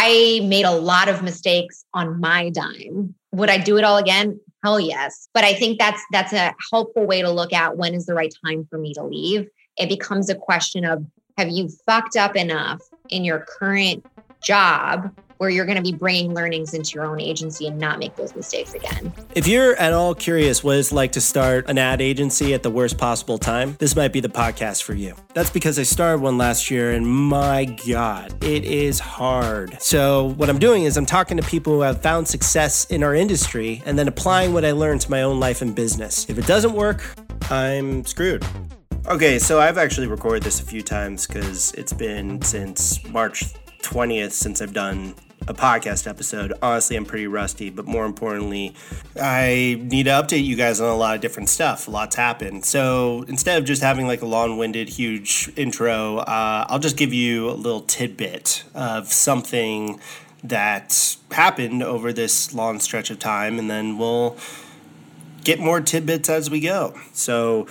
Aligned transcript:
I 0.00 0.40
made 0.44 0.64
a 0.64 0.70
lot 0.70 1.08
of 1.08 1.24
mistakes 1.24 1.84
on 1.92 2.20
my 2.20 2.50
dime. 2.50 3.16
Would 3.32 3.50
I 3.50 3.58
do 3.58 3.78
it 3.78 3.84
all 3.84 3.96
again? 3.96 4.38
Hell 4.62 4.78
yes. 4.78 5.28
But 5.34 5.42
I 5.42 5.54
think 5.54 5.80
that's 5.80 6.00
that's 6.12 6.32
a 6.32 6.54
helpful 6.70 7.04
way 7.04 7.20
to 7.20 7.30
look 7.32 7.52
at 7.52 7.76
when 7.76 7.94
is 7.94 8.06
the 8.06 8.14
right 8.14 8.32
time 8.44 8.64
for 8.70 8.78
me 8.78 8.94
to 8.94 9.02
leave. 9.02 9.48
It 9.76 9.88
becomes 9.88 10.30
a 10.30 10.36
question 10.36 10.84
of 10.84 11.04
have 11.36 11.48
you 11.48 11.68
fucked 11.84 12.14
up 12.14 12.36
enough 12.36 12.80
in 13.08 13.24
your 13.24 13.40
current 13.40 14.06
job 14.40 15.12
where 15.38 15.50
you're 15.50 15.64
going 15.64 15.76
to 15.76 15.82
be 15.82 15.92
bringing 15.92 16.34
learnings 16.34 16.74
into 16.74 16.94
your 16.94 17.06
own 17.06 17.20
agency 17.20 17.66
and 17.66 17.78
not 17.78 17.98
make 17.98 18.14
those 18.16 18.34
mistakes 18.36 18.74
again. 18.74 19.12
If 19.34 19.46
you're 19.46 19.74
at 19.76 19.92
all 19.92 20.14
curious 20.14 20.62
what 20.62 20.76
it's 20.76 20.92
like 20.92 21.12
to 21.12 21.20
start 21.20 21.68
an 21.68 21.78
ad 21.78 22.00
agency 22.00 22.54
at 22.54 22.62
the 22.62 22.70
worst 22.70 22.98
possible 22.98 23.38
time, 23.38 23.76
this 23.78 23.96
might 23.96 24.12
be 24.12 24.20
the 24.20 24.28
podcast 24.28 24.82
for 24.82 24.94
you. 24.94 25.14
That's 25.34 25.50
because 25.50 25.78
I 25.78 25.84
started 25.84 26.20
one 26.20 26.38
last 26.38 26.70
year 26.70 26.92
and 26.92 27.06
my 27.06 27.64
God, 27.86 28.42
it 28.44 28.64
is 28.64 28.98
hard. 28.98 29.80
So, 29.80 30.34
what 30.36 30.50
I'm 30.50 30.58
doing 30.58 30.84
is 30.84 30.96
I'm 30.96 31.06
talking 31.06 31.36
to 31.36 31.42
people 31.44 31.72
who 31.74 31.80
have 31.82 32.02
found 32.02 32.28
success 32.28 32.84
in 32.86 33.02
our 33.02 33.14
industry 33.14 33.82
and 33.86 33.98
then 33.98 34.08
applying 34.08 34.52
what 34.52 34.64
I 34.64 34.72
learned 34.72 35.00
to 35.02 35.10
my 35.10 35.22
own 35.22 35.40
life 35.40 35.62
and 35.62 35.74
business. 35.74 36.28
If 36.28 36.38
it 36.38 36.46
doesn't 36.46 36.72
work, 36.72 37.04
I'm 37.50 38.04
screwed. 38.04 38.44
Okay, 39.06 39.38
so 39.38 39.60
I've 39.60 39.78
actually 39.78 40.06
recorded 40.06 40.42
this 40.42 40.60
a 40.60 40.64
few 40.64 40.82
times 40.82 41.26
because 41.26 41.72
it's 41.72 41.92
been 41.92 42.42
since 42.42 43.02
March 43.08 43.44
20th 43.82 44.32
since 44.32 44.60
I've 44.60 44.74
done 44.74 45.14
a 45.48 45.54
podcast 45.54 46.06
episode. 46.06 46.52
Honestly, 46.60 46.94
I'm 46.94 47.06
pretty 47.06 47.26
rusty, 47.26 47.70
but 47.70 47.86
more 47.86 48.04
importantly, 48.04 48.74
I 49.20 49.80
need 49.82 50.04
to 50.04 50.10
update 50.10 50.44
you 50.44 50.56
guys 50.56 50.78
on 50.80 50.88
a 50.88 50.96
lot 50.96 51.14
of 51.14 51.22
different 51.22 51.48
stuff. 51.48 51.88
A 51.88 51.90
lot's 51.90 52.16
happened. 52.16 52.66
So 52.66 53.24
instead 53.28 53.58
of 53.58 53.64
just 53.64 53.82
having 53.82 54.06
like 54.06 54.20
a 54.20 54.26
long 54.26 54.58
winded, 54.58 54.90
huge 54.90 55.50
intro, 55.56 56.18
uh, 56.18 56.66
I'll 56.68 56.78
just 56.78 56.98
give 56.98 57.14
you 57.14 57.48
a 57.48 57.52
little 57.52 57.80
tidbit 57.80 58.64
of 58.74 59.10
something 59.10 59.98
that 60.44 61.16
happened 61.32 61.82
over 61.82 62.12
this 62.12 62.54
long 62.54 62.78
stretch 62.78 63.10
of 63.10 63.18
time, 63.18 63.58
and 63.58 63.70
then 63.70 63.98
we'll 63.98 64.36
get 65.44 65.58
more 65.58 65.80
tidbits 65.80 66.28
as 66.28 66.50
we 66.50 66.60
go. 66.60 66.94
So, 67.12 67.66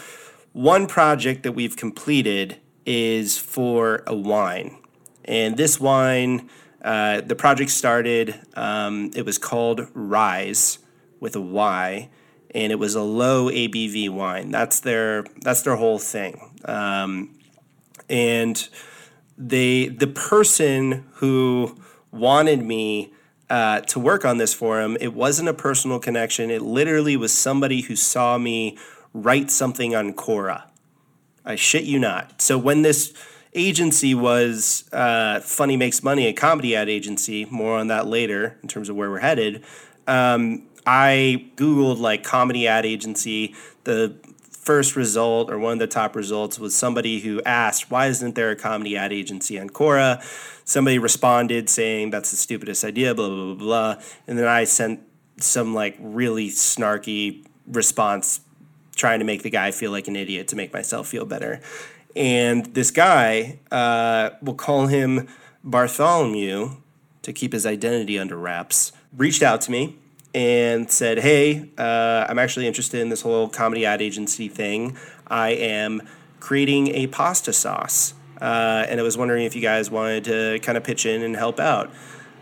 one 0.53 0.88
project 0.88 1.44
that 1.44 1.52
we've 1.52 1.78
completed 1.78 2.58
is 2.86 3.38
for 3.38 4.03
a 4.08 4.16
wine. 4.16 4.78
And 5.25 5.56
this 5.56 5.80
wine 5.80 6.50
uh, 6.81 7.22
the 7.22 7.36
project 7.36 7.72
started, 7.72 8.39
um, 8.56 9.11
it 9.16 9.25
was 9.25 9.38
called 9.38 9.81
Ryse 9.94 10.78
with 11.19 11.36
a 11.36 11.42
Y, 11.42 12.09
and 12.53 12.72
it 12.72 12.80
was 12.80 12.95
a 12.95 13.02
low 13.02 13.50
ABV 13.50 14.09
wine. 14.09 14.52
That's 14.52 14.80
their 14.80 15.25
that's 15.42 15.61
their 15.61 15.75
whole 15.75 16.00
thing. 16.00 16.52
Um, 16.66 17.38
and 18.09 18.67
they 19.38 19.88
the 19.88 20.08
person 20.08 21.06
who 21.16 21.78
wanted 22.11 22.64
me 22.64 23.14
uh, 23.50 23.81
to 23.81 24.00
work 24.00 24.25
on 24.25 24.38
this 24.38 24.53
for 24.53 24.81
him, 24.81 24.97
it 25.00 25.14
wasn't 25.14 25.50
a 25.50 25.53
personal 25.53 26.00
connection. 26.00 26.52
It 26.52 26.62
literally 26.62 27.17
was 27.17 27.34
somebody 27.34 27.81
who 27.81 27.95
saw 27.95 28.38
me 28.38 28.78
write 29.14 29.52
something 29.52 29.95
on 29.95 30.14
Quora. 30.14 30.64
I 31.45 31.56
shit 31.56 31.84
you 31.84 31.97
not. 31.97 32.41
So 32.41 32.58
when 32.58 32.81
this 32.81 33.14
agency 33.53 34.14
was 34.16 34.88
uh, 34.92 35.40
Funny 35.42 35.78
Makes 35.78 36.03
Money, 36.03 36.28
a 36.28 36.34
comedy 36.34 36.76
ad 36.76 36.90
agency. 36.90 37.45
More 37.45 37.78
on 37.78 37.88
that 37.88 38.08
later 38.08 38.58
in 38.62 38.67
terms 38.67 38.90
of 38.90 38.95
where 38.95 39.09
we're 39.09 39.20
headed. 39.20 39.64
Um, 40.08 40.64
I 40.86 41.50
Googled 41.56 42.00
like 42.00 42.23
comedy 42.23 42.68
ad 42.68 42.86
agency. 42.86 43.56
The 43.84 44.16
first 44.68 44.95
result 44.95 45.50
or 45.50 45.58
one 45.58 45.73
of 45.73 45.80
the 45.80 45.88
top 45.88 46.16
results 46.16 46.59
was 46.59 46.75
somebody 46.75 47.20
who 47.20 47.42
asked, 47.44 47.90
Why 47.90 48.08
isn't 48.08 48.36
there 48.36 48.52
a 48.52 48.56
comedy 48.56 48.98
ad 48.98 49.14
agency 49.14 49.59
on 49.59 49.70
Quora? 49.70 50.22
Somebody 50.66 51.00
responded 51.00 51.70
saying, 51.70 52.12
That's 52.12 52.31
the 52.31 52.38
stupidest 52.38 52.84
idea, 52.84 53.16
blah, 53.16 53.28
blah, 53.28 53.53
blah, 53.53 53.56
blah. 53.56 54.02
And 54.28 54.38
then 54.38 54.48
I 54.48 54.66
sent 54.66 55.02
some 55.40 55.73
like 55.73 55.95
really 56.00 56.50
snarky 56.50 57.45
response 57.68 58.42
trying 58.95 59.20
to 59.20 59.25
make 59.25 59.44
the 59.44 59.50
guy 59.50 59.72
feel 59.72 59.92
like 59.92 60.08
an 60.08 60.16
idiot 60.16 60.47
to 60.50 60.56
make 60.56 60.74
myself 60.74 61.08
feel 61.08 61.25
better. 61.25 61.62
And 62.17 62.66
this 62.73 62.89
guy, 62.89 63.59
uh, 63.72 64.31
we'll 64.41 64.55
call 64.55 64.88
him 64.88 65.28
Bartholomew 65.63 66.78
to 67.22 67.33
keep 67.33 67.53
his 67.53 67.63
identity 67.63 68.17
under 68.17 68.35
wraps, 68.35 68.91
reached 69.16 69.44
out 69.44 69.61
to 69.61 69.72
me 69.72 69.97
and 70.33 70.89
said, 70.89 71.19
Hey, 71.19 71.69
uh, 71.78 72.25
I'm 72.28 72.39
actually 72.39 72.66
interested 72.66 73.01
in 73.01 73.09
this 73.09 73.22
whole 73.22 73.47
comedy 73.50 73.85
ad 73.85 74.01
agency 74.01 74.47
thing. 74.47 74.97
I 75.28 75.50
am 75.50 76.01
creating 76.39 76.88
a 76.95 77.05
pasta 77.07 77.53
sauce. 77.53 78.16
Uh, 78.41 78.85
and 78.89 78.99
I 78.99 79.03
was 79.03 79.16
wondering 79.16 79.45
if 79.45 79.55
you 79.55 79.61
guys 79.61 79.91
wanted 79.91 80.23
to 80.25 80.59
kind 80.63 80.78
of 80.78 80.84
pitch 80.84 81.05
in 81.05 81.22
and 81.22 81.35
help 81.35 81.59
out. 81.59 81.91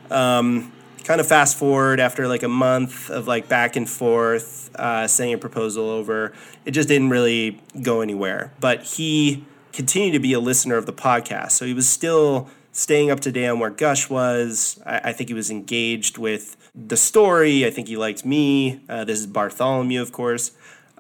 Um, 0.10 0.72
kind 1.04 1.20
of 1.20 1.28
fast 1.28 1.58
forward 1.58 2.00
after 2.00 2.30
like 2.30 2.44
a 2.44 2.50
month 2.50 3.10
of 3.10 3.28
like 3.28 3.50
back 3.50 3.76
and 3.76 3.90
forth, 3.90 4.74
uh, 4.76 5.06
sending 5.08 5.34
a 5.34 5.38
proposal 5.38 5.90
over, 5.90 6.32
it 6.64 6.72
just 6.72 6.88
didn't 6.88 7.10
really 7.10 7.62
go 7.82 8.00
anywhere. 8.00 8.54
But 8.60 8.84
he 8.84 9.46
continue 9.76 10.12
to 10.14 10.20
be 10.20 10.32
a 10.32 10.40
listener 10.40 10.78
of 10.78 10.86
the 10.86 10.94
podcast. 10.94 11.52
So 11.52 11.66
he 11.66 11.74
was 11.74 11.88
still 11.88 12.50
staying 12.72 13.12
up 13.12 13.20
to 13.22 13.32
date 13.32 13.48
on 13.48 13.60
where 13.60 13.70
Gush 13.70 14.10
was. 14.10 14.82
I, 14.86 15.10
I 15.10 15.14
think 15.14 15.30
he 15.30 15.34
was 15.34 15.52
engaged 15.52 16.18
with 16.18 16.56
the 16.74 16.98
story. 16.98 17.66
I 17.66 17.72
think 17.72 17.90
he 17.90 17.98
liked 17.98 18.26
me. 18.26 18.82
Uh, 18.88 19.04
this 19.04 19.20
is 19.20 19.28
Bartholomew, 19.28 20.02
of 20.02 20.14
course. 20.14 20.52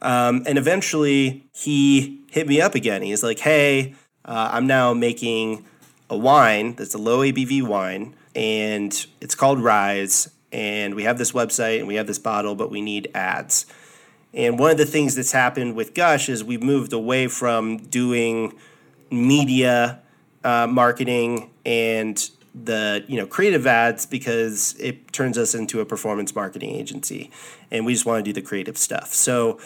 Um, 0.01 0.43
and 0.45 0.57
eventually 0.57 1.45
he 1.53 2.21
hit 2.29 2.47
me 2.47 2.59
up 2.59 2.75
again. 2.75 3.01
He's 3.01 3.23
like, 3.23 3.39
hey, 3.39 3.95
uh, 4.25 4.49
I'm 4.51 4.67
now 4.67 4.93
making 4.93 5.65
a 6.09 6.17
wine 6.17 6.75
that's 6.75 6.93
a 6.93 6.97
low 6.97 7.19
ABV 7.19 7.63
wine, 7.63 8.13
and 8.35 9.05
it's 9.21 9.35
called 9.35 9.59
Ryse. 9.59 10.29
And 10.51 10.95
we 10.95 11.03
have 11.03 11.17
this 11.17 11.31
website 11.31 11.79
and 11.79 11.87
we 11.87 11.95
have 11.95 12.07
this 12.07 12.19
bottle, 12.19 12.55
but 12.55 12.69
we 12.69 12.81
need 12.81 13.09
ads. 13.13 13.65
And 14.35 14.59
one 14.59 14.69
of 14.69 14.77
the 14.77 14.85
things 14.85 15.15
that's 15.15 15.31
happened 15.31 15.75
with 15.75 15.93
Gush 15.93 16.27
is 16.27 16.43
we've 16.43 16.61
moved 16.61 16.93
away 16.93 17.27
from 17.27 17.77
doing 17.77 18.53
media 19.09 20.01
uh, 20.43 20.67
marketing 20.67 21.49
and 21.65 22.29
the 22.53 23.03
you 23.07 23.17
know 23.17 23.25
creative 23.25 23.67
ads 23.67 24.05
because 24.05 24.75
it 24.79 25.11
turns 25.11 25.37
us 25.37 25.55
into 25.55 25.81
a 25.81 25.85
performance 25.85 26.35
marketing 26.35 26.71
agency. 26.75 27.31
And 27.71 27.85
we 27.85 27.93
just 27.93 28.05
want 28.05 28.23
to 28.23 28.29
do 28.29 28.33
the 28.33 28.45
creative 28.45 28.77
stuff. 28.77 29.13
So 29.13 29.59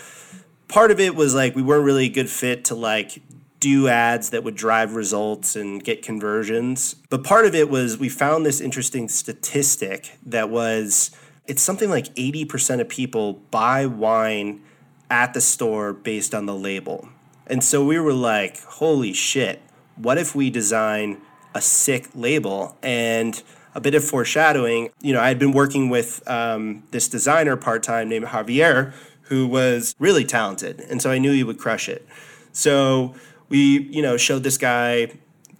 part 0.67 0.91
of 0.91 0.99
it 0.99 1.15
was 1.15 1.33
like 1.33 1.55
we 1.55 1.61
weren't 1.61 1.83
really 1.83 2.05
a 2.05 2.09
good 2.09 2.29
fit 2.29 2.63
to 2.65 2.75
like 2.75 3.21
do 3.59 3.89
ads 3.89 4.29
that 4.29 4.43
would 4.43 4.55
drive 4.55 4.95
results 4.95 5.55
and 5.55 5.83
get 5.83 6.01
conversions. 6.01 6.95
But 7.09 7.23
part 7.23 7.45
of 7.45 7.53
it 7.53 7.69
was 7.69 7.97
we 7.97 8.07
found 8.07 8.45
this 8.45 8.61
interesting 8.61 9.09
statistic 9.09 10.17
that 10.25 10.49
was 10.49 11.11
it's 11.49 11.63
something 11.63 11.89
like 11.89 12.13
80% 12.15 12.79
of 12.79 12.87
people 12.87 13.33
buy 13.49 13.85
wine 13.87 14.61
at 15.09 15.33
the 15.33 15.41
store 15.41 15.93
based 15.93 16.35
on 16.35 16.45
the 16.45 16.53
label. 16.53 17.09
And 17.47 17.63
so 17.63 17.83
we 17.83 17.99
were 17.99 18.13
like, 18.13 18.61
holy 18.63 19.13
shit, 19.13 19.59
what 19.95 20.19
if 20.19 20.35
we 20.35 20.51
design 20.51 21.19
a 21.55 21.61
sick 21.61 22.07
label? 22.13 22.77
And 22.83 23.41
a 23.73 23.81
bit 23.81 23.95
of 23.95 24.03
foreshadowing, 24.03 24.91
you 25.01 25.11
know, 25.11 25.19
I 25.19 25.27
had 25.27 25.39
been 25.39 25.51
working 25.51 25.89
with 25.89 26.21
um, 26.29 26.83
this 26.91 27.07
designer 27.07 27.57
part 27.57 27.81
time 27.81 28.09
named 28.09 28.27
Javier, 28.27 28.93
who 29.23 29.47
was 29.47 29.95
really 29.97 30.25
talented. 30.25 30.81
And 30.81 31.01
so 31.01 31.09
I 31.09 31.17
knew 31.17 31.31
he 31.31 31.43
would 31.43 31.57
crush 31.57 31.89
it. 31.89 32.07
So 32.51 33.15
we, 33.47 33.79
you 33.79 34.03
know, 34.03 34.17
showed 34.17 34.43
this 34.43 34.57
guy, 34.57 35.11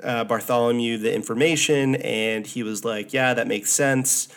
uh, 0.03 0.23
Bartholomew, 0.23 0.97
the 0.99 1.13
information, 1.13 1.95
and 1.95 2.45
he 2.45 2.61
was 2.63 2.85
like, 2.85 3.11
yeah, 3.13 3.33
that 3.33 3.47
makes 3.47 3.71
sense. 3.71 4.27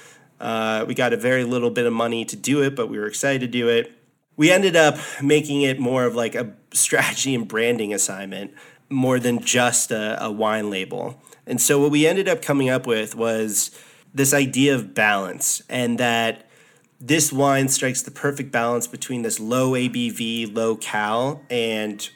Uh, 0.42 0.84
we 0.86 0.94
got 0.94 1.12
a 1.12 1.16
very 1.16 1.44
little 1.44 1.70
bit 1.70 1.86
of 1.86 1.92
money 1.92 2.24
to 2.24 2.36
do 2.36 2.62
it, 2.62 2.74
but 2.74 2.88
we 2.88 2.98
were 2.98 3.06
excited 3.06 3.40
to 3.40 3.46
do 3.46 3.68
it. 3.68 3.92
We 4.36 4.50
ended 4.50 4.74
up 4.74 4.98
making 5.22 5.62
it 5.62 5.78
more 5.78 6.04
of 6.04 6.16
like 6.16 6.34
a 6.34 6.52
strategy 6.72 7.34
and 7.34 7.46
branding 7.46 7.94
assignment 7.94 8.52
more 8.90 9.18
than 9.18 9.40
just 9.40 9.92
a, 9.92 10.22
a 10.22 10.30
wine 10.30 10.68
label. 10.68 11.22
And 11.46 11.60
so 11.60 11.80
what 11.80 11.90
we 11.90 12.06
ended 12.06 12.28
up 12.28 12.42
coming 12.42 12.68
up 12.68 12.86
with 12.86 13.14
was 13.14 13.70
this 14.12 14.34
idea 14.34 14.74
of 14.74 14.94
balance 14.94 15.62
and 15.68 15.98
that 15.98 16.48
this 17.00 17.32
wine 17.32 17.68
strikes 17.68 18.02
the 18.02 18.10
perfect 18.10 18.52
balance 18.52 18.86
between 18.86 19.22
this 19.22 19.40
low 19.40 19.72
ABV, 19.72 20.54
low 20.54 20.76
cal, 20.76 21.42
and 21.50 22.08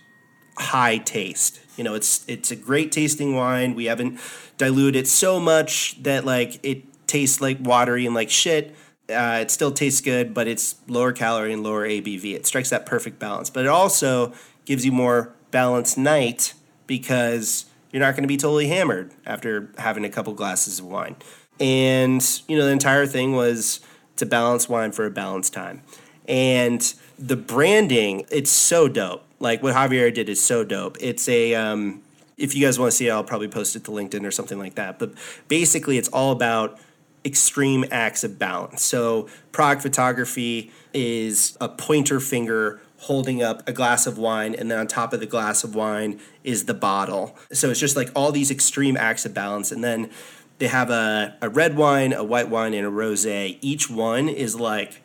high 0.58 0.98
taste. 0.98 1.60
You 1.76 1.84
know, 1.84 1.94
it's 1.94 2.24
it's 2.28 2.50
a 2.50 2.56
great 2.56 2.92
tasting 2.92 3.34
wine. 3.34 3.74
We 3.74 3.86
haven't 3.86 4.20
diluted 4.58 4.96
it 5.04 5.08
so 5.08 5.38
much 5.40 6.02
that 6.02 6.24
like 6.24 6.60
it 6.62 6.84
tastes 7.06 7.40
like 7.40 7.58
watery 7.60 8.06
and 8.06 8.14
like 8.14 8.30
shit. 8.30 8.74
Uh, 9.08 9.38
it 9.40 9.50
still 9.50 9.70
tastes 9.70 10.00
good, 10.00 10.34
but 10.34 10.48
it's 10.48 10.76
lower 10.88 11.12
calorie 11.12 11.52
and 11.52 11.62
lower 11.62 11.86
ABV. 11.86 12.34
It 12.34 12.46
strikes 12.46 12.70
that 12.70 12.86
perfect 12.86 13.18
balance, 13.18 13.50
but 13.50 13.64
it 13.64 13.68
also 13.68 14.32
gives 14.64 14.84
you 14.84 14.90
more 14.90 15.32
balanced 15.50 15.96
night 15.96 16.54
because 16.86 17.66
you're 17.92 18.00
not 18.00 18.12
going 18.12 18.24
to 18.24 18.28
be 18.28 18.36
totally 18.36 18.68
hammered 18.68 19.12
after 19.24 19.70
having 19.78 20.04
a 20.04 20.10
couple 20.10 20.32
glasses 20.34 20.80
of 20.80 20.86
wine. 20.86 21.16
And 21.60 22.22
you 22.48 22.58
know, 22.58 22.64
the 22.64 22.72
entire 22.72 23.06
thing 23.06 23.32
was 23.32 23.80
to 24.16 24.26
balance 24.26 24.68
wine 24.68 24.92
for 24.92 25.06
a 25.06 25.10
balanced 25.10 25.52
time. 25.52 25.82
And 26.28 26.82
the 27.18 27.36
branding, 27.36 28.26
it's 28.30 28.50
so 28.50 28.88
dope. 28.88 29.24
Like 29.38 29.62
what 29.62 29.74
Javier 29.74 30.12
did 30.12 30.28
is 30.28 30.42
so 30.42 30.64
dope. 30.64 30.96
It's 31.00 31.28
a 31.28 31.54
um, 31.54 32.02
if 32.36 32.54
you 32.54 32.64
guys 32.64 32.78
want 32.78 32.90
to 32.90 32.96
see 32.96 33.08
it, 33.08 33.10
I'll 33.10 33.24
probably 33.24 33.48
post 33.48 33.76
it 33.76 33.84
to 33.84 33.90
LinkedIn 33.90 34.26
or 34.26 34.30
something 34.30 34.58
like 34.58 34.74
that. 34.74 34.98
But 34.98 35.12
basically, 35.48 35.98
it's 35.98 36.08
all 36.08 36.32
about 36.32 36.78
extreme 37.24 37.84
acts 37.90 38.24
of 38.24 38.38
balance. 38.38 38.82
So, 38.82 39.28
prog 39.52 39.80
photography 39.80 40.70
is 40.94 41.56
a 41.60 41.68
pointer 41.68 42.20
finger 42.20 42.80
holding 42.98 43.42
up 43.42 43.68
a 43.68 43.72
glass 43.72 44.06
of 44.06 44.16
wine, 44.16 44.54
and 44.54 44.70
then 44.70 44.78
on 44.78 44.86
top 44.86 45.12
of 45.12 45.20
the 45.20 45.26
glass 45.26 45.64
of 45.64 45.74
wine 45.74 46.20
is 46.44 46.64
the 46.64 46.74
bottle. 46.74 47.36
So, 47.52 47.70
it's 47.70 47.80
just 47.80 47.96
like 47.96 48.10
all 48.14 48.32
these 48.32 48.50
extreme 48.50 48.96
acts 48.96 49.24
of 49.24 49.34
balance. 49.34 49.72
And 49.72 49.82
then 49.82 50.10
they 50.58 50.68
have 50.68 50.90
a, 50.90 51.36
a 51.42 51.48
red 51.48 51.76
wine, 51.76 52.12
a 52.12 52.24
white 52.24 52.48
wine, 52.48 52.74
and 52.74 52.86
a 52.86 52.90
rose. 52.90 53.26
Each 53.26 53.90
one 53.90 54.28
is 54.28 54.58
like 54.58 55.02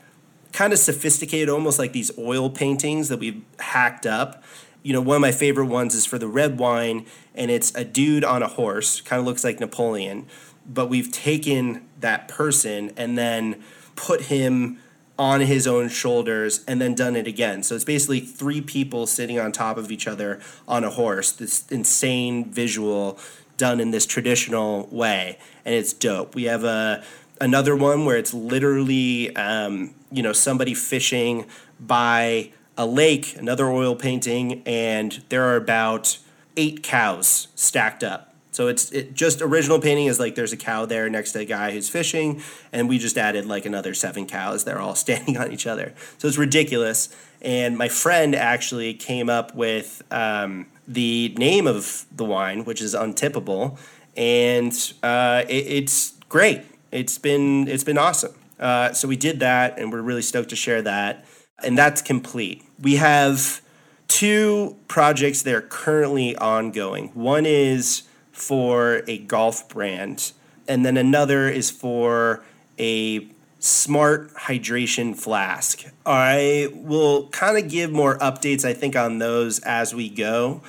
kind 0.51 0.73
of 0.73 0.79
sophisticated, 0.79 1.49
almost 1.49 1.79
like 1.79 1.93
these 1.93 2.17
oil 2.17 2.49
paintings 2.49 3.09
that 3.09 3.17
we've 3.17 3.41
hacked 3.59 4.05
up. 4.05 4.43
You 4.83 4.93
know, 4.93 5.01
one 5.01 5.15
of 5.15 5.21
my 5.21 5.31
favorite 5.31 5.67
ones 5.67 5.93
is 5.93 6.05
for 6.05 6.17
the 6.17 6.27
red 6.27 6.59
wine, 6.59 7.05
and 7.35 7.51
it's 7.51 7.73
a 7.75 7.85
dude 7.85 8.23
on 8.23 8.41
a 8.41 8.47
horse, 8.47 9.01
kind 9.01 9.19
of 9.19 9.25
looks 9.25 9.43
like 9.43 9.59
Napoleon 9.59 10.27
but 10.65 10.87
we've 10.87 11.11
taken 11.11 11.87
that 11.99 12.27
person 12.27 12.91
and 12.97 13.17
then 13.17 13.61
put 13.95 14.23
him 14.23 14.79
on 15.19 15.41
his 15.41 15.67
own 15.67 15.87
shoulders 15.87 16.63
and 16.67 16.81
then 16.81 16.95
done 16.95 17.15
it 17.15 17.27
again. 17.27 17.61
So 17.61 17.75
it's 17.75 17.83
basically 17.83 18.21
three 18.21 18.61
people 18.61 19.05
sitting 19.05 19.39
on 19.39 19.51
top 19.51 19.77
of 19.77 19.91
each 19.91 20.07
other 20.07 20.39
on 20.67 20.83
a 20.83 20.89
horse. 20.89 21.31
This 21.31 21.67
insane 21.69 22.51
visual 22.51 23.19
done 23.57 23.79
in 23.79 23.91
this 23.91 24.07
traditional 24.07 24.87
way, 24.91 25.37
and 25.63 25.75
it's 25.75 25.93
dope. 25.93 26.33
We 26.33 26.45
have 26.45 26.63
a 26.63 27.03
another 27.39 27.75
one 27.75 28.05
where 28.05 28.17
it's 28.17 28.33
literally 28.33 29.35
um, 29.35 29.93
you 30.11 30.23
know 30.23 30.33
somebody 30.33 30.73
fishing 30.73 31.45
by 31.79 32.51
a 32.75 32.87
lake, 32.87 33.35
another 33.37 33.69
oil 33.69 33.95
painting, 33.95 34.63
and 34.65 35.21
there 35.29 35.43
are 35.43 35.55
about 35.55 36.17
eight 36.57 36.81
cows 36.81 37.47
stacked 37.53 38.03
up 38.03 38.30
so 38.51 38.67
it's 38.67 38.91
it 38.91 39.13
just 39.13 39.41
original 39.41 39.79
painting 39.79 40.07
is 40.07 40.19
like 40.19 40.35
there's 40.35 40.51
a 40.51 40.57
cow 40.57 40.85
there 40.85 41.09
next 41.09 41.31
to 41.33 41.39
a 41.39 41.45
guy 41.45 41.71
who's 41.71 41.89
fishing, 41.89 42.41
and 42.71 42.89
we 42.89 42.97
just 42.97 43.17
added 43.17 43.45
like 43.45 43.65
another 43.65 43.93
seven 43.93 44.27
cows. 44.27 44.65
They're 44.65 44.79
all 44.79 44.95
standing 45.05 45.37
on 45.37 45.51
each 45.51 45.65
other. 45.65 45.93
So 46.17 46.27
it's 46.27 46.37
ridiculous. 46.37 47.09
And 47.41 47.77
my 47.77 47.87
friend 47.87 48.35
actually 48.35 48.93
came 48.93 49.29
up 49.29 49.55
with 49.55 50.03
um, 50.11 50.67
the 50.87 51.33
name 51.37 51.65
of 51.65 52.05
the 52.15 52.25
wine, 52.25 52.65
which 52.65 52.81
is 52.81 52.93
untippable, 52.93 53.79
and 54.15 54.73
uh, 55.01 55.43
it, 55.47 55.65
it's 55.67 56.13
great. 56.29 56.63
It's 56.91 57.17
been 57.17 57.67
it's 57.67 57.83
been 57.83 57.97
awesome. 57.97 58.33
Uh, 58.59 58.93
so 58.93 59.07
we 59.07 59.15
did 59.15 59.39
that, 59.39 59.79
and 59.79 59.91
we're 59.91 60.01
really 60.01 60.21
stoked 60.21 60.49
to 60.49 60.55
share 60.55 60.81
that. 60.83 61.25
And 61.63 61.77
that's 61.77 62.01
complete. 62.01 62.63
We 62.79 62.97
have 62.97 63.61
two 64.07 64.75
projects 64.87 65.41
that 65.43 65.53
are 65.53 65.61
currently 65.61 66.35
ongoing. 66.35 67.07
One 67.09 67.45
is 67.45 68.03
for 68.41 69.03
a 69.07 69.19
golf 69.19 69.69
brand, 69.69 70.31
and 70.67 70.83
then 70.83 70.97
another 70.97 71.47
is 71.47 71.69
for 71.69 72.43
a 72.79 73.27
smart 73.59 74.33
hydration 74.33 75.15
flask. 75.15 75.83
I 76.05 76.69
will 76.73 77.27
kind 77.27 77.63
of 77.63 77.69
give 77.69 77.91
more 77.91 78.17
updates, 78.17 78.65
I 78.65 78.73
think, 78.73 78.95
on 78.95 79.19
those 79.19 79.59
as 79.59 79.93
we 79.93 80.09
go, 80.09 80.63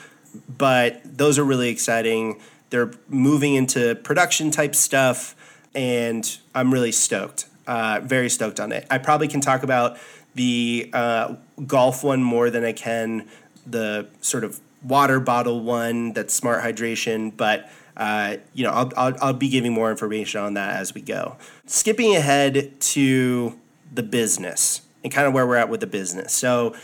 but 0.46 1.00
those 1.04 1.38
are 1.38 1.44
really 1.44 1.70
exciting. 1.70 2.40
They're 2.68 2.90
moving 3.08 3.54
into 3.54 3.94
production 3.94 4.50
type 4.50 4.74
stuff, 4.74 5.34
and 5.74 6.38
I'm 6.54 6.72
really 6.72 6.92
stoked. 6.92 7.46
Uh, 7.66 8.00
very 8.02 8.28
stoked 8.28 8.60
on 8.60 8.72
it. 8.72 8.86
I 8.90 8.98
probably 8.98 9.28
can 9.28 9.40
talk 9.40 9.62
about 9.62 9.96
the 10.34 10.90
uh, 10.92 11.36
golf 11.66 12.04
one 12.04 12.22
more 12.22 12.50
than 12.50 12.64
I 12.64 12.72
can 12.72 13.28
the 13.66 14.08
sort 14.20 14.44
of 14.44 14.60
water 14.82 15.20
bottle 15.20 15.60
one 15.60 16.12
that's 16.12 16.34
smart 16.34 16.62
hydration, 16.62 17.36
but 17.36 17.70
uh, 17.96 18.36
you 18.54 18.64
know, 18.64 18.70
I'll, 18.70 18.92
I'll, 18.96 19.14
I'll 19.20 19.32
be 19.32 19.48
giving 19.48 19.72
more 19.72 19.90
information 19.90 20.40
on 20.40 20.54
that 20.54 20.76
as 20.76 20.94
we 20.94 21.02
go. 21.02 21.36
Skipping 21.66 22.16
ahead 22.16 22.80
to 22.80 23.58
the 23.92 24.02
business 24.02 24.82
and 25.04 25.12
kind 25.12 25.26
of 25.26 25.34
where 25.34 25.46
we're 25.46 25.56
at 25.56 25.68
with 25.68 25.80
the 25.80 25.86
business. 25.86 26.32
So 26.32 26.74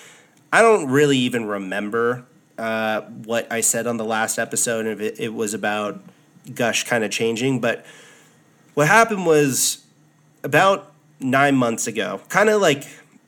I 0.53 0.61
don't 0.61 0.89
really 0.91 1.17
even 1.19 1.47
remember 1.47 2.27
uh, 2.59 3.03
what 3.03 3.51
I 3.51 3.61
said 3.61 3.87
on 3.87 3.97
the 3.97 4.05
last 4.05 4.39
episode, 4.39 4.87
and 4.87 5.01
it, 5.01 5.19
it 5.19 5.35
was 5.35 5.55
about 5.55 6.03
Gush 6.55 6.85
kind 6.85 7.05
of 7.05 7.11
changing. 7.11 7.61
But 7.61 7.87
what 8.75 8.89
happened 8.89 9.27
was 9.27 9.85
about 10.43 10.93
nine 11.21 11.55
months 11.55 11.87
ago, 11.87 12.21
kind 12.29 12.49
of 12.49 12.61
like 12.61 12.85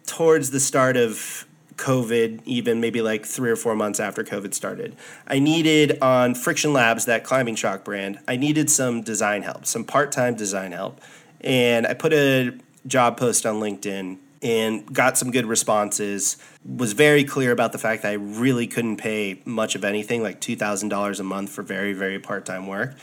towards 0.07 0.51
the 0.51 0.61
start 0.61 0.97
of 0.97 1.47
COVID, 1.81 2.43
even 2.45 2.81
maybe 2.81 3.01
like 3.01 3.25
three 3.25 3.51
or 3.51 3.57
four 3.57 3.75
months 3.75 3.99
after 3.99 4.23
COVID 4.23 4.53
started. 4.53 4.95
I 5.27 5.39
needed 5.39 5.99
on 6.03 6.35
Friction 6.35 6.73
Labs, 6.73 7.07
that 7.07 7.25
climbing 7.25 7.57
shock 7.57 7.85
brand, 7.85 8.21
I 8.29 8.37
needed 8.37 8.71
some 8.71 9.03
design 9.03 9.43
help, 9.43 9.67
some 9.67 9.85
part 9.85 10.13
time 10.13 10.35
design 10.35 10.73
help. 10.73 11.01
And 11.41 11.87
I 11.87 11.95
put 11.95 12.13
a 12.13 12.53
job 12.87 13.17
post 13.17 13.47
on 13.47 13.57
LinkedIn 13.57 14.19
and 14.43 14.93
got 14.93 15.17
some 15.17 15.31
good 15.31 15.47
responses. 15.47 16.37
Was 16.65 16.93
very 16.93 17.25
clear 17.25 17.51
about 17.51 17.73
the 17.73 17.79
fact 17.79 18.03
that 18.03 18.11
I 18.11 18.15
really 18.15 18.67
couldn't 18.67 18.99
pay 18.99 19.41
much 19.47 19.75
of 19.75 19.83
anything, 19.83 20.23
like 20.23 20.41
$2,000 20.41 21.21
a 21.21 21.23
month 21.23 21.51
for 21.51 21.63
very, 21.63 21.95
very 21.95 22.19
part 22.19 22.45
time 22.45 22.67
work. 22.67 22.95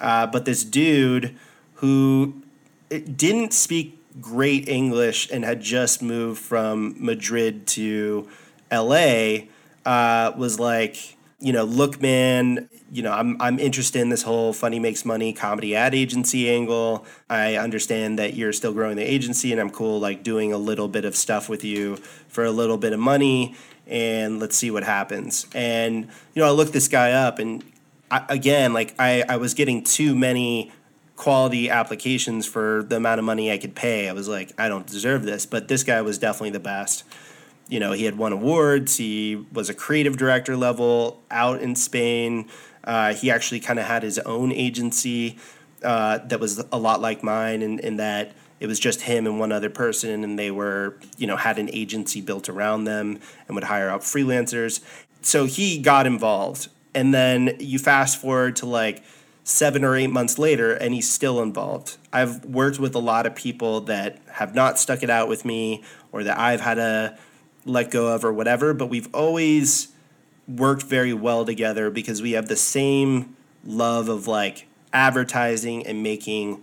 Uh, 0.00 0.26
but 0.26 0.44
this 0.44 0.64
dude 0.64 1.36
who 1.74 2.42
didn't 2.88 3.52
speak 3.52 3.99
great 4.20 4.68
English 4.68 5.30
and 5.30 5.44
had 5.44 5.60
just 5.60 6.02
moved 6.02 6.40
from 6.40 6.94
Madrid 6.98 7.66
to 7.68 8.28
LA 8.70 9.46
uh, 9.84 10.32
was 10.36 10.58
like, 10.60 11.16
you 11.40 11.52
know, 11.52 11.64
look, 11.64 12.00
man, 12.02 12.68
you 12.92 13.02
know, 13.02 13.12
I'm 13.12 13.40
I'm 13.40 13.58
interested 13.58 14.00
in 14.02 14.10
this 14.10 14.22
whole 14.22 14.52
funny 14.52 14.78
makes 14.78 15.04
money 15.04 15.32
comedy 15.32 15.74
ad 15.74 15.94
agency 15.94 16.50
angle. 16.50 17.06
I 17.30 17.56
understand 17.56 18.18
that 18.18 18.34
you're 18.34 18.52
still 18.52 18.72
growing 18.72 18.96
the 18.96 19.10
agency, 19.10 19.50
and 19.52 19.60
I'm 19.60 19.70
cool 19.70 20.00
like 20.00 20.22
doing 20.22 20.52
a 20.52 20.58
little 20.58 20.88
bit 20.88 21.04
of 21.04 21.16
stuff 21.16 21.48
with 21.48 21.64
you 21.64 21.96
for 22.28 22.44
a 22.44 22.50
little 22.50 22.76
bit 22.76 22.92
of 22.92 23.00
money, 23.00 23.54
and 23.86 24.38
let's 24.38 24.56
see 24.56 24.70
what 24.70 24.84
happens. 24.84 25.46
And 25.54 26.08
you 26.34 26.42
know, 26.42 26.46
I 26.46 26.50
looked 26.50 26.74
this 26.74 26.88
guy 26.88 27.12
up, 27.12 27.38
and 27.38 27.64
I, 28.10 28.24
again, 28.28 28.74
like 28.74 28.94
I 28.98 29.24
I 29.26 29.36
was 29.36 29.54
getting 29.54 29.82
too 29.82 30.14
many 30.14 30.72
quality 31.20 31.68
applications 31.68 32.46
for 32.46 32.82
the 32.82 32.96
amount 32.96 33.18
of 33.18 33.26
money 33.26 33.52
I 33.52 33.58
could 33.58 33.74
pay. 33.74 34.08
I 34.08 34.12
was 34.12 34.26
like, 34.26 34.54
I 34.56 34.68
don't 34.68 34.86
deserve 34.86 35.22
this. 35.22 35.44
But 35.44 35.68
this 35.68 35.82
guy 35.82 36.00
was 36.00 36.16
definitely 36.16 36.50
the 36.50 36.60
best. 36.60 37.04
You 37.68 37.78
know, 37.78 37.92
he 37.92 38.06
had 38.06 38.16
won 38.16 38.32
awards. 38.32 38.96
He 38.96 39.46
was 39.52 39.68
a 39.68 39.74
creative 39.74 40.16
director 40.16 40.56
level 40.56 41.22
out 41.30 41.60
in 41.60 41.76
Spain. 41.76 42.48
Uh, 42.82 43.12
he 43.12 43.30
actually 43.30 43.60
kind 43.60 43.78
of 43.78 43.84
had 43.84 44.02
his 44.02 44.18
own 44.20 44.50
agency 44.50 45.36
uh, 45.84 46.18
that 46.26 46.40
was 46.40 46.64
a 46.72 46.78
lot 46.78 47.02
like 47.02 47.22
mine, 47.22 47.60
in, 47.60 47.78
in 47.80 47.96
that 47.98 48.32
it 48.58 48.66
was 48.66 48.80
just 48.80 49.02
him 49.02 49.26
and 49.26 49.38
one 49.38 49.52
other 49.52 49.70
person, 49.70 50.24
and 50.24 50.38
they 50.38 50.50
were, 50.50 50.96
you 51.18 51.26
know, 51.26 51.36
had 51.36 51.58
an 51.58 51.68
agency 51.70 52.22
built 52.22 52.48
around 52.48 52.84
them 52.84 53.20
and 53.46 53.54
would 53.54 53.64
hire 53.64 53.90
out 53.90 54.00
freelancers. 54.00 54.80
So 55.20 55.44
he 55.44 55.78
got 55.80 56.06
involved. 56.06 56.68
And 56.94 57.12
then 57.12 57.56
you 57.58 57.78
fast 57.78 58.20
forward 58.20 58.56
to 58.56 58.66
like 58.66 59.02
seven 59.44 59.84
or 59.84 59.96
eight 59.96 60.10
months 60.10 60.38
later 60.38 60.72
and 60.72 60.94
he's 60.94 61.10
still 61.10 61.40
involved. 61.40 61.96
I've 62.12 62.44
worked 62.44 62.78
with 62.78 62.94
a 62.94 62.98
lot 62.98 63.26
of 63.26 63.34
people 63.34 63.80
that 63.82 64.18
have 64.32 64.54
not 64.54 64.78
stuck 64.78 65.02
it 65.02 65.10
out 65.10 65.28
with 65.28 65.44
me 65.44 65.82
or 66.12 66.24
that 66.24 66.38
I've 66.38 66.60
had 66.60 66.74
to 66.74 67.18
let 67.64 67.90
go 67.90 68.14
of 68.14 68.24
or 68.24 68.32
whatever, 68.32 68.74
but 68.74 68.86
we've 68.86 69.12
always 69.14 69.88
worked 70.46 70.82
very 70.82 71.12
well 71.12 71.44
together 71.44 71.90
because 71.90 72.20
we 72.22 72.32
have 72.32 72.48
the 72.48 72.56
same 72.56 73.36
love 73.64 74.08
of 74.08 74.26
like 74.26 74.66
advertising 74.92 75.86
and 75.86 76.02
making 76.02 76.62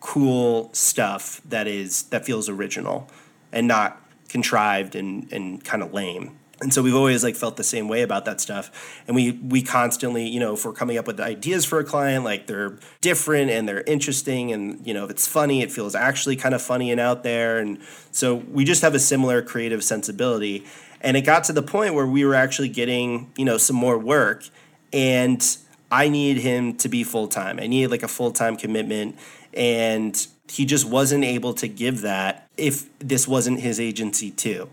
cool 0.00 0.70
stuff 0.72 1.40
that 1.48 1.66
is 1.66 2.04
that 2.04 2.24
feels 2.24 2.48
original 2.48 3.08
and 3.52 3.66
not 3.66 4.00
contrived 4.28 4.94
and, 4.94 5.30
and 5.32 5.64
kind 5.64 5.82
of 5.82 5.92
lame 5.92 6.36
and 6.60 6.72
so 6.72 6.82
we've 6.82 6.94
always 6.94 7.22
like 7.22 7.36
felt 7.36 7.56
the 7.56 7.64
same 7.64 7.86
way 7.86 8.00
about 8.00 8.24
that 8.24 8.40
stuff. 8.40 8.70
And 9.06 9.14
we 9.14 9.32
we 9.32 9.62
constantly 9.62 10.26
you 10.26 10.40
know 10.40 10.54
if 10.54 10.64
we're 10.64 10.72
coming 10.72 10.96
up 10.96 11.06
with 11.06 11.20
ideas 11.20 11.66
for 11.66 11.78
a 11.78 11.84
client 11.84 12.24
like 12.24 12.46
they're 12.46 12.78
different 13.00 13.50
and 13.50 13.68
they're 13.68 13.82
interesting 13.82 14.52
and 14.52 14.84
you 14.86 14.94
know 14.94 15.04
if 15.04 15.10
it's 15.10 15.26
funny 15.26 15.60
it 15.60 15.70
feels 15.70 15.94
actually 15.94 16.36
kind 16.36 16.54
of 16.54 16.62
funny 16.62 16.90
and 16.90 17.00
out 17.00 17.22
there. 17.22 17.58
And 17.58 17.78
so 18.10 18.36
we 18.36 18.64
just 18.64 18.82
have 18.82 18.94
a 18.94 18.98
similar 18.98 19.42
creative 19.42 19.84
sensibility. 19.84 20.64
And 21.02 21.16
it 21.16 21.22
got 21.22 21.44
to 21.44 21.52
the 21.52 21.62
point 21.62 21.94
where 21.94 22.06
we 22.06 22.24
were 22.24 22.34
actually 22.34 22.70
getting 22.70 23.30
you 23.36 23.44
know 23.44 23.58
some 23.58 23.76
more 23.76 23.98
work. 23.98 24.48
And 24.92 25.44
i 25.90 26.08
needed 26.08 26.42
him 26.42 26.76
to 26.78 26.88
be 26.88 27.04
full-time. 27.04 27.60
I 27.60 27.66
needed 27.66 27.90
like 27.90 28.02
a 28.02 28.08
full-time 28.08 28.56
commitment. 28.56 29.16
And 29.52 30.26
he 30.48 30.64
just 30.64 30.88
wasn't 30.88 31.24
able 31.24 31.54
to 31.54 31.68
give 31.68 32.00
that 32.00 32.48
if 32.56 32.88
this 32.98 33.28
wasn't 33.28 33.60
his 33.60 33.78
agency 33.78 34.30
too. 34.30 34.68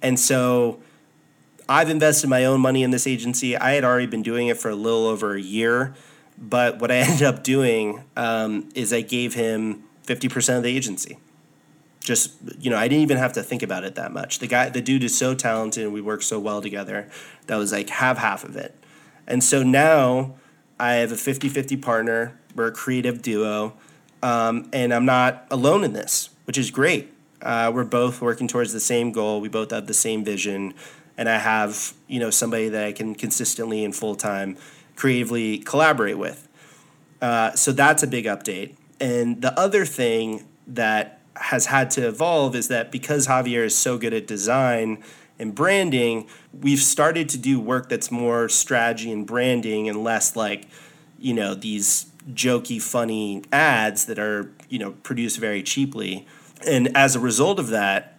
And 0.00 0.18
so 0.18 0.80
I've 1.68 1.88
invested 1.88 2.28
my 2.28 2.44
own 2.44 2.60
money 2.60 2.82
in 2.82 2.90
this 2.90 3.06
agency. 3.06 3.56
I 3.56 3.72
had 3.72 3.84
already 3.84 4.06
been 4.06 4.22
doing 4.22 4.48
it 4.48 4.58
for 4.58 4.70
a 4.70 4.74
little 4.74 5.06
over 5.06 5.34
a 5.34 5.40
year, 5.40 5.94
but 6.36 6.78
what 6.80 6.90
I 6.90 6.96
ended 6.98 7.22
up 7.22 7.42
doing 7.42 8.04
um, 8.16 8.68
is 8.74 8.92
I 8.92 9.00
gave 9.00 9.34
him 9.34 9.84
fifty 10.02 10.28
percent 10.28 10.58
of 10.58 10.62
the 10.62 10.76
agency. 10.76 11.18
Just 12.00 12.32
you 12.58 12.70
know, 12.70 12.76
I 12.76 12.88
didn't 12.88 13.02
even 13.02 13.16
have 13.16 13.32
to 13.34 13.42
think 13.42 13.62
about 13.62 13.84
it 13.84 13.94
that 13.94 14.12
much. 14.12 14.38
The 14.38 14.46
guy, 14.46 14.68
the 14.68 14.82
dude 14.82 15.04
is 15.04 15.16
so 15.16 15.34
talented, 15.34 15.84
and 15.84 15.92
we 15.92 16.00
work 16.00 16.22
so 16.22 16.38
well 16.38 16.60
together. 16.60 17.08
That 17.46 17.56
was 17.56 17.72
like 17.72 17.88
have 17.90 18.18
half 18.18 18.44
of 18.44 18.56
it, 18.56 18.74
and 19.26 19.42
so 19.42 19.62
now 19.62 20.34
I 20.78 20.94
have 20.94 21.12
a 21.12 21.16
50-50 21.16 21.80
partner. 21.80 22.38
We're 22.54 22.66
a 22.66 22.72
creative 22.72 23.22
duo. 23.22 23.74
Um, 24.22 24.70
and 24.72 24.92
I'm 24.92 25.04
not 25.04 25.46
alone 25.50 25.84
in 25.84 25.92
this, 25.92 26.30
which 26.46 26.56
is 26.56 26.70
great. 26.70 27.12
Uh, 27.42 27.70
we're 27.74 27.84
both 27.84 28.22
working 28.22 28.48
towards 28.48 28.72
the 28.72 28.80
same 28.80 29.12
goal. 29.12 29.40
We 29.40 29.48
both 29.48 29.70
have 29.70 29.86
the 29.86 29.94
same 29.94 30.24
vision, 30.24 30.72
and 31.16 31.28
I 31.28 31.38
have 31.38 31.94
you 32.08 32.20
know 32.20 32.30
somebody 32.30 32.68
that 32.68 32.84
I 32.84 32.92
can 32.92 33.14
consistently 33.14 33.84
and 33.84 33.94
full 33.94 34.14
time 34.14 34.56
creatively 34.96 35.58
collaborate 35.58 36.18
with. 36.18 36.48
Uh, 37.20 37.52
so 37.52 37.72
that's 37.72 38.02
a 38.02 38.06
big 38.06 38.26
update. 38.26 38.76
And 39.00 39.42
the 39.42 39.58
other 39.58 39.84
thing 39.84 40.46
that 40.66 41.20
has 41.36 41.66
had 41.66 41.90
to 41.92 42.06
evolve 42.06 42.54
is 42.54 42.68
that 42.68 42.92
because 42.92 43.26
Javier 43.26 43.64
is 43.64 43.76
so 43.76 43.98
good 43.98 44.14
at 44.14 44.26
design 44.26 45.02
and 45.38 45.54
branding, 45.54 46.28
we've 46.52 46.80
started 46.80 47.28
to 47.30 47.38
do 47.38 47.58
work 47.58 47.88
that's 47.88 48.10
more 48.10 48.48
strategy 48.48 49.10
and 49.10 49.26
branding 49.26 49.88
and 49.88 50.04
less 50.04 50.36
like, 50.36 50.68
you 51.18 51.34
know, 51.34 51.54
these 51.54 52.06
jokey, 52.32 52.80
funny 52.80 53.42
ads 53.52 54.06
that 54.06 54.18
are, 54.18 54.52
you 54.68 54.78
know, 54.78 54.92
produced 55.02 55.38
very 55.38 55.62
cheaply. 55.62 56.26
And 56.66 56.96
as 56.96 57.16
a 57.16 57.20
result 57.20 57.58
of 57.58 57.68
that, 57.68 58.13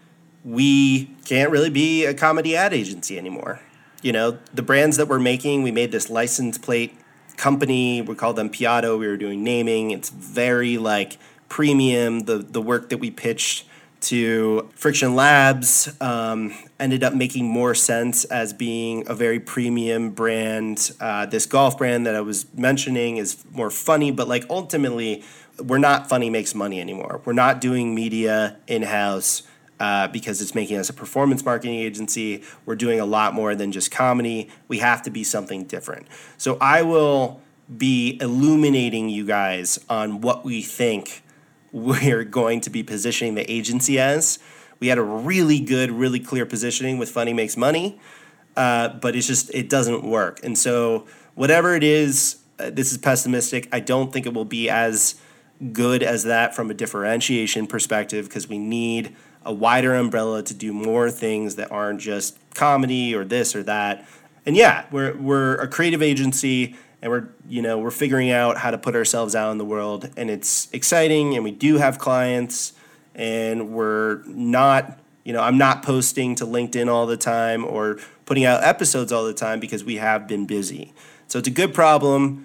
we 0.46 1.06
can't 1.26 1.50
really 1.50 1.72
be 1.72 2.06
a 2.06 2.14
comedy 2.14 2.56
ad 2.56 2.74
agency 2.74 3.18
anymore. 3.18 3.60
You 4.02 4.12
know, 4.12 4.38
the 4.54 4.62
brands 4.62 4.98
that 4.98 5.08
we're 5.08 5.20
making, 5.20 5.64
we 5.64 5.72
made 5.72 5.92
this 5.92 6.10
license 6.10 6.60
plate 6.60 6.96
company. 7.36 8.02
We 8.02 8.14
call 8.16 8.34
them 8.34 8.50
Piatto. 8.50 9.00
We 9.00 9.08
were 9.08 9.18
doing 9.18 9.44
naming. 9.44 9.92
It's 9.92 10.10
very 10.10 10.78
like 10.78 11.18
premium. 11.50 12.22
The 12.22 12.38
the 12.38 12.62
work 12.62 12.90
that 12.90 13.00
we 13.00 13.10
pitched 13.10 13.66
to 14.02 14.70
Friction 14.76 15.16
Labs 15.16 15.90
um, 16.00 16.54
ended 16.80 17.04
up 17.04 17.16
making 17.16 17.46
more 17.46 17.74
sense 17.74 18.24
as 18.26 18.54
being 18.54 19.04
a 19.08 19.16
very 19.16 19.40
premium 19.40 20.12
brand. 20.12 20.92
Uh, 21.00 21.26
this 21.26 21.48
golf 21.48 21.78
brand 21.80 22.06
that 22.06 22.14
I 22.14 22.22
was 22.22 22.46
mentioning 22.54 23.18
is 23.18 23.44
more 23.52 23.72
funny, 23.72 24.12
but 24.12 24.28
like 24.28 24.46
ultimately, 24.50 25.24
we're 25.58 25.80
not 25.80 26.08
funny 26.08 26.30
makes 26.30 26.54
money 26.54 26.80
anymore. 26.80 27.22
We're 27.26 27.34
not 27.34 27.60
doing 27.62 27.96
media 27.96 28.58
in 28.68 28.84
house. 28.84 29.42
Uh, 29.78 30.08
because 30.08 30.42
it's 30.42 30.56
making 30.56 30.78
us 30.78 30.90
a 30.90 30.94
performance 30.94 31.44
marketing 31.44 31.76
agency. 31.76 32.42
We're 32.66 32.78
doing 32.78 33.02
a 33.02 33.06
lot 33.06 33.34
more 33.34 33.56
than 33.56 33.74
just 33.74 33.92
comedy. 33.92 34.48
We 34.70 34.78
have 34.78 35.02
to 35.02 35.10
be 35.10 35.26
something 35.26 35.66
different. 35.66 36.08
So 36.38 36.58
I 36.62 36.82
will 36.82 37.42
be 37.78 38.18
illuminating 38.22 39.10
you 39.10 39.26
guys 39.26 39.84
on 39.90 40.22
what 40.22 40.46
we 40.46 40.62
think 40.62 41.24
we're 41.72 42.24
going 42.24 42.62
to 42.62 42.70
be 42.70 42.84
positioning 42.84 43.36
the 43.36 43.52
agency 43.52 44.00
as. 44.00 44.40
We 44.80 44.88
had 44.88 44.98
a 44.98 45.04
really 45.04 45.60
good, 45.60 45.92
really 45.92 46.20
clear 46.20 46.46
positioning 46.46 46.98
with 46.98 47.10
Funny 47.10 47.34
Makes 47.34 47.58
Money, 47.58 48.00
uh, 48.56 48.90
but 48.90 49.16
it's 49.16 49.28
just, 49.28 49.54
it 49.54 49.70
doesn't 49.70 50.04
work. 50.04 50.40
And 50.44 50.58
so, 50.58 51.06
whatever 51.34 51.76
it 51.76 51.84
is, 51.84 52.38
uh, 52.60 52.70
this 52.70 52.92
is 52.92 52.98
pessimistic. 52.98 53.68
I 53.72 53.82
don't 53.82 54.14
think 54.14 54.26
it 54.26 54.34
will 54.34 54.46
be 54.46 54.70
as 54.70 55.16
good 55.72 56.04
as 56.04 56.24
that 56.24 56.56
from 56.56 56.70
a 56.70 56.74
differentiation 56.74 57.68
perspective 57.68 58.28
because 58.28 58.48
we 58.48 58.58
need 58.58 59.16
a 59.46 59.54
wider 59.54 59.94
umbrella 59.94 60.44
to 60.44 60.54
do 60.54 60.74
more 60.74 61.12
things 61.12 61.56
that 61.56 61.72
aren't 61.72 62.02
just 62.02 62.38
comedy 62.54 63.16
or 63.16 63.24
this 63.24 63.56
or 63.56 63.64
that. 63.64 64.08
And 64.46 64.56
yeah, 64.56 64.86
we're, 64.92 65.16
we're 65.16 65.56
a 65.56 65.68
creative 65.68 66.02
agency 66.02 66.76
and 67.02 67.12
we're 67.12 67.28
you 67.48 67.62
know 67.62 67.78
we're 67.78 67.92
figuring 67.92 68.32
out 68.32 68.58
how 68.58 68.72
to 68.72 68.78
put 68.78 68.96
ourselves 68.96 69.36
out 69.36 69.52
in 69.52 69.60
the 69.60 69.66
world. 69.66 70.10
And 70.18 70.30
it's 70.30 70.68
exciting 70.74 71.36
and 71.36 71.44
we 71.44 71.52
do 71.52 71.78
have 71.78 72.00
clients 72.00 72.74
and 73.14 73.70
we're 73.70 74.24
not 74.26 75.00
you 75.24 75.32
know 75.32 75.42
i'm 75.42 75.58
not 75.58 75.82
posting 75.84 76.36
to 76.36 76.46
linkedin 76.46 76.90
all 76.90 77.06
the 77.06 77.16
time 77.16 77.64
or 77.64 77.98
putting 78.26 78.44
out 78.44 78.64
episodes 78.64 79.12
all 79.14 79.24
the 79.24 79.34
time 79.34 79.60
because 79.60 79.84
we 79.84 79.98
have 79.98 80.28
been 80.28 80.46
busy. 80.46 80.94
So 81.28 81.40
it's 81.40 81.48
a 81.48 81.52
good 81.52 81.74
problem 81.74 82.45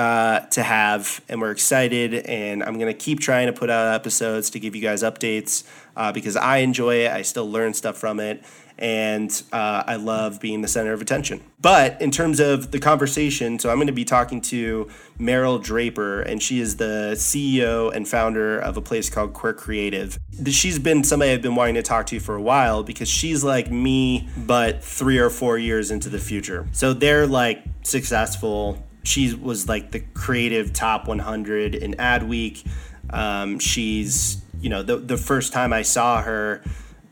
uh, 0.00 0.40
to 0.46 0.62
have 0.62 1.20
and 1.28 1.40
we're 1.40 1.50
excited 1.50 2.14
and 2.14 2.62
i'm 2.62 2.78
to 2.78 2.94
keep 2.94 3.20
trying 3.20 3.46
to 3.46 3.52
put 3.52 3.68
out 3.68 3.94
episodes 3.94 4.48
to 4.50 4.58
give 4.58 4.74
you 4.74 4.80
guys 4.80 5.02
updates 5.02 5.64
uh, 5.96 6.10
because 6.10 6.36
i 6.36 6.58
enjoy 6.58 7.04
it 7.04 7.10
i 7.10 7.22
still 7.22 7.50
learn 7.50 7.74
stuff 7.74 7.98
from 7.98 8.18
it 8.18 8.42
and 8.80 9.42
uh, 9.52 9.84
I 9.86 9.96
love 9.96 10.40
being 10.40 10.62
the 10.62 10.68
center 10.68 10.94
of 10.94 11.02
attention. 11.02 11.42
But 11.60 12.00
in 12.00 12.10
terms 12.10 12.40
of 12.40 12.70
the 12.70 12.78
conversation, 12.78 13.58
so 13.58 13.68
I'm 13.68 13.76
going 13.76 13.88
to 13.88 13.92
be 13.92 14.06
talking 14.06 14.40
to 14.42 14.88
Meryl 15.18 15.62
Draper, 15.62 16.22
and 16.22 16.42
she 16.42 16.60
is 16.60 16.78
the 16.78 17.12
CEO 17.14 17.94
and 17.94 18.08
founder 18.08 18.58
of 18.58 18.78
a 18.78 18.80
place 18.80 19.10
called 19.10 19.34
Quirk 19.34 19.58
Creative. 19.58 20.18
She's 20.46 20.78
been 20.78 21.04
somebody 21.04 21.32
I've 21.32 21.42
been 21.42 21.56
wanting 21.56 21.74
to 21.74 21.82
talk 21.82 22.06
to 22.06 22.20
for 22.20 22.36
a 22.36 22.42
while 22.42 22.82
because 22.82 23.08
she's 23.08 23.44
like 23.44 23.70
me, 23.70 24.28
but 24.34 24.82
three 24.82 25.18
or 25.18 25.28
four 25.28 25.58
years 25.58 25.90
into 25.90 26.08
the 26.08 26.18
future. 26.18 26.66
So 26.72 26.94
they're 26.94 27.26
like 27.26 27.62
successful. 27.82 28.82
She 29.02 29.34
was 29.34 29.68
like 29.68 29.92
the 29.92 30.00
creative 30.00 30.72
top 30.72 31.08
100 31.08 31.74
in 31.74 31.94
Adweek. 31.94 32.66
Um, 33.10 33.58
she's, 33.58 34.42
you 34.60 34.68
know, 34.68 34.82
the, 34.82 34.96
the 34.96 35.16
first 35.16 35.52
time 35.52 35.72
I 35.72 35.82
saw 35.82 36.22
her, 36.22 36.62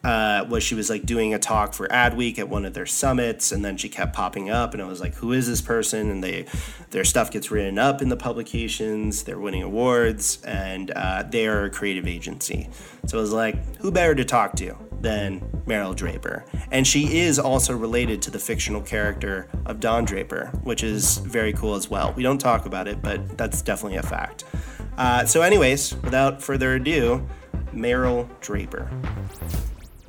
uh, 0.05 0.47
was 0.49 0.63
she 0.63 0.75
was 0.75 0.89
like 0.89 1.05
doing 1.05 1.35
a 1.35 1.39
talk 1.39 1.75
for 1.75 1.89
Adweek 1.89 2.39
at 2.39 2.49
one 2.49 2.65
of 2.65 2.73
their 2.73 2.87
summits, 2.87 3.51
and 3.51 3.65
then 3.65 3.77
she 3.77 3.89
kept 3.89 4.15
popping 4.15 4.49
up, 4.49 4.73
and 4.73 4.83
I 4.83 4.87
was 4.87 5.01
like, 5.01 5.15
"Who 5.17 5.33
is 5.33 5.49
this 5.49 5.61
person?" 5.61 6.11
And 6.11 6.23
they, 6.23 6.47
their 6.91 7.05
stuff 7.05 7.31
gets 7.31 7.51
written 7.51 7.79
up 7.79 8.01
in 8.01 8.09
the 8.09 8.17
publications. 8.17 9.25
They're 9.25 9.41
winning 9.41 9.63
awards, 9.63 10.43
and 10.45 10.91
uh, 10.93 11.25
they 11.25 11.47
are 11.47 11.65
a 11.65 11.71
creative 11.71 12.07
agency. 12.07 12.71
So 13.07 13.19
I 13.19 13.21
was 13.21 13.33
like, 13.33 13.77
"Who 13.79 13.91
better 13.91 14.15
to 14.15 14.25
talk 14.25 14.55
to 14.57 14.88
than 15.01 15.41
Meryl 15.67 15.95
Draper?" 15.95 16.45
And 16.71 16.87
she 16.87 17.19
is 17.19 17.39
also 17.39 17.77
related 17.77 18.23
to 18.23 18.31
the 18.31 18.39
fictional 18.39 18.81
character 18.81 19.49
of 19.67 19.81
Don 19.81 20.05
Draper, 20.05 20.47
which 20.63 20.83
is 20.83 21.19
very 21.19 21.53
cool 21.53 21.75
as 21.75 21.89
well. 21.89 22.13
We 22.17 22.23
don't 22.23 22.39
talk 22.39 22.67
about 22.67 22.89
it, 22.89 23.03
but 23.03 23.37
that's 23.37 23.63
definitely 23.63 23.99
a 23.99 24.03
fact. 24.03 24.45
Uh, 24.97 25.25
so, 25.25 25.43
anyways, 25.43 25.95
without 26.03 26.43
further 26.43 26.75
ado, 26.75 27.27
Meryl 27.73 28.29
Draper. 28.41 28.91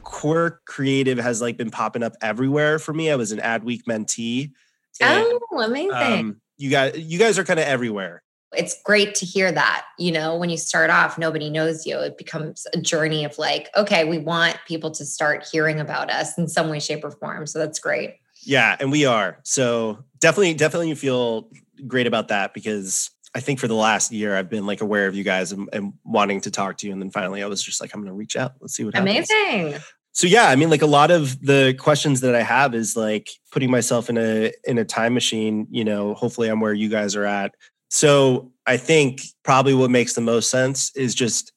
Quirk 0.04 0.66
Creative 0.66 1.18
has 1.20 1.42
like 1.42 1.56
been 1.56 1.70
popping 1.70 2.04
up 2.04 2.14
everywhere 2.22 2.80
for 2.80 2.94
me. 2.94 3.12
I 3.12 3.16
was 3.16 3.32
an 3.32 3.40
Adweek 3.40 3.84
mentee. 3.88 4.52
And, 5.00 5.40
oh, 5.52 5.62
amazing! 5.62 5.92
Um, 5.92 6.42
you 6.58 6.70
guys, 6.70 6.98
you 6.98 7.20
guys 7.20 7.40
are 7.40 7.46
kind 7.46 7.60
of 7.60 7.66
everywhere. 7.68 8.24
It's 8.54 8.82
great 8.84 9.16
to 9.16 9.26
hear 9.26 9.52
that. 9.52 9.86
You 9.98 10.12
know, 10.12 10.36
when 10.36 10.50
you 10.50 10.58
start 10.58 10.90
off, 10.90 11.18
nobody 11.18 11.50
knows 11.50 11.86
you. 11.86 11.98
It 12.00 12.18
becomes 12.18 12.66
a 12.74 12.80
journey 12.80 13.24
of 13.24 13.38
like, 13.38 13.70
okay, 13.76 14.06
we 14.06 14.18
want 14.18 14.58
people 14.68 14.92
to 14.92 15.06
start 15.06 15.48
hearing 15.52 15.80
about 15.80 16.12
us 16.12 16.38
in 16.38 16.48
some 16.48 16.70
way, 16.70 16.80
shape, 16.80 17.04
or 17.04 17.12
form. 17.12 17.46
So 17.46 17.60
that's 17.60 17.80
great. 17.80 18.18
Yeah, 18.42 18.76
and 18.80 18.92
we 18.92 19.06
are. 19.06 19.40
So 19.44 20.04
definitely, 20.20 20.54
definitely 20.56 20.90
you 20.90 20.96
feel 20.96 21.50
great 21.88 22.08
about 22.08 22.30
that 22.30 22.54
because 22.54 23.12
I 23.36 23.40
think 23.40 23.60
for 23.60 23.68
the 23.68 23.76
last 23.76 24.12
year 24.12 24.36
I've 24.36 24.50
been 24.50 24.66
like 24.66 24.82
aware 24.82 25.08
of 25.08 25.16
you 25.16 25.24
guys 25.24 25.52
and, 25.52 25.70
and, 25.72 25.94
wanting 26.04 26.42
to 26.42 26.52
talk 26.52 26.78
to 26.78 26.88
you. 26.88 26.94
And 26.94 27.02
then 27.02 27.12
finally 27.12 27.44
I 27.44 27.46
was 27.46 27.62
just 27.62 27.80
like, 27.80 27.94
I'm 27.94 28.02
gonna 28.02 28.14
reach 28.14 28.36
out. 28.36 28.54
Let's 28.60 28.76
see 28.76 28.84
what 28.84 28.96
happens. 28.96 29.30
Amazing 29.30 29.80
so 30.12 30.28
yeah 30.28 30.50
i 30.50 30.56
mean 30.56 30.70
like 30.70 30.82
a 30.82 30.88
lot 30.88 31.12
of 31.12 31.40
the 31.46 31.74
questions 31.80 32.22
that 32.22 32.36
i 32.36 32.42
have 32.42 32.76
is 32.76 32.96
like 32.96 33.30
putting 33.52 33.72
myself 33.72 34.10
in 34.10 34.18
a 34.18 34.52
in 34.66 34.78
a 34.78 34.86
time 34.86 35.14
machine 35.14 35.68
you 35.70 35.84
know 35.84 36.14
hopefully 36.14 36.50
i'm 36.50 36.60
where 36.60 36.74
you 36.74 36.90
guys 36.90 37.16
are 37.16 37.26
at 37.26 37.54
so 37.90 38.52
i 38.66 38.78
think 38.78 39.22
probably 39.44 39.74
what 39.74 39.90
makes 39.90 40.14
the 40.14 40.22
most 40.22 40.50
sense 40.50 40.96
is 40.96 41.14
just 41.14 41.52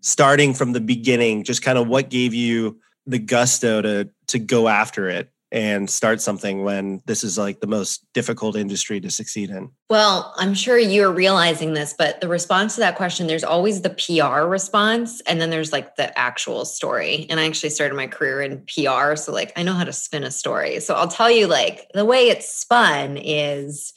starting 0.00 0.52
from 0.52 0.72
the 0.72 0.80
beginning 0.80 1.44
just 1.44 1.62
kind 1.62 1.78
of 1.78 1.86
what 1.86 2.10
gave 2.10 2.34
you 2.34 2.78
the 3.06 3.18
gusto 3.18 3.80
to 3.82 4.08
to 4.26 4.38
go 4.38 4.68
after 4.68 5.08
it 5.08 5.30
and 5.52 5.88
start 5.88 6.20
something 6.20 6.64
when 6.64 7.00
this 7.06 7.22
is 7.22 7.38
like 7.38 7.60
the 7.60 7.66
most 7.66 8.04
difficult 8.12 8.56
industry 8.56 9.00
to 9.00 9.10
succeed 9.10 9.48
in? 9.48 9.70
Well, 9.88 10.34
I'm 10.36 10.54
sure 10.54 10.76
you're 10.76 11.12
realizing 11.12 11.72
this, 11.72 11.94
but 11.96 12.20
the 12.20 12.28
response 12.28 12.74
to 12.74 12.80
that 12.80 12.96
question, 12.96 13.26
there's 13.26 13.44
always 13.44 13.82
the 13.82 13.90
PR 13.90 14.44
response, 14.46 15.20
and 15.22 15.40
then 15.40 15.50
there's 15.50 15.72
like 15.72 15.96
the 15.96 16.16
actual 16.18 16.64
story. 16.64 17.26
And 17.30 17.38
I 17.38 17.46
actually 17.46 17.70
started 17.70 17.94
my 17.94 18.08
career 18.08 18.42
in 18.42 18.66
PR. 18.66 19.14
So, 19.14 19.32
like, 19.32 19.52
I 19.56 19.62
know 19.62 19.74
how 19.74 19.84
to 19.84 19.92
spin 19.92 20.24
a 20.24 20.30
story. 20.30 20.80
So, 20.80 20.94
I'll 20.94 21.08
tell 21.08 21.30
you, 21.30 21.46
like, 21.46 21.90
the 21.94 22.04
way 22.04 22.28
it's 22.28 22.52
spun 22.52 23.16
is 23.16 23.92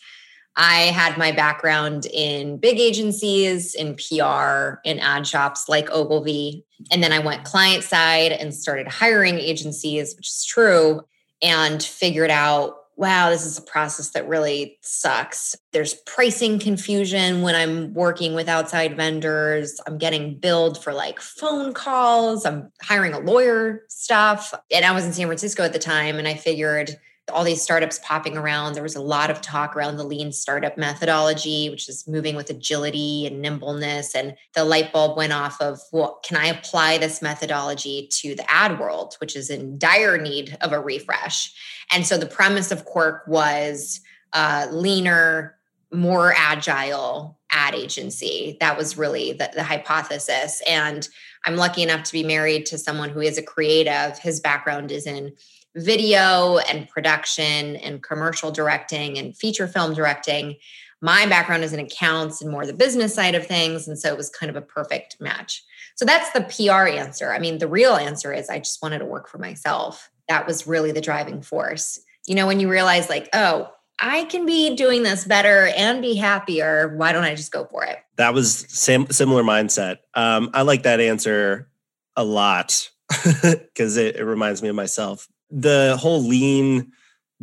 I 0.62 0.92
had 0.92 1.18
my 1.18 1.32
background 1.32 2.06
in 2.06 2.58
big 2.58 2.82
agencies, 2.82 3.74
in 3.74 3.96
PR, 3.96 4.82
in 4.84 5.00
ad 5.00 5.25
shops 5.25 5.70
like 5.70 5.89
Ogilvy. 5.89 6.66
And 6.92 7.01
then 7.01 7.13
I 7.13 7.20
went 7.20 7.46
client 7.46 7.82
side 7.86 8.34
and 8.34 8.54
started 8.54 8.89
hiring 8.89 9.39
agencies, 9.39 10.18
which 10.18 10.28
is 10.28 10.44
true 10.44 11.01
and 11.42 11.82
figured 11.82 12.30
out 12.30 12.75
wow, 12.98 13.30
this 13.30 13.46
is 13.46 13.58
a 13.58 13.62
process 13.62 14.10
that 14.10 14.28
really 14.28 14.78
sucks. 14.82 15.56
There's 15.72 15.94
pricing 16.06 16.60
confusion 16.60 17.44
when 17.44 17.56
I'm 17.56 17.94
working 17.94 18.34
with 18.34 18.50
outside 18.50 18.98
vendors. 18.98 19.80
I'm 19.88 19.98
getting 19.98 20.38
billed 20.38 20.84
for 20.84 20.92
like 20.92 21.22
phone 21.22 21.72
calls. 21.72 22.46
I'm 22.46 22.74
hiring 22.82 23.13
a 23.13 23.20
lawyer 23.20 23.84
stuff. 23.88 24.54
And 24.70 24.84
I 24.84 24.92
was 24.92 25.06
in 25.06 25.13
San 25.13 25.28
Francisco 25.28 25.63
at 25.63 25.72
the 25.72 25.80
time 25.80 26.18
and 26.18 26.28
I 26.28 26.34
figured 26.34 27.00
all 27.30 27.44
these 27.44 27.62
startups 27.62 28.00
popping 28.04 28.38
around. 28.38 28.74
There 28.74 28.84
was 28.84 28.96
a 28.96 29.02
lot 29.02 29.30
of 29.30 29.42
talk 29.42 29.76
around 29.76 29.98
the 29.98 30.04
lean 30.04 30.32
startup 30.32 30.78
methodology, 30.78 31.70
which 31.70 31.88
is 31.88 32.08
moving 32.08 32.36
with 32.36 32.50
agility 32.50 33.26
and 33.26 33.42
nimbleness. 33.42 34.16
And 34.16 34.36
the 34.56 34.66
light 34.66 34.92
bulb 34.92 35.18
went 35.18 35.34
off 35.34 35.62
of, 35.62 35.80
well, 35.92 36.20
can 36.24 36.38
I 36.38 36.48
apply 36.48 36.98
this 36.98 37.22
methodology 37.22 38.08
to 38.14 38.36
the 38.36 38.50
ad 38.52 38.80
world, 38.80 39.16
which 39.22 39.36
is 39.36 39.50
in 39.50 39.78
dire 39.78 40.18
need 40.18 40.58
of 40.62 40.72
a 40.72 40.80
refresh? 40.80 41.54
And 41.92 42.06
so 42.06 42.18
the 42.18 42.26
premise 42.26 42.72
of 42.72 42.86
Quirk 42.86 43.24
was 43.28 44.02
uh, 44.34 44.68
leaner, 44.72 45.56
more 45.92 46.34
agile, 46.38 47.40
ad 47.52 47.74
agency. 47.74 48.58
That 48.60 48.78
was 48.78 48.98
really 48.98 49.34
the, 49.34 49.50
the 49.54 49.64
hypothesis. 49.64 50.62
And 50.68 51.08
I'm 51.46 51.56
lucky 51.56 51.82
enough 51.82 52.04
to 52.04 52.14
be 52.14 52.24
married 52.24 52.66
to 52.68 52.78
someone 52.78 53.10
who 53.10 53.22
is 53.22 53.38
a 53.38 53.44
creative. 53.44 54.20
His 54.20 54.40
background 54.40 54.92
is 54.92 55.08
in 55.08 55.34
video 55.84 56.58
and 56.58 56.88
production 56.90 57.76
and 57.78 58.04
commercial 58.04 58.52
directing 58.52 59.18
and 59.18 59.36
feature 59.36 59.68
film 59.68 59.94
directing. 59.94 60.56
My 61.02 61.26
background 61.26 61.64
is 61.64 61.74
in 61.74 61.80
accounts 61.80 62.42
and 62.42 62.52
more 62.52 62.66
the 62.66 62.74
business 62.74 63.14
side 63.14 63.36
of 63.36 63.48
things. 63.48 63.88
And 63.88 63.98
so 63.98 64.10
it 64.10 64.18
was 64.18 64.30
kind 64.30 64.50
of 64.50 64.56
a 64.56 64.62
perfect 64.62 65.18
match. 65.20 65.64
So 65.96 66.06
that's 66.06 66.32
the 66.32 66.42
PR 66.42 66.88
answer. 66.88 67.32
I 67.32 67.40
mean, 67.40 67.58
the 67.58 67.68
real 67.68 67.96
answer 67.96 68.34
is 68.34 68.50
I 68.50 68.60
just 68.60 68.82
wanted 68.82 69.00
to 69.00 69.06
work 69.06 69.28
for 69.28 69.38
myself. 69.38 70.10
That 70.28 70.46
was 70.46 70.68
really 70.68 70.92
the 70.92 71.02
driving 71.02 71.42
force. 71.42 72.00
You 72.28 72.36
know, 72.36 72.48
when 72.48 72.60
you 72.60 72.70
realize, 72.70 73.10
like, 73.10 73.30
oh, 73.34 73.70
I 74.00 74.26
can 74.26 74.46
be 74.46 74.76
doing 74.76 75.04
this 75.04 75.26
better 75.26 75.68
and 75.76 76.02
be 76.02 76.16
happier. 76.16 76.96
Why 76.96 77.12
don't 77.12 77.24
I 77.24 77.36
just 77.36 77.52
go 77.52 77.66
for 77.66 77.84
it? 77.84 77.98
That 78.16 78.34
was 78.34 78.66
sim- 78.70 79.12
similar 79.12 79.44
mindset. 79.44 79.98
Um, 80.14 80.52
I 80.54 80.62
like 80.62 80.84
that 80.84 81.02
answer 81.02 81.70
a 82.16 82.24
lot 82.24 82.90
because 83.44 83.98
it, 83.98 84.16
it 84.16 84.24
reminds 84.24 84.62
me 84.62 84.70
of 84.70 84.76
myself. 84.76 85.28
The 85.51 85.98
whole 86.00 86.22
lean 86.22 86.91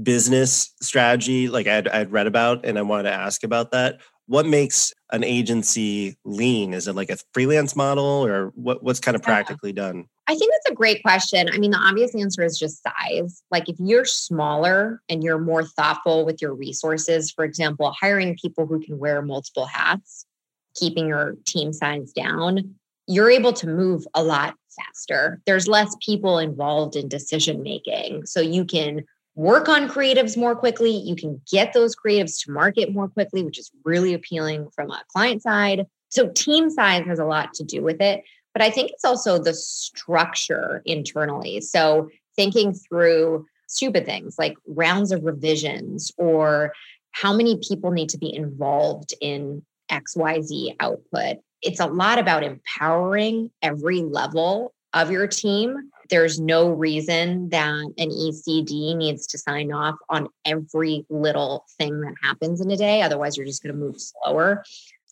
business 0.03 0.73
strategy, 0.81 1.49
like 1.49 1.67
I'd, 1.67 1.89
I'd 1.89 2.13
read 2.13 2.27
about, 2.27 2.65
and 2.65 2.79
I 2.79 2.83
wanted 2.83 3.05
to 3.05 3.13
ask 3.13 3.43
about 3.45 3.71
that. 3.73 4.01
What 4.27 4.45
makes 4.45 4.93
an 5.13 5.23
agency 5.25 6.19
lean? 6.25 6.75
Is 6.75 6.89
it 6.89 6.95
like 6.95 7.11
a 7.11 7.17
freelance 7.33 7.77
model, 7.77 8.05
or 8.05 8.49
what, 8.55 8.83
what's 8.83 9.01
kind 9.01 9.15
of 9.15 9.23
practically 9.23 9.71
yeah. 9.71 9.83
done? 9.83 10.05
I 10.29 10.35
think 10.35 10.53
that's 10.53 10.73
a 10.73 10.75
great 10.75 11.03
question. 11.03 11.49
I 11.53 11.59
mean, 11.59 11.71
the 11.71 11.79
obvious 11.79 12.15
answer 12.15 12.43
is 12.43 12.59
just 12.59 12.83
size. 12.83 13.43
Like, 13.53 13.69
if 13.69 13.77
you're 13.79 14.05
smaller 14.05 15.01
and 15.09 15.23
you're 15.23 15.39
more 15.39 15.63
thoughtful 15.63 16.27
with 16.27 16.43
your 16.43 16.53
resources, 16.55 17.31
for 17.31 17.45
example, 17.45 17.95
hiring 17.99 18.37
people 18.37 18.67
who 18.67 18.81
can 18.81 18.99
wear 18.99 19.23
multiple 19.23 19.67
hats, 19.67 20.27
keeping 20.75 21.07
your 21.07 21.37
team 21.47 21.73
size 21.73 22.13
down, 22.13 22.75
you're 23.07 23.31
able 23.31 23.53
to 23.53 23.69
move 23.69 24.05
a 24.15 24.23
lot 24.25 24.57
faster. 24.77 25.41
There's 25.47 25.69
less 25.69 25.95
people 26.05 26.39
involved 26.39 26.97
in 26.97 27.09
decision 27.09 27.63
making. 27.63 28.27
So 28.27 28.41
you 28.41 28.65
can 28.65 29.05
work 29.37 29.69
on 29.69 29.89
creatives 29.89 30.37
more 30.37 30.57
quickly. 30.57 30.91
You 30.91 31.15
can 31.15 31.41
get 31.51 31.73
those 31.73 31.95
creatives 31.95 32.45
to 32.45 32.51
market 32.51 32.93
more 32.93 33.09
quickly, 33.09 33.43
which 33.43 33.59
is 33.59 33.71
really 33.85 34.15
appealing 34.15 34.69
from 34.75 34.91
a 34.91 35.03
client 35.13 35.43
side. 35.43 35.87
So, 36.09 36.29
team 36.29 36.71
size 36.71 37.05
has 37.07 37.19
a 37.19 37.25
lot 37.25 37.53
to 37.55 37.65
do 37.65 37.83
with 37.83 38.01
it. 38.01 38.25
But 38.55 38.63
I 38.63 38.71
think 38.71 38.91
it's 38.93 39.05
also 39.05 39.39
the 39.39 39.53
structure 39.53 40.83
internally. 40.87 41.61
So, 41.61 42.09
thinking 42.37 42.73
through 42.73 43.47
stupid 43.69 44.07
things 44.07 44.37
like 44.39 44.57
rounds 44.67 45.13
of 45.13 45.25
revisions 45.25 46.13
or 46.17 46.73
how 47.11 47.35
many 47.35 47.59
people 47.67 47.91
need 47.91 48.11
to 48.11 48.19
be 48.19 48.35
involved 48.35 49.15
in 49.21 49.63
XYZ 49.91 50.77
output. 50.81 51.39
It's 51.67 51.81
a 51.81 51.87
lot 51.87 52.19
about 52.19 52.43
empowering 52.43 53.51
every 53.63 54.01
level 54.01 54.73
of 54.93 55.11
your 55.11 55.27
team 55.27 55.91
there's 56.11 56.39
no 56.41 56.71
reason 56.71 57.49
that 57.51 57.85
an 57.99 58.11
ECD 58.11 58.97
needs 58.97 59.27
to 59.29 59.39
sign 59.39 59.73
off 59.73 59.97
on 60.09 60.29
every 60.45 61.05
little 61.09 61.65
thing 61.79 62.01
that 62.01 62.15
happens 62.23 62.61
in 62.61 62.71
a 62.71 62.77
day. 62.77 63.03
Otherwise, 63.03 63.37
you're 63.37 63.47
just 63.47 63.63
going 63.63 63.75
to 63.75 63.81
move 63.81 63.97
slower. 63.99 64.65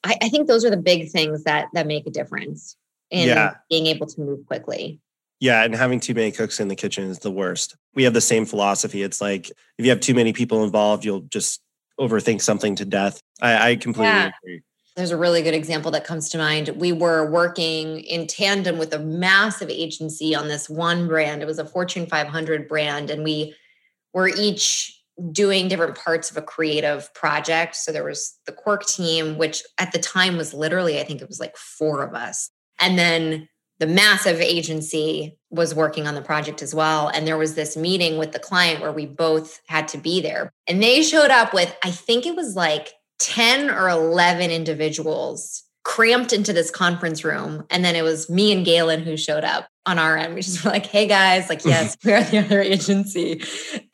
I, 0.04 0.16
I, 0.22 0.28
think 0.28 0.48
those 0.48 0.64
are 0.64 0.70
the 0.70 0.76
big 0.76 1.10
things 1.10 1.44
that 1.44 1.68
that 1.72 1.86
make 1.86 2.06
a 2.06 2.10
difference 2.10 2.76
in 3.10 3.28
yeah. 3.28 3.54
being 3.70 3.86
able 3.86 4.06
to 4.06 4.20
move 4.20 4.46
quickly. 4.46 5.00
Yeah, 5.40 5.64
and 5.64 5.74
having 5.74 6.00
too 6.00 6.14
many 6.14 6.30
cooks 6.30 6.60
in 6.60 6.68
the 6.68 6.76
kitchen 6.76 7.04
is 7.04 7.18
the 7.18 7.30
worst. 7.30 7.76
We 7.94 8.04
have 8.04 8.14
the 8.14 8.20
same 8.20 8.46
philosophy. 8.46 9.02
It's 9.02 9.20
like 9.20 9.50
if 9.50 9.84
you 9.84 9.90
have 9.90 10.00
too 10.00 10.14
many 10.14 10.32
people 10.32 10.64
involved, 10.64 11.04
you'll 11.04 11.20
just 11.20 11.60
overthink 11.98 12.40
something 12.40 12.76
to 12.76 12.84
death. 12.84 13.20
I, 13.40 13.70
I 13.70 13.76
completely 13.76 14.06
yeah. 14.06 14.30
agree. 14.42 14.62
There's 14.96 15.10
a 15.10 15.16
really 15.16 15.42
good 15.42 15.54
example 15.54 15.90
that 15.90 16.04
comes 16.04 16.28
to 16.30 16.38
mind. 16.38 16.68
We 16.76 16.92
were 16.92 17.28
working 17.28 18.00
in 18.00 18.28
tandem 18.28 18.78
with 18.78 18.94
a 18.94 19.00
massive 19.00 19.68
agency 19.68 20.36
on 20.36 20.46
this 20.46 20.70
one 20.70 21.08
brand. 21.08 21.42
It 21.42 21.46
was 21.46 21.58
a 21.58 21.66
Fortune 21.66 22.06
500 22.06 22.68
brand, 22.68 23.10
and 23.10 23.24
we 23.24 23.54
were 24.12 24.28
each 24.28 25.02
doing 25.32 25.68
different 25.68 25.96
parts 25.96 26.30
of 26.30 26.36
a 26.36 26.42
creative 26.42 27.12
project. 27.14 27.76
So 27.76 27.92
there 27.92 28.04
was 28.04 28.38
the 28.46 28.52
Quirk 28.52 28.86
team, 28.86 29.36
which 29.36 29.62
at 29.78 29.92
the 29.92 29.98
time 29.98 30.36
was 30.36 30.54
literally, 30.54 31.00
I 31.00 31.04
think 31.04 31.20
it 31.20 31.28
was 31.28 31.40
like 31.40 31.56
four 31.56 32.02
of 32.02 32.14
us. 32.14 32.50
And 32.80 32.98
then 32.98 33.48
the 33.78 33.86
massive 33.86 34.40
agency 34.40 35.36
was 35.50 35.74
working 35.74 36.06
on 36.06 36.14
the 36.14 36.22
project 36.22 36.62
as 36.62 36.74
well. 36.74 37.08
And 37.08 37.26
there 37.26 37.38
was 37.38 37.54
this 37.54 37.76
meeting 37.76 38.18
with 38.18 38.32
the 38.32 38.38
client 38.38 38.80
where 38.80 38.92
we 38.92 39.06
both 39.06 39.60
had 39.66 39.88
to 39.88 39.98
be 39.98 40.20
there. 40.20 40.50
And 40.66 40.82
they 40.82 41.02
showed 41.02 41.30
up 41.30 41.52
with, 41.52 41.76
I 41.82 41.90
think 41.90 42.26
it 42.26 42.36
was 42.36 42.56
like 42.56 42.92
10 43.24 43.70
or 43.70 43.88
11 43.88 44.50
individuals 44.50 45.62
cramped 45.82 46.32
into 46.32 46.52
this 46.52 46.70
conference 46.70 47.24
room. 47.24 47.64
And 47.70 47.82
then 47.82 47.96
it 47.96 48.02
was 48.02 48.28
me 48.28 48.52
and 48.52 48.64
Galen 48.64 49.02
who 49.02 49.16
showed 49.16 49.44
up 49.44 49.68
on 49.86 49.98
our 49.98 50.16
end. 50.16 50.34
We 50.34 50.42
just 50.42 50.62
were 50.62 50.70
like, 50.70 50.84
hey 50.84 51.06
guys, 51.06 51.48
like, 51.48 51.64
yes, 51.64 51.96
we're 52.04 52.22
the 52.22 52.38
other 52.38 52.60
agency. 52.60 53.42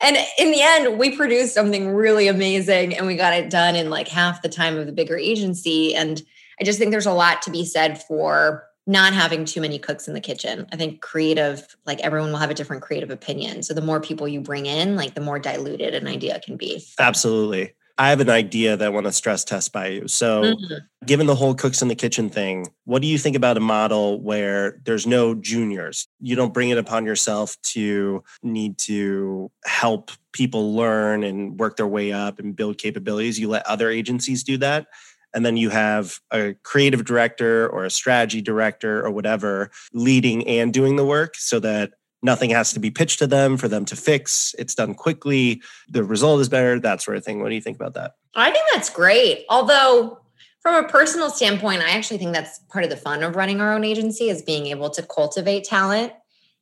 And 0.01 0.17
in 0.37 0.51
the 0.51 0.61
end, 0.61 0.99
we 0.99 1.15
produced 1.15 1.53
something 1.53 1.89
really 1.89 2.27
amazing 2.27 2.95
and 2.95 3.07
we 3.07 3.15
got 3.15 3.33
it 3.33 3.49
done 3.49 3.75
in 3.77 3.89
like 3.89 4.09
half 4.09 4.41
the 4.41 4.49
time 4.49 4.77
of 4.77 4.85
the 4.85 4.91
bigger 4.91 5.17
agency. 5.17 5.95
And 5.95 6.21
I 6.59 6.65
just 6.65 6.77
think 6.77 6.91
there's 6.91 7.05
a 7.05 7.13
lot 7.13 7.41
to 7.43 7.51
be 7.51 7.63
said 7.63 8.01
for 8.03 8.65
not 8.85 9.13
having 9.13 9.45
too 9.45 9.61
many 9.61 9.79
cooks 9.79 10.07
in 10.09 10.13
the 10.13 10.19
kitchen. 10.19 10.67
I 10.73 10.75
think 10.75 11.01
creative, 11.01 11.75
like 11.85 12.01
everyone 12.01 12.31
will 12.31 12.39
have 12.39 12.49
a 12.49 12.55
different 12.55 12.81
creative 12.81 13.11
opinion. 13.11 13.63
So 13.63 13.73
the 13.73 13.81
more 13.81 14.01
people 14.01 14.27
you 14.27 14.41
bring 14.41 14.65
in, 14.65 14.97
like 14.97 15.13
the 15.13 15.21
more 15.21 15.39
diluted 15.39 15.93
an 15.93 16.07
idea 16.07 16.39
can 16.39 16.57
be. 16.57 16.83
Absolutely. 16.99 17.73
I 18.01 18.09
have 18.09 18.19
an 18.19 18.31
idea 18.31 18.75
that 18.75 18.83
I 18.83 18.89
want 18.89 19.05
to 19.05 19.11
stress 19.11 19.43
test 19.43 19.71
by 19.71 19.89
you. 19.89 20.07
So, 20.07 20.41
mm-hmm. 20.41 21.05
given 21.05 21.27
the 21.27 21.35
whole 21.35 21.53
cooks 21.53 21.83
in 21.83 21.87
the 21.87 21.93
kitchen 21.93 22.31
thing, 22.31 22.65
what 22.85 23.03
do 23.03 23.07
you 23.07 23.19
think 23.19 23.35
about 23.35 23.57
a 23.57 23.59
model 23.59 24.19
where 24.19 24.81
there's 24.85 25.05
no 25.05 25.35
juniors? 25.35 26.07
You 26.19 26.35
don't 26.35 26.51
bring 26.51 26.71
it 26.71 26.79
upon 26.79 27.05
yourself 27.05 27.55
to 27.73 28.23
need 28.41 28.79
to 28.79 29.51
help 29.65 30.09
people 30.33 30.73
learn 30.73 31.23
and 31.23 31.59
work 31.59 31.77
their 31.77 31.85
way 31.85 32.11
up 32.11 32.39
and 32.39 32.55
build 32.55 32.79
capabilities. 32.79 33.39
You 33.39 33.49
let 33.49 33.67
other 33.67 33.91
agencies 33.91 34.43
do 34.43 34.57
that. 34.57 34.87
And 35.35 35.45
then 35.45 35.55
you 35.55 35.69
have 35.69 36.19
a 36.31 36.55
creative 36.63 37.05
director 37.05 37.69
or 37.69 37.85
a 37.85 37.91
strategy 37.91 38.41
director 38.41 39.05
or 39.05 39.11
whatever 39.11 39.69
leading 39.93 40.47
and 40.47 40.73
doing 40.73 40.95
the 40.95 41.05
work 41.05 41.35
so 41.35 41.59
that 41.59 41.91
Nothing 42.23 42.51
has 42.51 42.71
to 42.73 42.79
be 42.79 42.91
pitched 42.91 43.19
to 43.19 43.27
them 43.27 43.57
for 43.57 43.67
them 43.67 43.85
to 43.85 43.95
fix. 43.95 44.53
It's 44.59 44.75
done 44.75 44.93
quickly. 44.93 45.61
The 45.89 46.03
result 46.03 46.41
is 46.41 46.49
better, 46.49 46.79
that 46.79 47.01
sort 47.01 47.17
of 47.17 47.25
thing. 47.25 47.41
What 47.41 47.49
do 47.49 47.55
you 47.55 47.61
think 47.61 47.77
about 47.77 47.95
that? 47.95 48.15
I 48.35 48.51
think 48.51 48.65
that's 48.71 48.89
great. 48.89 49.45
Although, 49.49 50.19
from 50.61 50.83
a 50.83 50.87
personal 50.87 51.29
standpoint, 51.29 51.81
I 51.81 51.91
actually 51.91 52.19
think 52.19 52.33
that's 52.33 52.59
part 52.69 52.83
of 52.83 52.91
the 52.91 52.97
fun 52.97 53.23
of 53.23 53.35
running 53.35 53.59
our 53.59 53.73
own 53.73 53.83
agency 53.83 54.29
is 54.29 54.43
being 54.43 54.67
able 54.67 54.91
to 54.91 55.01
cultivate 55.01 55.63
talent 55.63 56.13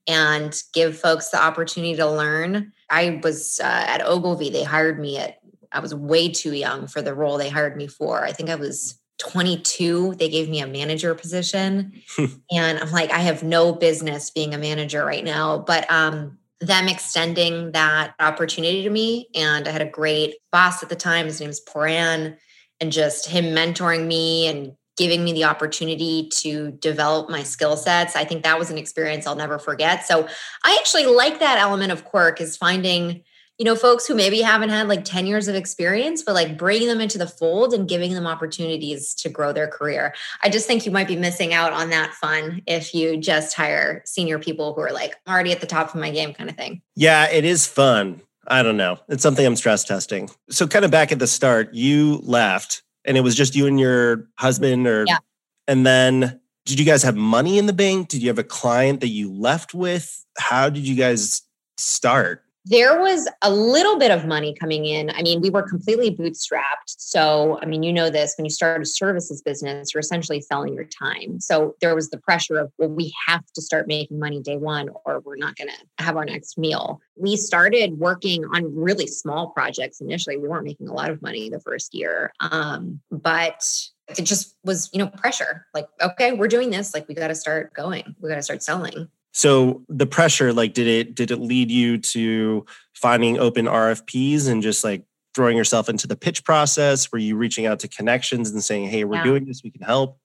and 0.08 0.56
give 0.74 0.98
folks 0.98 1.30
the 1.30 1.42
opportunity 1.42 1.96
to 1.98 2.10
learn. 2.10 2.72
I 2.90 3.20
was 3.24 3.60
uh, 3.62 3.68
at 3.68 4.02
Ogilvy, 4.06 4.50
they 4.50 4.64
hired 4.64 5.00
me 5.00 5.18
at, 5.18 5.40
I 5.72 5.82
was 5.82 5.94
way 5.94 6.30
too 6.30 6.54
young 6.54 6.88
for 6.88 7.02
the 7.02 7.14
role 7.14 7.38
they 7.38 7.50
hired 7.50 7.76
me 7.78 7.88
for. 7.88 8.24
I 8.24 8.32
think 8.32 8.50
I 8.50 8.56
was 8.56 8.99
22 9.20 10.16
they 10.16 10.30
gave 10.30 10.50
me 10.50 10.62
a 10.62 10.68
manager 10.68 11.14
position. 11.14 11.94
And 12.52 12.80
i'm 12.80 12.92
like 12.92 13.12
i 13.12 13.20
have 13.20 13.44
no 13.44 13.74
business 13.74 14.32
being 14.32 14.54
a 14.54 14.58
manager 14.58 15.06
right 15.06 15.24
now 15.24 15.60
but 15.60 15.90
um 15.92 16.38
them 16.62 16.88
extending 16.88 17.72
that 17.74 18.16
opportunity 18.20 18.84
to 18.84 18.90
me 18.90 19.30
and 19.36 19.68
i 19.68 19.72
had 19.72 19.82
a 19.82 19.90
great 19.90 20.36
boss 20.52 20.82
at 20.82 20.90
the 20.90 20.96
time 20.96 21.26
his 21.26 21.40
name's 21.40 21.62
poran 21.62 22.38
and 22.80 22.92
just 22.92 23.28
him 23.28 23.46
mentoring 23.46 24.08
me 24.08 24.48
and 24.48 24.74
giving 24.98 25.24
me 25.24 25.32
the 25.32 25.46
opportunity 25.46 26.28
to 26.28 26.72
develop 26.72 27.30
my 27.30 27.42
skill 27.42 27.78
sets. 27.78 28.18
I 28.18 28.26
think 28.26 28.44
that 28.44 28.60
was 28.60 28.70
an 28.70 28.78
experience 28.78 29.26
i'll 29.26 29.36
never 29.36 29.60
forget. 29.60 30.06
So 30.06 30.28
i 30.64 30.78
actually 30.80 31.06
like 31.06 31.40
that 31.40 31.58
element 31.60 31.92
of 31.92 32.04
quirk 32.04 32.42
is 32.42 32.58
finding 32.58 33.24
you 33.60 33.66
know, 33.66 33.76
folks 33.76 34.08
who 34.08 34.16
maybe 34.16 34.42
haven't 34.42 34.70
had 34.70 34.88
like 34.88 35.04
10 35.04 35.28
years 35.28 35.50
of 35.50 35.54
experience, 35.54 36.24
but 36.24 36.34
like 36.34 36.58
bringing 36.58 36.88
them 36.88 37.02
into 37.02 37.18
the 37.18 37.28
fold 37.28 37.74
and 37.74 37.90
giving 37.90 38.14
them 38.14 38.26
opportunities 38.26 39.14
to 39.16 39.28
grow 39.28 39.52
their 39.52 39.68
career. 39.68 40.16
I 40.42 40.50
just 40.50 40.66
think 40.66 40.86
you 40.86 40.92
might 40.94 41.10
be 41.10 41.18
missing 41.18 41.54
out 41.54 41.74
on 41.74 41.90
that 41.90 42.14
fun 42.14 42.62
if 42.66 42.96
you 42.96 43.18
just 43.18 43.54
hire 43.54 44.02
senior 44.06 44.40
people 44.40 44.74
who 44.74 44.82
are 44.82 44.94
like 44.94 45.18
already 45.28 45.52
at 45.52 45.60
the 45.60 45.68
top 45.68 45.94
of 45.94 46.00
my 46.00 46.10
game 46.10 46.34
kind 46.34 46.50
of 46.50 46.56
thing. 46.56 46.82
Yeah, 46.96 47.30
it 47.30 47.44
is 47.44 47.68
fun. 47.68 48.22
I 48.48 48.64
don't 48.64 48.78
know. 48.78 48.98
It's 49.10 49.22
something 49.22 49.46
I'm 49.46 49.58
stress 49.58 49.84
testing. 49.84 50.30
So, 50.50 50.66
kind 50.66 50.86
of 50.86 50.90
back 50.90 51.12
at 51.12 51.20
the 51.20 51.28
start, 51.28 51.74
you 51.74 52.22
left 52.24 52.82
and 53.06 53.18
it 53.18 53.22
was 53.22 53.36
just 53.36 53.56
you 53.56 53.68
and 53.68 53.80
your 53.80 54.28
husband, 54.38 54.88
or, 54.88 55.04
yeah. 55.06 55.18
and 55.68 55.86
then 55.86 56.40
did 56.66 56.80
you 56.80 56.86
guys 56.86 57.04
have 57.04 57.16
money 57.16 57.58
in 57.58 57.66
the 57.66 57.74
bank? 57.74 58.08
Did 58.08 58.22
you 58.22 58.30
have 58.30 58.40
a 58.40 58.44
client 58.44 59.02
that 59.02 59.10
you 59.10 59.32
left 59.32 59.74
with? 59.74 60.26
How 60.38 60.70
did 60.70 60.88
you 60.88 60.96
guys 60.96 61.42
start? 61.78 62.44
There 62.66 63.00
was 63.00 63.28
a 63.42 63.52
little 63.52 63.98
bit 63.98 64.12
of 64.12 64.26
money 64.26 64.54
coming 64.54 64.86
in. 64.86 65.10
I 65.12 65.22
mean, 65.22 65.42
we 65.42 65.50
were 65.50 65.64
completely 65.64 66.16
bootstrapped. 66.16 66.88
So, 66.88 67.60
I 67.62 67.66
mean, 67.66 67.84
you 67.84 67.94
know 67.94 68.10
this 68.10 68.36
when 68.38 68.46
you 68.46 68.52
start 68.52 68.82
a 68.82 68.86
services 68.86 69.42
business, 69.42 69.94
you're 69.94 70.02
essentially 70.02 70.42
selling 70.42 70.74
your 70.74 70.84
time. 70.84 71.40
So, 71.40 71.76
there 71.82 71.96
was 71.96 72.10
the 72.10 72.18
pressure 72.18 72.58
of, 72.58 72.72
well, 72.78 72.90
we 72.90 73.14
have 73.28 73.46
to 73.56 73.62
start 73.62 73.88
making 73.88 74.20
money 74.20 74.42
day 74.42 74.58
one 74.58 74.90
or 75.06 75.22
we're 75.22 75.38
not 75.38 75.56
going 75.56 75.70
to 75.70 76.04
have 76.04 76.18
our 76.18 76.26
next 76.26 76.58
meal. 76.58 77.00
We 77.16 77.38
started 77.38 77.98
working 77.98 78.44
on 78.46 78.76
really 78.76 79.08
small 79.08 79.50
projects 79.50 80.02
initially. 80.02 80.38
We 80.38 80.48
weren't 80.48 80.66
making 80.66 80.90
a 80.90 80.94
lot 80.94 81.10
of 81.10 81.22
money 81.22 81.50
the 81.50 81.60
first 81.60 81.94
year. 81.94 82.34
Um, 82.40 83.00
but 83.10 83.90
it 84.18 84.24
just 84.24 84.56
was, 84.64 84.90
you 84.92 85.00
know, 85.00 85.08
pressure. 85.08 85.66
Like, 85.74 85.88
okay, 86.02 86.34
we're 86.34 86.48
doing 86.48 86.72
this. 86.72 86.94
Like, 86.94 87.08
we 87.08 87.16
got 87.16 87.28
to 87.28 87.36
start 87.36 87.74
going. 87.74 88.16
We 88.20 88.30
got 88.30 88.36
to 88.36 88.44
start 88.44 88.64
selling. 88.64 89.10
So 89.32 89.84
the 89.88 90.06
pressure, 90.06 90.54
like, 90.54 90.74
did 90.74 90.88
it 90.88 91.16
did 91.16 91.32
it 91.32 91.38
lead 91.38 91.72
you 91.72 91.98
to 92.00 92.66
finding 92.94 93.38
open 93.40 93.66
RFPs 93.66 94.48
and 94.50 94.62
just 94.62 94.84
like 94.84 95.04
throwing 95.36 95.56
yourself 95.56 95.90
into 95.90 96.08
the 96.08 96.16
pitch 96.16 96.44
process? 96.44 97.12
Were 97.12 97.20
you 97.20 97.36
reaching 97.36 97.66
out 97.66 97.80
to 97.80 97.88
connections 97.88 98.50
and 98.50 98.64
saying, 98.64 98.90
"Hey, 98.90 99.04
we're 99.04 99.18
yeah. 99.18 99.24
doing 99.24 99.46
this. 99.46 99.62
We 99.64 99.72
can 99.72 99.82
help." 99.82 100.18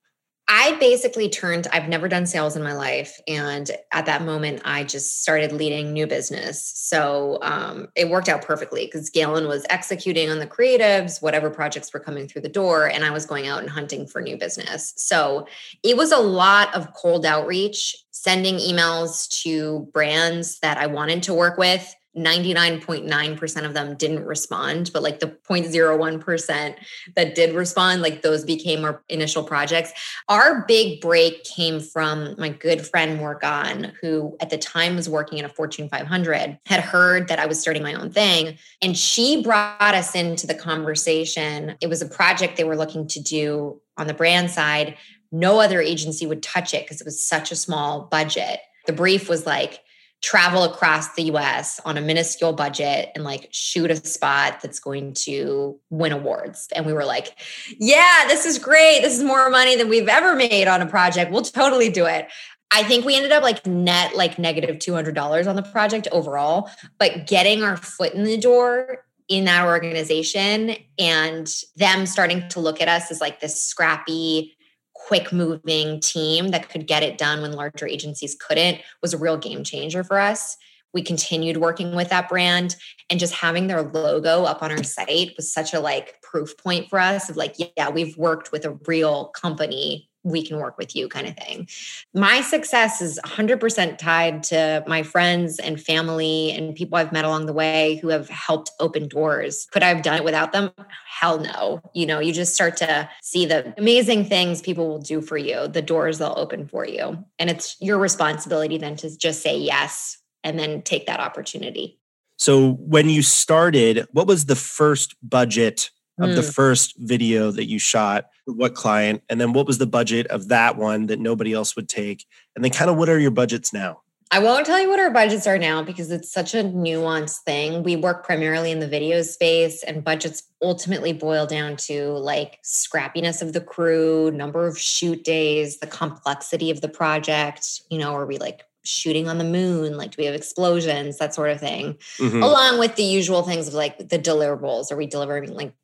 I 0.46 0.76
basically 0.78 1.30
turned, 1.30 1.66
I've 1.72 1.88
never 1.88 2.06
done 2.06 2.26
sales 2.26 2.54
in 2.54 2.62
my 2.62 2.74
life. 2.74 3.18
And 3.26 3.70
at 3.92 4.04
that 4.06 4.22
moment, 4.22 4.60
I 4.64 4.84
just 4.84 5.22
started 5.22 5.52
leading 5.52 5.92
new 5.92 6.06
business. 6.06 6.70
So 6.76 7.38
um, 7.40 7.88
it 7.96 8.10
worked 8.10 8.28
out 8.28 8.42
perfectly 8.42 8.84
because 8.84 9.08
Galen 9.08 9.48
was 9.48 9.64
executing 9.70 10.30
on 10.30 10.40
the 10.40 10.46
creatives, 10.46 11.22
whatever 11.22 11.48
projects 11.48 11.94
were 11.94 12.00
coming 12.00 12.28
through 12.28 12.42
the 12.42 12.50
door, 12.50 12.86
and 12.86 13.04
I 13.04 13.10
was 13.10 13.24
going 13.24 13.46
out 13.46 13.60
and 13.60 13.70
hunting 13.70 14.06
for 14.06 14.20
new 14.20 14.36
business. 14.36 14.92
So 14.96 15.46
it 15.82 15.96
was 15.96 16.12
a 16.12 16.18
lot 16.18 16.74
of 16.74 16.92
cold 16.92 17.24
outreach, 17.24 17.96
sending 18.10 18.56
emails 18.56 19.28
to 19.42 19.88
brands 19.94 20.58
that 20.60 20.76
I 20.76 20.88
wanted 20.88 21.22
to 21.24 21.34
work 21.34 21.56
with 21.56 21.94
99.9% 22.16 23.64
of 23.64 23.74
them 23.74 23.96
didn't 23.96 24.24
respond, 24.24 24.90
but 24.92 25.02
like 25.02 25.18
the 25.18 25.26
0.01% 25.26 26.76
that 27.16 27.34
did 27.34 27.54
respond, 27.54 28.02
like 28.02 28.22
those 28.22 28.44
became 28.44 28.84
our 28.84 29.02
initial 29.08 29.42
projects. 29.42 29.92
Our 30.28 30.64
big 30.66 31.00
break 31.00 31.44
came 31.44 31.80
from 31.80 32.34
my 32.38 32.50
good 32.50 32.86
friend 32.86 33.16
Morgan, 33.16 33.92
who 34.00 34.36
at 34.40 34.50
the 34.50 34.58
time 34.58 34.94
was 34.96 35.08
working 35.08 35.38
in 35.38 35.44
a 35.44 35.48
Fortune 35.48 35.88
500, 35.88 36.58
had 36.66 36.80
heard 36.80 37.28
that 37.28 37.38
I 37.38 37.46
was 37.46 37.60
starting 37.60 37.82
my 37.82 37.94
own 37.94 38.10
thing. 38.10 38.58
And 38.80 38.96
she 38.96 39.42
brought 39.42 39.94
us 39.94 40.14
into 40.14 40.46
the 40.46 40.54
conversation. 40.54 41.76
It 41.80 41.88
was 41.88 42.00
a 42.00 42.06
project 42.06 42.56
they 42.56 42.64
were 42.64 42.76
looking 42.76 43.08
to 43.08 43.20
do 43.20 43.80
on 43.96 44.06
the 44.06 44.14
brand 44.14 44.50
side. 44.50 44.96
No 45.32 45.60
other 45.60 45.80
agency 45.80 46.26
would 46.26 46.42
touch 46.42 46.74
it 46.74 46.84
because 46.84 47.00
it 47.00 47.04
was 47.04 47.22
such 47.22 47.50
a 47.50 47.56
small 47.56 48.02
budget. 48.02 48.60
The 48.86 48.92
brief 48.92 49.28
was 49.28 49.46
like, 49.46 49.80
travel 50.24 50.64
across 50.64 51.12
the 51.16 51.24
US 51.24 51.80
on 51.84 51.98
a 51.98 52.00
minuscule 52.00 52.54
budget 52.54 53.10
and 53.14 53.24
like 53.24 53.46
shoot 53.52 53.90
a 53.90 53.96
spot 53.96 54.58
that's 54.62 54.80
going 54.80 55.12
to 55.12 55.78
win 55.90 56.12
awards. 56.12 56.66
And 56.74 56.86
we 56.86 56.94
were 56.94 57.04
like, 57.04 57.38
yeah, 57.78 58.24
this 58.26 58.46
is 58.46 58.58
great. 58.58 59.02
This 59.02 59.18
is 59.18 59.22
more 59.22 59.50
money 59.50 59.76
than 59.76 59.90
we've 59.90 60.08
ever 60.08 60.34
made 60.34 60.66
on 60.66 60.80
a 60.80 60.86
project. 60.86 61.30
We'll 61.30 61.42
totally 61.42 61.90
do 61.90 62.06
it. 62.06 62.28
I 62.70 62.84
think 62.84 63.04
we 63.04 63.14
ended 63.14 63.32
up 63.32 63.42
like 63.42 63.66
net 63.66 64.16
like 64.16 64.38
negative 64.38 64.76
$200 64.76 65.46
on 65.46 65.56
the 65.56 65.62
project 65.62 66.08
overall, 66.10 66.70
but 66.98 67.26
getting 67.26 67.62
our 67.62 67.76
foot 67.76 68.14
in 68.14 68.24
the 68.24 68.38
door 68.38 69.04
in 69.28 69.44
that 69.44 69.66
organization 69.66 70.74
and 70.98 71.52
them 71.76 72.06
starting 72.06 72.48
to 72.48 72.60
look 72.60 72.80
at 72.80 72.88
us 72.88 73.10
as 73.10 73.20
like 73.20 73.40
this 73.40 73.62
scrappy 73.62 74.56
quick 74.94 75.32
moving 75.32 76.00
team 76.00 76.48
that 76.48 76.68
could 76.68 76.86
get 76.86 77.02
it 77.02 77.18
done 77.18 77.42
when 77.42 77.52
larger 77.52 77.86
agencies 77.86 78.36
couldn't 78.40 78.80
was 79.02 79.12
a 79.12 79.18
real 79.18 79.36
game 79.36 79.64
changer 79.64 80.02
for 80.02 80.18
us. 80.18 80.56
We 80.92 81.02
continued 81.02 81.56
working 81.56 81.94
with 81.96 82.08
that 82.10 82.28
brand 82.28 82.76
and 83.10 83.18
just 83.18 83.34
having 83.34 83.66
their 83.66 83.82
logo 83.82 84.44
up 84.44 84.62
on 84.62 84.70
our 84.70 84.84
site 84.84 85.32
was 85.36 85.52
such 85.52 85.74
a 85.74 85.80
like 85.80 86.20
proof 86.22 86.56
point 86.56 86.88
for 86.88 87.00
us 87.00 87.28
of 87.28 87.36
like, 87.36 87.56
yeah, 87.76 87.90
we've 87.90 88.16
worked 88.16 88.52
with 88.52 88.64
a 88.64 88.78
real 88.86 89.26
company 89.28 90.08
we 90.24 90.44
can 90.44 90.56
work 90.56 90.76
with 90.78 90.96
you 90.96 91.08
kind 91.08 91.28
of 91.28 91.36
thing. 91.36 91.68
My 92.14 92.40
success 92.40 93.00
is 93.00 93.20
100% 93.24 93.98
tied 93.98 94.42
to 94.44 94.82
my 94.86 95.02
friends 95.02 95.58
and 95.58 95.80
family 95.80 96.50
and 96.52 96.74
people 96.74 96.96
I've 96.96 97.12
met 97.12 97.24
along 97.24 97.46
the 97.46 97.52
way 97.52 97.96
who 97.96 98.08
have 98.08 98.28
helped 98.28 98.70
open 98.80 99.06
doors. 99.06 99.66
Could 99.70 99.82
I 99.82 99.88
have 99.88 100.02
done 100.02 100.16
it 100.16 100.24
without 100.24 100.52
them? 100.52 100.70
Hell 101.06 101.38
no. 101.38 101.80
You 101.94 102.06
know, 102.06 102.18
you 102.18 102.32
just 102.32 102.54
start 102.54 102.76
to 102.78 103.08
see 103.22 103.44
the 103.44 103.74
amazing 103.78 104.24
things 104.24 104.62
people 104.62 104.88
will 104.88 104.98
do 104.98 105.20
for 105.20 105.36
you, 105.36 105.68
the 105.68 105.82
doors 105.82 106.18
they'll 106.18 106.34
open 106.36 106.66
for 106.66 106.86
you. 106.86 107.22
And 107.38 107.50
it's 107.50 107.76
your 107.80 107.98
responsibility 107.98 108.78
then 108.78 108.96
to 108.96 109.16
just 109.16 109.42
say 109.42 109.56
yes 109.56 110.18
and 110.42 110.58
then 110.58 110.82
take 110.82 111.06
that 111.06 111.20
opportunity. 111.20 111.98
So, 112.36 112.72
when 112.72 113.08
you 113.08 113.22
started, 113.22 114.06
what 114.10 114.26
was 114.26 114.46
the 114.46 114.56
first 114.56 115.14
budget 115.22 115.90
of 116.18 116.30
mm. 116.30 116.34
the 116.36 116.42
first 116.42 116.94
video 116.98 117.50
that 117.50 117.66
you 117.66 117.78
shot 117.78 118.26
what 118.46 118.74
client 118.74 119.22
and 119.28 119.40
then 119.40 119.52
what 119.52 119.66
was 119.66 119.78
the 119.78 119.86
budget 119.86 120.26
of 120.28 120.48
that 120.48 120.76
one 120.76 121.06
that 121.06 121.18
nobody 121.18 121.52
else 121.52 121.74
would 121.74 121.88
take 121.88 122.26
and 122.54 122.64
then 122.64 122.70
kind 122.70 122.90
of 122.90 122.96
what 122.96 123.08
are 123.08 123.18
your 123.18 123.30
budgets 123.30 123.72
now 123.72 124.00
I 124.30 124.40
won't 124.40 124.66
tell 124.66 124.80
you 124.80 124.88
what 124.88 124.98
our 124.98 125.10
budgets 125.10 125.46
are 125.46 125.58
now 125.58 125.82
because 125.82 126.10
it's 126.10 126.32
such 126.32 126.54
a 126.54 126.64
nuanced 126.64 127.40
thing. 127.44 127.84
We 127.84 127.94
work 127.94 128.24
primarily 128.24 128.72
in 128.72 128.80
the 128.80 128.88
video 128.88 129.22
space, 129.22 129.84
and 129.84 130.02
budgets 130.02 130.42
ultimately 130.60 131.12
boil 131.12 131.46
down 131.46 131.76
to 131.76 132.08
like 132.12 132.58
scrappiness 132.64 133.42
of 133.42 133.52
the 133.52 133.60
crew, 133.60 134.32
number 134.32 134.66
of 134.66 134.76
shoot 134.76 135.22
days, 135.22 135.78
the 135.78 135.86
complexity 135.86 136.70
of 136.70 136.80
the 136.80 136.88
project. 136.88 137.82
You 137.90 137.98
know, 137.98 138.12
are 138.14 138.26
we 138.26 138.38
like 138.38 138.64
shooting 138.82 139.28
on 139.28 139.38
the 139.38 139.44
moon? 139.44 139.96
Like, 139.96 140.12
do 140.12 140.16
we 140.18 140.24
have 140.24 140.34
explosions? 140.34 141.18
That 141.18 141.32
sort 141.32 141.50
of 141.50 141.60
thing. 141.60 141.98
Mm-hmm. 142.18 142.42
Along 142.42 142.80
with 142.80 142.96
the 142.96 143.04
usual 143.04 143.42
things 143.42 143.68
of 143.68 143.74
like 143.74 143.98
the 143.98 144.18
deliverables. 144.18 144.90
Are 144.90 144.96
we 144.96 145.06
delivering 145.06 145.54
like 145.54 145.74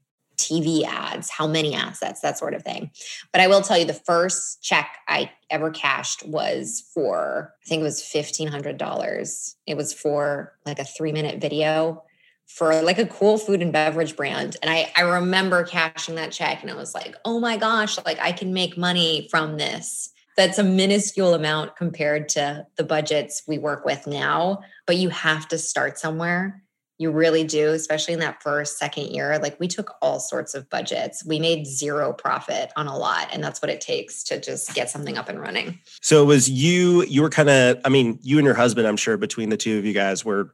TV 0.40 0.84
ads, 0.84 1.30
how 1.30 1.46
many 1.46 1.74
assets, 1.74 2.20
that 2.20 2.38
sort 2.38 2.54
of 2.54 2.62
thing. 2.62 2.90
But 3.32 3.40
I 3.40 3.46
will 3.46 3.60
tell 3.60 3.78
you 3.78 3.84
the 3.84 3.94
first 3.94 4.62
check 4.62 4.98
I 5.08 5.30
ever 5.50 5.70
cashed 5.70 6.26
was 6.26 6.90
for, 6.94 7.54
I 7.64 7.68
think 7.68 7.80
it 7.80 7.84
was 7.84 8.02
$1,500. 8.02 9.54
It 9.66 9.76
was 9.76 9.92
for 9.92 10.54
like 10.66 10.78
a 10.78 10.84
three 10.84 11.12
minute 11.12 11.40
video 11.40 12.02
for 12.46 12.82
like 12.82 12.98
a 12.98 13.06
cool 13.06 13.38
food 13.38 13.62
and 13.62 13.72
beverage 13.72 14.16
brand. 14.16 14.56
And 14.60 14.70
I, 14.70 14.90
I 14.96 15.02
remember 15.02 15.62
cashing 15.62 16.16
that 16.16 16.32
check 16.32 16.62
and 16.62 16.70
I 16.70 16.74
was 16.74 16.94
like, 16.94 17.14
oh 17.24 17.38
my 17.38 17.56
gosh, 17.56 17.96
like 18.04 18.18
I 18.20 18.32
can 18.32 18.52
make 18.52 18.76
money 18.76 19.28
from 19.30 19.56
this. 19.56 20.10
That's 20.36 20.58
a 20.58 20.64
minuscule 20.64 21.34
amount 21.34 21.76
compared 21.76 22.28
to 22.30 22.66
the 22.76 22.84
budgets 22.84 23.42
we 23.46 23.58
work 23.58 23.84
with 23.84 24.06
now, 24.06 24.60
but 24.86 24.96
you 24.96 25.10
have 25.10 25.46
to 25.48 25.58
start 25.58 25.98
somewhere 25.98 26.62
you 27.00 27.10
really 27.10 27.44
do, 27.44 27.70
especially 27.70 28.12
in 28.12 28.20
that 28.20 28.42
first, 28.42 28.76
second 28.76 29.06
year. 29.06 29.38
Like 29.38 29.58
we 29.58 29.66
took 29.68 29.94
all 30.02 30.20
sorts 30.20 30.54
of 30.54 30.68
budgets. 30.68 31.24
We 31.24 31.38
made 31.38 31.66
zero 31.66 32.12
profit 32.12 32.70
on 32.76 32.88
a 32.88 32.96
lot. 32.96 33.28
And 33.32 33.42
that's 33.42 33.62
what 33.62 33.70
it 33.70 33.80
takes 33.80 34.22
to 34.24 34.38
just 34.38 34.74
get 34.74 34.90
something 34.90 35.16
up 35.16 35.30
and 35.30 35.40
running. 35.40 35.78
So 36.02 36.22
it 36.22 36.26
was 36.26 36.50
you, 36.50 37.02
you 37.04 37.22
were 37.22 37.30
kind 37.30 37.48
of, 37.48 37.80
I 37.86 37.88
mean, 37.88 38.18
you 38.20 38.36
and 38.36 38.44
your 38.44 38.54
husband, 38.54 38.86
I'm 38.86 38.98
sure 38.98 39.16
between 39.16 39.48
the 39.48 39.56
two 39.56 39.78
of 39.78 39.86
you 39.86 39.94
guys 39.94 40.26
were 40.26 40.52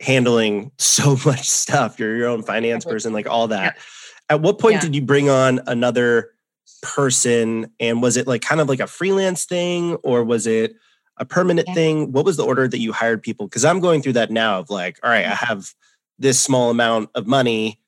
handling 0.00 0.72
so 0.78 1.18
much 1.26 1.46
stuff. 1.46 1.98
You're 1.98 2.16
your 2.16 2.28
own 2.28 2.42
finance 2.42 2.86
person, 2.86 3.12
like 3.12 3.28
all 3.28 3.48
that. 3.48 3.74
Yeah. 3.76 4.36
At 4.36 4.40
what 4.40 4.58
point 4.58 4.76
yeah. 4.76 4.80
did 4.80 4.94
you 4.94 5.02
bring 5.02 5.28
on 5.28 5.60
another 5.66 6.30
person? 6.80 7.70
And 7.80 8.00
was 8.00 8.16
it 8.16 8.26
like 8.26 8.40
kind 8.40 8.62
of 8.62 8.68
like 8.70 8.80
a 8.80 8.86
freelance 8.86 9.44
thing 9.44 9.96
or 9.96 10.24
was 10.24 10.46
it 10.46 10.74
a 11.16 11.24
permanent 11.24 11.68
yeah. 11.68 11.74
thing? 11.74 12.12
What 12.12 12.24
was 12.24 12.36
the 12.36 12.44
order 12.44 12.68
that 12.68 12.78
you 12.78 12.92
hired 12.92 13.22
people? 13.22 13.46
Because 13.46 13.64
I'm 13.64 13.80
going 13.80 14.02
through 14.02 14.14
that 14.14 14.30
now 14.30 14.58
of 14.58 14.70
like, 14.70 14.98
all 15.02 15.10
right, 15.10 15.26
I 15.26 15.30
mm-hmm. 15.30 15.46
have 15.46 15.74
this 16.18 16.40
small 16.40 16.70
amount 16.70 17.10
of 17.14 17.26
money. 17.26 17.78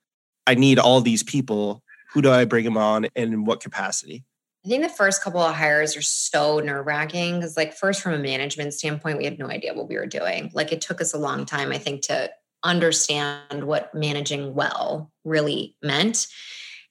I 0.46 0.54
need 0.54 0.78
all 0.78 1.00
these 1.00 1.22
people. 1.22 1.82
Who 2.12 2.22
do 2.22 2.30
I 2.30 2.44
bring 2.44 2.64
them 2.64 2.76
on 2.76 3.06
and 3.16 3.32
in 3.32 3.44
what 3.44 3.60
capacity? 3.60 4.24
I 4.64 4.68
think 4.68 4.82
the 4.82 4.88
first 4.88 5.22
couple 5.22 5.40
of 5.40 5.54
hires 5.54 5.96
are 5.96 6.02
so 6.02 6.58
nerve 6.58 6.87
wracking 6.87 7.37
because, 7.37 7.54
like, 7.56 7.74
first 7.74 8.00
from 8.00 8.14
a 8.14 8.18
management 8.18 8.72
standpoint, 8.72 9.18
we 9.18 9.24
had 9.24 9.38
no 9.38 9.46
idea 9.46 9.74
what 9.74 9.88
we 9.88 9.96
were 9.96 10.06
doing. 10.06 10.50
Like, 10.54 10.72
it 10.72 10.80
took 10.80 11.02
us 11.02 11.12
a 11.12 11.18
long 11.18 11.44
time, 11.44 11.70
I 11.70 11.76
think, 11.76 12.00
to 12.02 12.30
understand 12.62 13.64
what 13.64 13.94
managing 13.94 14.54
well 14.54 15.12
really 15.22 15.76
meant. 15.82 16.28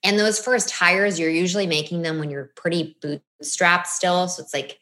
And 0.04 0.20
those 0.20 0.40
first 0.40 0.70
hires, 0.70 1.20
you're 1.20 1.32
usually 1.32 1.66
making 1.66 2.04
them 2.04 2.20
when 2.20 2.30
you're 2.30 2.52
pretty 2.56 2.96
bootstrapped 3.02 3.88
still. 3.88 4.28
So 4.28 4.44
it's 4.44 4.54
like 4.54 4.78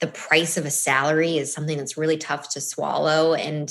the 0.00 0.06
price 0.06 0.56
of 0.56 0.64
a 0.64 0.70
salary 0.70 1.38
is 1.38 1.52
something 1.52 1.76
that's 1.76 1.96
really 1.96 2.16
tough 2.16 2.48
to 2.50 2.60
swallow. 2.60 3.34
And 3.34 3.70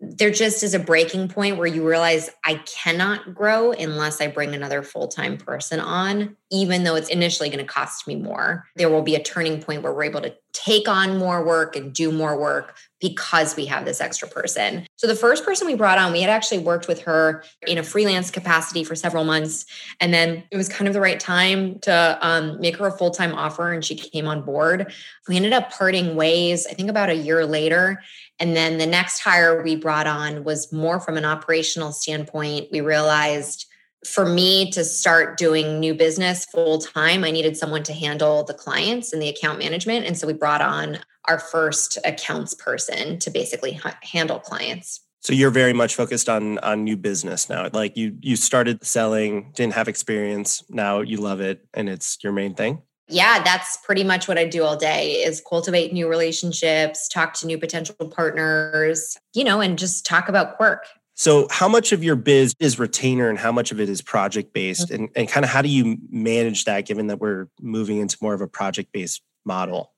there 0.00 0.30
just 0.30 0.62
is 0.62 0.72
a 0.72 0.78
breaking 0.78 1.28
point 1.28 1.58
where 1.58 1.66
you 1.66 1.86
realize 1.86 2.30
I 2.44 2.54
cannot 2.64 3.34
grow 3.34 3.72
unless 3.72 4.20
I 4.20 4.28
bring 4.28 4.54
another 4.54 4.82
full 4.82 5.08
time 5.08 5.36
person 5.36 5.78
on, 5.78 6.36
even 6.50 6.84
though 6.84 6.94
it's 6.96 7.10
initially 7.10 7.50
going 7.50 7.64
to 7.64 7.70
cost 7.70 8.06
me 8.06 8.16
more. 8.16 8.64
There 8.76 8.88
will 8.88 9.02
be 9.02 9.14
a 9.14 9.22
turning 9.22 9.60
point 9.60 9.82
where 9.82 9.92
we're 9.92 10.04
able 10.04 10.22
to 10.22 10.34
take 10.52 10.88
on 10.88 11.18
more 11.18 11.44
work 11.44 11.76
and 11.76 11.92
do 11.92 12.10
more 12.10 12.38
work 12.38 12.76
because 13.00 13.56
we 13.56 13.64
have 13.66 13.84
this 13.84 14.00
extra 14.00 14.28
person. 14.28 14.86
So, 14.96 15.06
the 15.06 15.16
first 15.16 15.44
person 15.44 15.66
we 15.66 15.74
brought 15.74 15.98
on, 15.98 16.12
we 16.12 16.20
had 16.20 16.30
actually 16.30 16.58
worked 16.58 16.86
with 16.86 17.02
her 17.02 17.42
in 17.66 17.78
a 17.78 17.82
freelance 17.82 18.30
capacity 18.30 18.84
for 18.84 18.94
several 18.94 19.24
months. 19.24 19.64
And 20.00 20.12
then 20.12 20.44
it 20.50 20.56
was 20.56 20.68
kind 20.68 20.86
of 20.86 20.94
the 20.94 21.00
right 21.00 21.18
time 21.18 21.78
to 21.80 22.18
um, 22.20 22.60
make 22.60 22.76
her 22.76 22.86
a 22.86 22.92
full 22.92 23.10
time 23.10 23.34
offer, 23.34 23.72
and 23.72 23.84
she 23.84 23.94
came 23.94 24.26
on 24.26 24.42
board. 24.42 24.92
We 25.28 25.36
ended 25.36 25.52
up 25.52 25.70
parting 25.70 26.14
ways, 26.16 26.66
I 26.66 26.74
think 26.74 26.90
about 26.90 27.08
a 27.08 27.14
year 27.14 27.46
later. 27.46 28.02
And 28.38 28.56
then 28.56 28.78
the 28.78 28.86
next 28.86 29.20
hire 29.20 29.62
we 29.62 29.76
brought 29.76 30.06
on 30.06 30.44
was 30.44 30.72
more 30.72 30.98
from 31.00 31.16
an 31.16 31.24
operational 31.24 31.92
standpoint. 31.92 32.68
We 32.72 32.80
realized 32.80 33.66
for 34.04 34.24
me 34.24 34.70
to 34.72 34.84
start 34.84 35.36
doing 35.36 35.78
new 35.78 35.94
business 35.94 36.46
full 36.46 36.78
time, 36.78 37.24
I 37.24 37.30
needed 37.30 37.56
someone 37.56 37.82
to 37.84 37.92
handle 37.92 38.44
the 38.44 38.54
clients 38.54 39.12
and 39.12 39.20
the 39.20 39.28
account 39.28 39.58
management. 39.58 40.06
And 40.06 40.16
so 40.16 40.26
we 40.26 40.32
brought 40.32 40.62
on 40.62 40.98
our 41.26 41.38
first 41.38 41.98
accounts 42.04 42.54
person 42.54 43.18
to 43.18 43.30
basically 43.30 43.78
handle 44.02 44.38
clients. 44.38 45.00
So 45.22 45.34
you're 45.34 45.50
very 45.50 45.74
much 45.74 45.96
focused 45.96 46.30
on 46.30 46.58
on 46.60 46.82
new 46.82 46.96
business 46.96 47.50
now. 47.50 47.68
Like 47.72 47.96
you 47.96 48.16
you 48.20 48.36
started 48.36 48.84
selling, 48.84 49.52
didn't 49.54 49.74
have 49.74 49.86
experience, 49.86 50.64
now 50.70 51.00
you 51.00 51.18
love 51.18 51.40
it 51.40 51.66
and 51.74 51.90
it's 51.90 52.16
your 52.22 52.32
main 52.32 52.54
thing? 52.54 52.80
Yeah, 53.06 53.42
that's 53.42 53.76
pretty 53.78 54.04
much 54.04 54.28
what 54.28 54.38
I 54.38 54.46
do 54.46 54.62
all 54.62 54.76
day 54.76 55.14
is 55.14 55.42
cultivate 55.46 55.92
new 55.92 56.08
relationships, 56.08 57.08
talk 57.08 57.34
to 57.34 57.46
new 57.46 57.58
potential 57.58 57.94
partners, 58.08 59.18
you 59.34 59.42
know, 59.42 59.60
and 59.60 59.76
just 59.76 60.06
talk 60.06 60.28
about 60.28 60.56
Quirk. 60.56 60.86
So 61.20 61.48
how 61.50 61.68
much 61.68 61.92
of 61.92 62.02
your 62.02 62.16
biz 62.16 62.54
is 62.60 62.78
retainer 62.78 63.28
and 63.28 63.38
how 63.38 63.52
much 63.52 63.72
of 63.72 63.78
it 63.78 63.90
is 63.90 64.00
project 64.00 64.54
based 64.54 64.88
mm-hmm. 64.88 65.02
and, 65.02 65.08
and 65.14 65.28
kind 65.28 65.44
of 65.44 65.50
how 65.50 65.60
do 65.60 65.68
you 65.68 65.98
manage 66.08 66.64
that 66.64 66.86
given 66.86 67.08
that 67.08 67.20
we're 67.20 67.46
moving 67.60 67.98
into 67.98 68.16
more 68.22 68.32
of 68.32 68.40
a 68.40 68.46
project 68.46 68.90
based 68.90 69.20
model? 69.44 69.92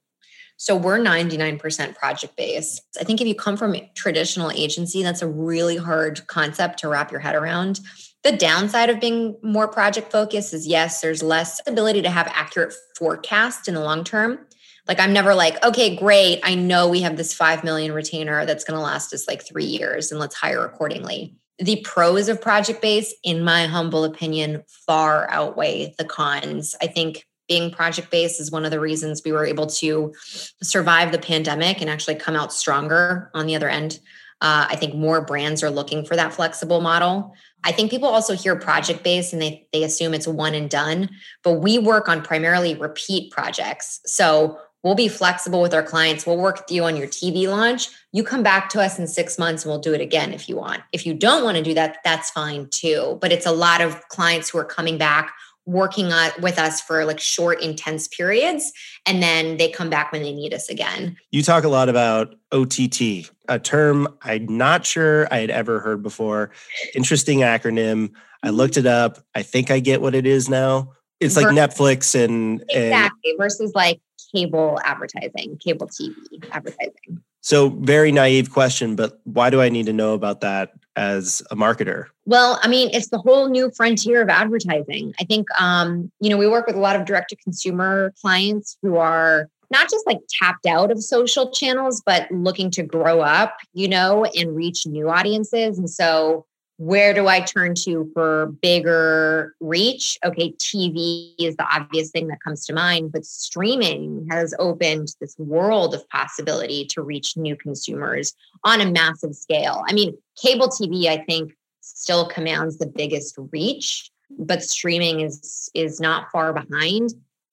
So 0.57 0.75
we're 0.75 0.99
99% 0.99 1.95
project 1.95 2.37
based. 2.37 2.83
I 3.01 3.05
think 3.05 3.21
if 3.21 3.29
you 3.29 3.37
come 3.37 3.57
from 3.57 3.77
a 3.77 3.89
traditional 3.95 4.51
agency, 4.51 5.05
that's 5.05 5.23
a 5.23 5.29
really 5.29 5.77
hard 5.77 6.27
concept 6.27 6.81
to 6.81 6.89
wrap 6.89 7.13
your 7.13 7.21
head 7.21 7.37
around. 7.37 7.79
The 8.25 8.33
downside 8.33 8.91
of 8.91 8.99
being 8.99 9.37
more 9.45 9.69
project 9.69 10.11
focused 10.11 10.53
is 10.53 10.67
yes, 10.67 11.03
there's 11.03 11.23
less 11.23 11.61
ability 11.69 12.03
to 12.03 12.11
have 12.11 12.27
accurate 12.35 12.75
forecast 12.99 13.69
in 13.69 13.75
the 13.75 13.81
long 13.81 14.03
term. 14.03 14.41
Like 14.89 15.01
I'm 15.01 15.13
never 15.13 15.35
like, 15.35 15.65
okay, 15.65 15.97
great. 15.97 16.41
I 16.43 16.55
know 16.55 16.89
we 16.89 17.03
have 17.03 17.17
this 17.17 17.33
5 17.33 17.65
million 17.65 17.93
retainer 17.93 18.45
that's 18.45 18.65
going 18.65 18.77
to 18.77 18.83
last 18.83 19.13
us 19.13 19.29
like 19.29 19.47
3 19.47 19.65
years 19.65 20.11
and 20.11 20.21
let's 20.21 20.35
hire 20.35 20.65
accordingly. 20.65 21.37
The 21.59 21.81
pros 21.85 22.29
of 22.29 22.41
project 22.41 22.83
based 22.83 23.15
in 23.23 23.45
my 23.45 23.67
humble 23.67 24.05
opinion 24.05 24.65
far 24.87 25.31
outweigh 25.31 25.95
the 25.99 26.05
cons. 26.05 26.75
I 26.83 26.89
think 26.89 27.25
being 27.49 27.71
project 27.71 28.11
based 28.11 28.41
is 28.41 28.51
one 28.51 28.65
of 28.65 28.71
the 28.71 28.81
reasons 28.81 29.23
we 29.25 29.33
were 29.33 29.45
able 29.45 29.67
to 29.67 30.15
survive 30.63 31.13
the 31.13 31.19
pandemic 31.19 31.81
and 31.81 31.91
actually 31.91 32.15
come 32.15 32.35
out 32.35 32.53
stronger 32.53 33.31
on 33.35 33.47
the 33.47 33.55
other 33.55 33.69
end. 33.69 34.01
Uh, 34.41 34.67
I 34.69 34.77
think 34.77 34.95
more 34.95 35.21
brands 35.25 35.63
are 35.63 35.71
looking 35.71 36.05
for 36.05 36.17
that 36.17 36.35
flexible 36.35 36.81
model. 36.81 37.33
I 37.63 37.71
think 37.71 37.91
people 37.91 38.09
also 38.09 38.35
hear 38.35 38.57
project 38.57 39.05
based 39.05 39.33
and 39.33 39.41
they, 39.41 39.69
they 39.73 39.85
assume 39.85 40.15
it's 40.15 40.27
one 40.27 40.55
and 40.55 40.69
done, 40.69 41.11
but 41.45 41.61
we 41.61 41.79
work 41.79 42.09
on 42.09 42.23
primarily 42.23 42.75
repeat 42.75 43.31
projects. 43.31 44.01
So 44.05 44.59
we'll 44.83 44.95
be 44.95 45.09
flexible 45.09 45.61
with 45.61 45.75
our 45.75 45.83
clients. 45.83 46.27
We'll 46.27 46.39
work 46.39 46.61
with 46.61 46.71
you 46.71 46.85
on 46.85 46.97
your 46.97 47.07
TV 47.07 47.49
launch. 47.49 47.89
You 48.13 48.25
come 48.25 48.43
back 48.43 48.69
to 48.71 48.81
us 48.81 48.99
in 48.99 49.07
six 49.07 49.39
months 49.39 49.65
and 49.65 49.71
we'll 49.71 49.81
do 49.81 49.95
it 49.95 50.01
again 50.01 50.33
if 50.33 50.49
you 50.49 50.57
want. 50.57 50.83
If 50.93 51.07
you 51.07 51.15
don't 51.15 51.45
want 51.45 51.57
to 51.57 51.63
do 51.63 51.75
that, 51.75 51.99
that's 52.05 52.31
fine 52.31 52.69
too. 52.71 53.19
But 53.21 53.33
it's 53.33 53.47
a 53.47 53.53
lot 53.53 53.81
of 53.81 54.09
clients 54.09 54.51
who 54.51 54.59
are 54.59 54.65
coming 54.65 54.99
back 54.99 55.33
working 55.65 56.13
on, 56.13 56.31
with 56.41 56.59
us 56.59 56.81
for 56.81 57.05
like 57.05 57.21
short, 57.21 57.63
intense 57.63 58.09
periods. 58.09 58.73
And 59.07 59.23
then 59.23 59.59
they 59.59 59.71
come 59.71 59.91
back 59.91 60.11
when 60.11 60.23
they 60.23 60.33
need 60.33 60.53
us 60.53 60.69
again. 60.69 61.17
You 61.31 61.43
talk 61.43 61.65
a 61.65 61.69
lot 61.69 61.89
about 61.89 62.35
OTT, 62.51 63.31
a 63.49 63.59
term 63.63 64.09
I'm 64.23 64.59
not 64.59 64.85
sure 64.85 65.33
I 65.33 65.39
had 65.39 65.51
ever 65.51 65.79
heard 65.79 66.03
before. 66.03 66.51
Interesting 66.95 67.41
acronym. 67.41 68.11
I 68.43 68.51
looked 68.51 68.77
it 68.77 68.87
up. 68.87 69.19
I 69.35 69.43
think 69.43 69.71
I 69.71 69.79
get 69.79 70.03
what 70.03 70.17
it 70.17 70.27
is 70.27 70.49
now. 70.49 70.93
It's 71.21 71.37
like 71.37 71.47
Netflix 71.47 72.17
and, 72.17 72.61
and 72.75 72.85
exactly 72.87 73.35
versus 73.39 73.73
like 73.77 74.01
cable 74.35 74.79
advertising, 74.85 75.59
cable 75.59 75.89
TV 75.89 76.15
advertising. 76.51 77.23
So, 77.41 77.71
very 77.71 78.13
naive 78.13 78.53
question, 78.53 78.95
but 78.95 79.21
why 79.25 79.51
do 79.51 79.61
I 79.61 79.69
need 79.69 79.87
to 79.87 79.93
know 79.93 80.15
about 80.15 80.41
that 80.43 80.73
as 80.95 81.43
a 81.51 81.57
marketer? 81.57 82.07
Well, 82.25 82.61
I 82.63 82.69
mean, 82.69 82.91
it's 82.93 83.09
the 83.09 83.19
whole 83.19 83.49
new 83.49 83.71
frontier 83.73 84.23
of 84.23 84.29
advertising. 84.29 85.13
I 85.19 85.25
think, 85.25 85.49
um, 85.61 86.13
you 86.21 86.31
know, 86.31 86.37
we 86.37 86.47
work 86.47 86.67
with 86.67 86.77
a 86.77 86.81
lot 86.81 86.95
of 86.95 87.05
direct 87.05 87.31
to 87.31 87.37
consumer 87.37 88.13
clients 88.21 88.79
who 88.83 88.97
are 88.97 89.49
not 89.73 89.91
just 89.91 90.07
like 90.07 90.19
tapped 90.29 90.67
out 90.67 90.93
of 90.93 91.03
social 91.03 91.51
channels, 91.51 92.03
but 92.05 92.31
looking 92.31 92.71
to 92.73 92.83
grow 92.83 93.21
up, 93.21 93.57
you 93.73 93.89
know, 93.89 94.25
and 94.37 94.55
reach 94.55 94.87
new 94.87 95.09
audiences. 95.09 95.79
And 95.79 95.91
so, 95.91 96.47
where 96.79 97.15
do 97.15 97.29
I 97.29 97.41
turn 97.41 97.75
to 97.77 98.11
for 98.15 98.47
bigger 98.61 99.55
reach? 99.61 100.19
Okay, 100.25 100.53
TV 100.53 101.35
is 101.39 101.57
the 101.57 101.67
obvious 101.73 102.11
thing 102.11 102.29
that 102.29 102.43
comes 102.43 102.67
to 102.67 102.75
mind, 102.75 103.13
but 103.13 103.25
streaming 103.25 104.27
has 104.31 104.55
opened 104.59 105.15
this 105.21 105.39
world 105.39 105.95
of 105.95 106.09
possibility 106.09 106.87
to 106.87 107.03
reach 107.03 107.37
new 107.37 107.57
consumers 107.57 108.35
on 108.65 108.81
a 108.81 108.91
massive 108.91 109.35
scale. 109.35 109.85
I 109.89 109.93
mean, 109.93 110.17
cable 110.41 110.69
TV, 110.69 111.07
I 111.07 111.19
think, 111.25 111.53
still 111.81 112.27
commands 112.27 112.79
the 112.79 112.87
biggest 112.87 113.37
reach, 113.53 114.11
but 114.39 114.63
streaming 114.63 115.21
is 115.21 115.71
is 115.75 116.01
not 116.01 116.31
far 116.33 116.53
behind. 116.53 117.11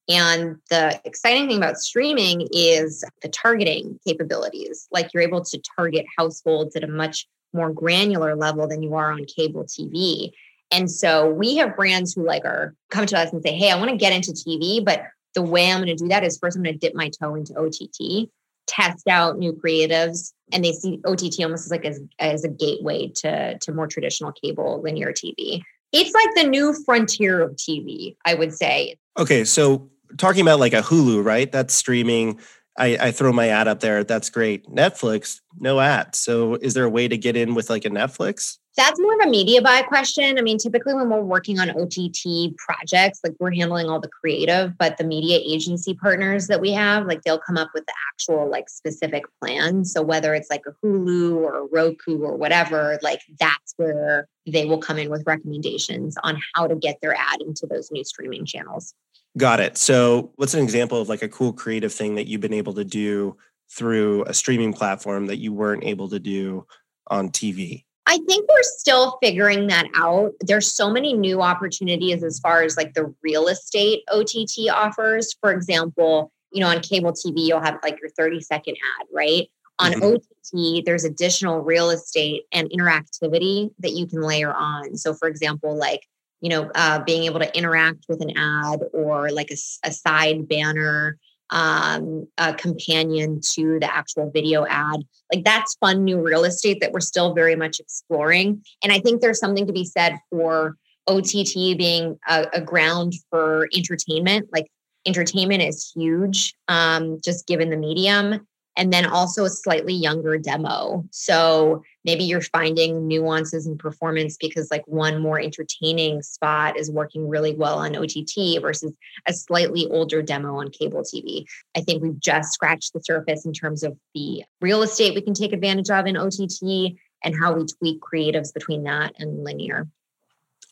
And 0.07 0.55
the 0.71 0.99
exciting 1.05 1.47
thing 1.47 1.57
about 1.57 1.77
streaming 1.77 2.47
is 2.51 3.03
the 3.21 3.29
targeting 3.29 3.99
capabilities. 4.07 4.87
Like 4.91 5.13
you're 5.13 5.21
able 5.21 5.43
to 5.45 5.61
target 5.75 6.05
households 6.17 6.75
at 6.75 6.83
a 6.83 6.87
much 6.87 7.27
more 7.53 7.71
granular 7.71 8.35
level 8.35 8.67
than 8.67 8.83
you 8.83 8.95
are 8.95 9.11
on 9.11 9.25
cable 9.25 9.63
TV. 9.63 10.31
And 10.71 10.89
so 10.89 11.29
we 11.29 11.57
have 11.57 11.75
brands 11.75 12.13
who 12.13 12.25
like 12.25 12.45
are 12.45 12.75
come 12.91 13.05
to 13.07 13.17
us 13.17 13.33
and 13.33 13.41
say, 13.41 13.55
"Hey, 13.55 13.71
I 13.71 13.77
want 13.77 13.89
to 13.89 13.97
get 13.97 14.13
into 14.13 14.31
TV, 14.31 14.83
but 14.83 15.01
the 15.35 15.41
way 15.41 15.71
I'm 15.71 15.83
going 15.83 15.95
to 15.95 15.95
do 15.95 16.07
that 16.09 16.23
is 16.23 16.37
first 16.37 16.57
I'm 16.57 16.63
going 16.63 16.73
to 16.73 16.79
dip 16.79 16.95
my 16.95 17.09
toe 17.09 17.35
into 17.35 17.57
OTT, 17.57 18.29
test 18.67 19.07
out 19.07 19.37
new 19.37 19.53
creatives, 19.53 20.33
and 20.51 20.63
they 20.63 20.73
see 20.73 20.99
OTT 21.05 21.41
almost 21.43 21.65
as 21.65 21.71
like 21.71 21.85
as, 21.85 21.99
as 22.19 22.43
a 22.43 22.49
gateway 22.49 23.07
to 23.15 23.57
to 23.57 23.71
more 23.73 23.87
traditional 23.87 24.31
cable 24.31 24.81
linear 24.81 25.11
TV. 25.11 25.61
It's 25.91 26.13
like 26.13 26.29
the 26.35 26.49
new 26.49 26.75
frontier 26.85 27.41
of 27.41 27.55
TV, 27.55 28.15
I 28.25 28.35
would 28.35 28.53
say. 28.53 28.97
Okay, 29.17 29.43
so 29.43 29.89
talking 30.17 30.41
about 30.41 30.59
like 30.59 30.73
a 30.73 30.81
Hulu, 30.81 31.23
right? 31.23 31.51
That's 31.51 31.73
streaming 31.73 32.39
I, 32.79 32.97
I 32.99 33.11
throw 33.11 33.33
my 33.33 33.49
ad 33.49 33.67
up 33.67 33.81
there. 33.81 34.03
That's 34.03 34.29
great. 34.29 34.65
Netflix, 34.67 35.41
no 35.59 35.79
ad. 35.79 36.15
So 36.15 36.55
is 36.55 36.73
there 36.73 36.85
a 36.85 36.89
way 36.89 37.07
to 37.07 37.17
get 37.17 37.35
in 37.35 37.53
with 37.53 37.69
like 37.69 37.85
a 37.85 37.89
Netflix? 37.89 38.57
That's 38.77 38.99
more 39.01 39.13
of 39.15 39.27
a 39.27 39.29
media 39.29 39.61
buy 39.61 39.81
question. 39.81 40.37
I 40.37 40.41
mean, 40.41 40.57
typically 40.57 40.93
when 40.93 41.09
we're 41.09 41.21
working 41.21 41.59
on 41.59 41.69
OTT 41.69 42.55
projects, 42.55 43.19
like 43.25 43.33
we're 43.37 43.53
handling 43.53 43.89
all 43.89 43.99
the 43.99 44.07
creative, 44.07 44.77
but 44.77 44.97
the 44.97 45.03
media 45.03 45.37
agency 45.43 45.93
partners 45.93 46.47
that 46.47 46.61
we 46.61 46.71
have, 46.71 47.05
like 47.05 47.23
they'll 47.23 47.39
come 47.39 47.57
up 47.57 47.71
with 47.73 47.85
the 47.85 47.93
actual 48.13 48.49
like 48.49 48.69
specific 48.69 49.25
plan. 49.41 49.83
So 49.83 50.01
whether 50.01 50.33
it's 50.33 50.49
like 50.49 50.61
a 50.65 50.71
Hulu 50.85 51.35
or 51.35 51.57
a 51.57 51.67
Roku 51.69 52.19
or 52.19 52.37
whatever, 52.37 52.97
like 53.01 53.21
that's 53.37 53.73
where 53.75 54.29
they 54.47 54.65
will 54.65 54.79
come 54.79 54.97
in 54.97 55.09
with 55.09 55.23
recommendations 55.25 56.15
on 56.23 56.39
how 56.53 56.65
to 56.65 56.75
get 56.75 56.99
their 57.01 57.15
ad 57.15 57.41
into 57.41 57.67
those 57.67 57.91
new 57.91 58.05
streaming 58.05 58.45
channels. 58.45 58.93
Got 59.37 59.59
it. 59.59 59.77
So, 59.77 60.31
what's 60.35 60.53
an 60.53 60.63
example 60.63 61.01
of 61.01 61.09
like 61.09 61.21
a 61.21 61.29
cool 61.29 61.53
creative 61.53 61.93
thing 61.93 62.15
that 62.15 62.27
you've 62.27 62.41
been 62.41 62.53
able 62.53 62.73
to 62.73 62.83
do 62.83 63.37
through 63.71 64.23
a 64.23 64.33
streaming 64.33 64.73
platform 64.73 65.27
that 65.27 65.37
you 65.37 65.53
weren't 65.53 65.83
able 65.83 66.09
to 66.09 66.19
do 66.19 66.65
on 67.07 67.29
TV? 67.29 67.85
I 68.09 68.17
think 68.27 68.49
we're 68.49 68.63
still 68.63 69.19
figuring 69.21 69.67
that 69.67 69.87
out. 69.95 70.31
There's 70.41 70.71
so 70.71 70.89
many 70.89 71.13
new 71.13 71.43
opportunities 71.43 72.23
as 72.23 72.39
far 72.39 72.63
as 72.63 72.75
like 72.75 72.95
the 72.95 73.13
real 73.21 73.47
estate 73.47 74.01
OTT 74.11 74.67
offers. 74.73 75.35
For 75.41 75.51
example, 75.51 76.31
you 76.51 76.61
know, 76.61 76.69
on 76.69 76.81
cable 76.81 77.11
TV, 77.11 77.45
you'll 77.45 77.61
have 77.61 77.77
like 77.83 77.99
your 78.01 78.09
30 78.09 78.41
second 78.41 78.77
ad, 78.99 79.07
right? 79.13 79.47
On 79.77 79.91
mm-hmm. 79.91 80.15
OTT, 80.15 80.85
there's 80.85 81.03
additional 81.03 81.59
real 81.59 81.91
estate 81.91 82.45
and 82.51 82.67
interactivity 82.71 83.69
that 83.77 83.91
you 83.91 84.07
can 84.07 84.21
layer 84.21 84.53
on. 84.55 84.97
So, 84.97 85.13
for 85.13 85.27
example, 85.27 85.77
like 85.77 86.01
you 86.41 86.49
know, 86.49 86.69
uh, 86.75 87.03
being 87.03 87.23
able 87.25 87.39
to 87.39 87.57
interact 87.57 88.05
with 88.07 88.21
an 88.21 88.37
ad 88.37 88.79
or 88.93 89.29
like 89.31 89.51
a, 89.51 89.57
a 89.87 89.91
side 89.91 90.47
banner, 90.47 91.17
um, 91.49 92.27
a 92.37 92.53
companion 92.53 93.41
to 93.41 93.79
the 93.79 93.93
actual 93.93 94.29
video 94.29 94.65
ad. 94.65 95.03
Like 95.33 95.43
that's 95.43 95.75
fun 95.75 96.03
new 96.03 96.21
real 96.21 96.43
estate 96.43 96.79
that 96.81 96.91
we're 96.91 96.99
still 96.99 97.33
very 97.33 97.55
much 97.55 97.79
exploring. 97.79 98.63
And 98.83 98.91
I 98.93 98.99
think 98.99 99.21
there's 99.21 99.39
something 99.39 99.67
to 99.67 99.73
be 99.73 99.85
said 99.85 100.17
for 100.29 100.75
OTT 101.07 101.77
being 101.77 102.17
a, 102.27 102.47
a 102.53 102.61
ground 102.61 103.13
for 103.29 103.67
entertainment. 103.75 104.49
Like 104.53 104.67
entertainment 105.05 105.63
is 105.63 105.91
huge, 105.95 106.53
um, 106.67 107.19
just 107.23 107.47
given 107.47 107.69
the 107.69 107.77
medium 107.77 108.47
and 108.79 108.93
then 108.93 109.05
also 109.05 109.43
a 109.43 109.49
slightly 109.49 109.93
younger 109.93 110.37
demo. 110.37 111.03
So 111.11 111.83
maybe 112.05 112.23
you're 112.23 112.39
finding 112.39 113.09
nuances 113.09 113.67
in 113.67 113.77
performance 113.77 114.37
because 114.39 114.71
like 114.71 114.87
one 114.87 115.21
more 115.21 115.37
entertaining 115.37 116.21
spot 116.21 116.79
is 116.79 116.89
working 116.89 117.27
really 117.27 117.53
well 117.53 117.77
on 117.79 117.93
OTT 117.97 118.61
versus 118.61 118.95
a 119.27 119.33
slightly 119.33 119.85
older 119.91 120.21
demo 120.21 120.55
on 120.55 120.71
cable 120.71 121.01
TV. 121.01 121.43
I 121.75 121.81
think 121.81 122.01
we've 122.01 122.19
just 122.21 122.53
scratched 122.53 122.93
the 122.93 123.01
surface 123.01 123.45
in 123.45 123.51
terms 123.51 123.83
of 123.83 123.97
the 124.15 124.43
real 124.61 124.81
estate 124.81 125.13
we 125.13 125.21
can 125.21 125.33
take 125.33 125.51
advantage 125.51 125.89
of 125.89 126.07
in 126.07 126.15
OTT 126.15 126.95
and 127.21 127.35
how 127.37 127.51
we 127.51 127.65
tweak 127.65 127.99
creatives 127.99 128.53
between 128.53 128.83
that 128.83 129.13
and 129.19 129.43
linear. 129.43 129.89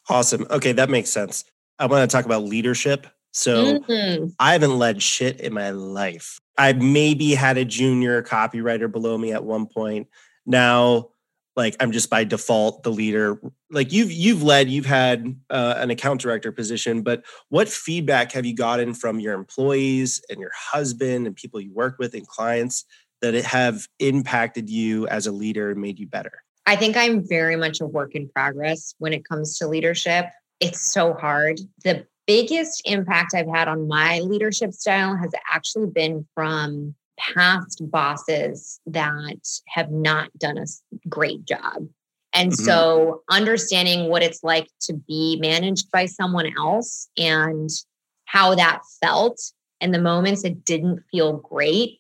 Awesome. 0.08 0.48
Okay, 0.50 0.72
that 0.72 0.90
makes 0.90 1.10
sense. 1.10 1.44
I 1.78 1.88
want 1.88 2.10
to 2.10 2.16
talk 2.16 2.24
about 2.24 2.46
leadership. 2.46 3.06
So 3.34 3.82
mm-hmm. 3.82 4.28
I 4.40 4.54
haven't 4.54 4.80
led 4.80 5.04
shit 5.04 5.42
in 5.42 5.54
my 5.54 5.72
life. 5.72 6.40
I 6.58 6.74
maybe 6.74 7.36
had 7.36 7.58
a 7.58 7.66
junior 7.66 8.24
copywriter 8.24 8.92
below 8.92 9.18
me 9.18 9.32
at 9.32 9.44
one 9.44 9.68
point. 9.68 10.08
Now, 10.46 11.10
like 11.56 11.76
I'm 11.80 11.92
just 11.92 12.10
by 12.10 12.24
default 12.24 12.84
the 12.84 12.92
leader. 12.92 13.42
Like 13.72 13.92
you've 13.92 14.12
you've 14.12 14.44
led, 14.44 14.70
you've 14.70 14.86
had 14.86 15.36
uh, 15.50 15.76
an 15.78 15.90
account 15.90 16.22
director 16.22 16.52
position, 16.52 17.02
but 17.02 17.26
what 17.50 17.68
feedback 17.68 18.32
have 18.32 18.46
you 18.46 18.56
gotten 18.56 18.94
from 18.94 19.20
your 19.20 19.34
employees 19.34 20.22
and 20.30 20.40
your 20.40 20.52
husband 20.56 21.28
and 21.28 21.36
people 21.36 21.60
you 21.60 21.74
work 21.74 21.98
with 22.00 22.14
and 22.14 22.28
clients 22.28 22.86
that 23.22 23.34
it 23.34 23.44
have 23.46 23.88
impacted 24.00 24.70
you 24.70 25.08
as 25.08 25.26
a 25.26 25.32
leader 25.32 25.72
and 25.72 25.82
made 25.82 26.00
you 26.00 26.08
better? 26.08 26.44
I 26.68 26.76
think 26.76 26.96
I'm 26.96 27.28
very 27.28 27.56
much 27.56 27.82
a 27.82 27.88
work 27.88 28.14
in 28.14 28.30
progress 28.30 28.94
when 29.00 29.14
it 29.14 29.26
comes 29.28 29.58
to 29.58 29.68
leadership. 29.68 30.26
It's 30.60 30.92
so 30.94 31.14
hard. 31.14 31.60
The 31.84 32.06
biggest 32.28 32.82
impact 32.86 33.34
I've 33.34 33.48
had 33.48 33.68
on 33.68 33.88
my 33.88 34.20
leadership 34.20 34.74
style 34.74 35.16
has 35.16 35.32
actually 35.50 35.88
been 35.88 36.28
from 36.36 36.94
past 37.18 37.82
bosses 37.90 38.80
that 38.86 39.38
have 39.68 39.90
not 39.90 40.30
done 40.38 40.58
a 40.58 40.66
great 41.10 41.46
job. 41.46 41.88
And 42.34 42.52
mm-hmm. 42.52 42.64
so 42.64 43.22
understanding 43.30 44.10
what 44.10 44.22
it's 44.22 44.44
like 44.44 44.68
to 44.82 44.94
be 44.94 45.40
managed 45.42 45.90
by 45.90 46.06
someone 46.06 46.52
else 46.58 47.10
and 47.18 47.70
how 48.26 48.54
that 48.56 48.82
felt 49.02 49.40
and 49.82 49.94
the 49.94 50.00
moments 50.00 50.44
it 50.44 50.66
didn't 50.66 51.04
feel 51.12 51.34
great 51.34 52.00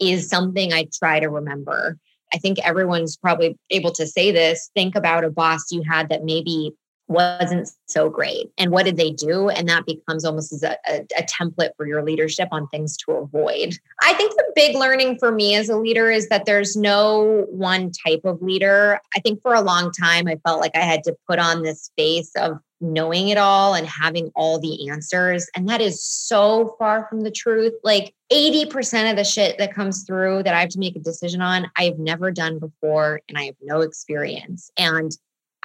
is 0.00 0.28
something 0.28 0.72
I 0.72 0.88
try 0.92 1.20
to 1.20 1.28
remember. 1.28 1.98
I 2.32 2.38
think 2.38 2.58
everyone's 2.60 3.16
probably 3.16 3.58
able 3.70 3.92
to 3.92 4.06
say 4.06 4.30
this. 4.30 4.70
Think 4.74 4.94
about 4.94 5.24
a 5.24 5.30
boss 5.30 5.70
you 5.70 5.82
had 5.82 6.08
that 6.08 6.24
maybe 6.24 6.72
wasn't 7.08 7.68
so 7.86 8.10
great. 8.10 8.50
And 8.58 8.70
what 8.70 8.84
did 8.84 8.96
they 8.96 9.10
do? 9.10 9.48
And 9.48 9.68
that 9.68 9.86
becomes 9.86 10.24
almost 10.24 10.52
as 10.52 10.62
a, 10.62 10.76
a, 10.88 11.06
a, 11.18 11.22
template 11.22 11.70
for 11.76 11.86
your 11.86 12.02
leadership 12.02 12.48
on 12.50 12.66
things 12.68 12.96
to 12.98 13.12
avoid. 13.12 13.76
I 14.02 14.14
think 14.14 14.32
the 14.32 14.52
big 14.54 14.76
learning 14.76 15.18
for 15.18 15.30
me 15.30 15.54
as 15.54 15.68
a 15.68 15.76
leader 15.76 16.10
is 16.10 16.28
that 16.28 16.46
there's 16.46 16.76
no 16.76 17.46
one 17.48 17.92
type 18.06 18.22
of 18.24 18.42
leader. 18.42 19.00
I 19.14 19.20
think 19.20 19.40
for 19.42 19.54
a 19.54 19.60
long 19.60 19.92
time 19.92 20.26
i 20.26 20.36
felt 20.44 20.60
like 20.60 20.74
i 20.74 20.80
had 20.80 21.02
to 21.04 21.16
put 21.28 21.38
on 21.38 21.62
this 21.62 21.90
face 21.96 22.30
of 22.36 22.58
knowing 22.80 23.28
it 23.28 23.38
all 23.38 23.74
and 23.74 23.86
having 23.86 24.30
all 24.36 24.58
the 24.58 24.90
answers. 24.90 25.48
And 25.54 25.68
that 25.68 25.80
is 25.80 26.02
so 26.04 26.76
far 26.78 27.06
from 27.08 27.22
the 27.22 27.30
truth. 27.30 27.72
Like 27.82 28.14
80% 28.30 29.10
of 29.10 29.16
the 29.16 29.24
shit 29.24 29.56
that 29.58 29.74
comes 29.74 30.02
through 30.02 30.42
that 30.42 30.54
i 30.54 30.60
have 30.60 30.70
to 30.70 30.80
make 30.80 30.96
a 30.96 31.00
decision 31.00 31.40
on 31.40 31.70
i've 31.76 31.98
never 31.98 32.32
done 32.32 32.58
before 32.58 33.20
and 33.28 33.38
i 33.38 33.44
have 33.44 33.54
no 33.62 33.82
experience. 33.82 34.70
And 34.76 35.16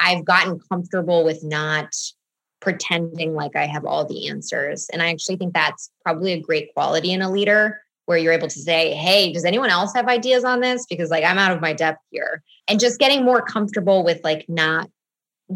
I've 0.02 0.26
gotten 0.26 0.60
comfortable 0.70 1.24
with 1.24 1.44
not 1.44 1.96
pretending 2.60 3.34
like 3.34 3.56
I 3.56 3.66
have 3.66 3.86
all 3.86 4.06
the 4.06 4.30
answers. 4.30 4.88
And 4.92 5.02
I 5.02 5.10
actually 5.10 5.36
think 5.36 5.54
that's 5.54 5.90
probably 6.04 6.34
a 6.34 6.40
great 6.40 6.74
quality 6.74 7.12
in 7.12 7.22
a 7.22 7.32
leader 7.32 7.82
where 8.06 8.18
you're 8.18 8.34
able 8.34 8.48
to 8.48 8.60
say, 8.60 8.94
Hey, 8.94 9.32
does 9.32 9.46
anyone 9.46 9.70
else 9.70 9.94
have 9.96 10.08
ideas 10.08 10.44
on 10.44 10.60
this? 10.60 10.86
Because 10.86 11.10
like 11.10 11.24
I'm 11.24 11.38
out 11.38 11.52
of 11.52 11.62
my 11.62 11.74
depth 11.74 12.02
here. 12.10 12.44
And 12.68 12.80
just 12.80 13.00
getting 13.00 13.24
more 13.26 13.42
comfortable 13.42 14.04
with 14.04 14.22
like 14.24 14.46
not 14.48 14.90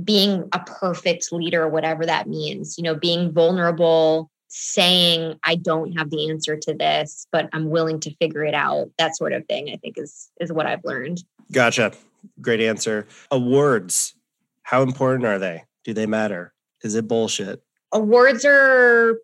being 0.03 0.47
a 0.51 0.60
perfect 0.60 1.31
leader, 1.31 1.67
whatever 1.67 2.05
that 2.05 2.27
means, 2.27 2.77
you 2.77 2.84
know, 2.84 2.95
being 2.95 3.31
vulnerable, 3.31 4.29
saying, 4.47 5.39
I 5.43 5.55
don't 5.55 5.93
have 5.93 6.10
the 6.10 6.29
answer 6.29 6.58
to 6.58 6.73
this, 6.73 7.27
but 7.31 7.49
I'm 7.53 7.69
willing 7.69 7.99
to 8.01 8.15
figure 8.15 8.43
it 8.43 8.53
out. 8.53 8.89
That 8.97 9.15
sort 9.15 9.34
of 9.34 9.45
thing, 9.47 9.69
I 9.69 9.77
think 9.77 9.97
is 9.97 10.29
is 10.39 10.51
what 10.51 10.65
I've 10.65 10.84
learned. 10.84 11.23
Gotcha. 11.51 11.93
Great 12.41 12.62
answer. 12.62 13.08
Awards 13.31 14.14
how 14.65 14.82
important 14.82 15.25
are 15.25 15.38
they? 15.38 15.63
Do 15.84 15.93
they 15.93 16.08
matter? 16.08 16.51
Is 16.84 16.95
it 16.95 17.08
bullshit? 17.08 17.62
Awards 17.91 18.43
are 18.45 19.19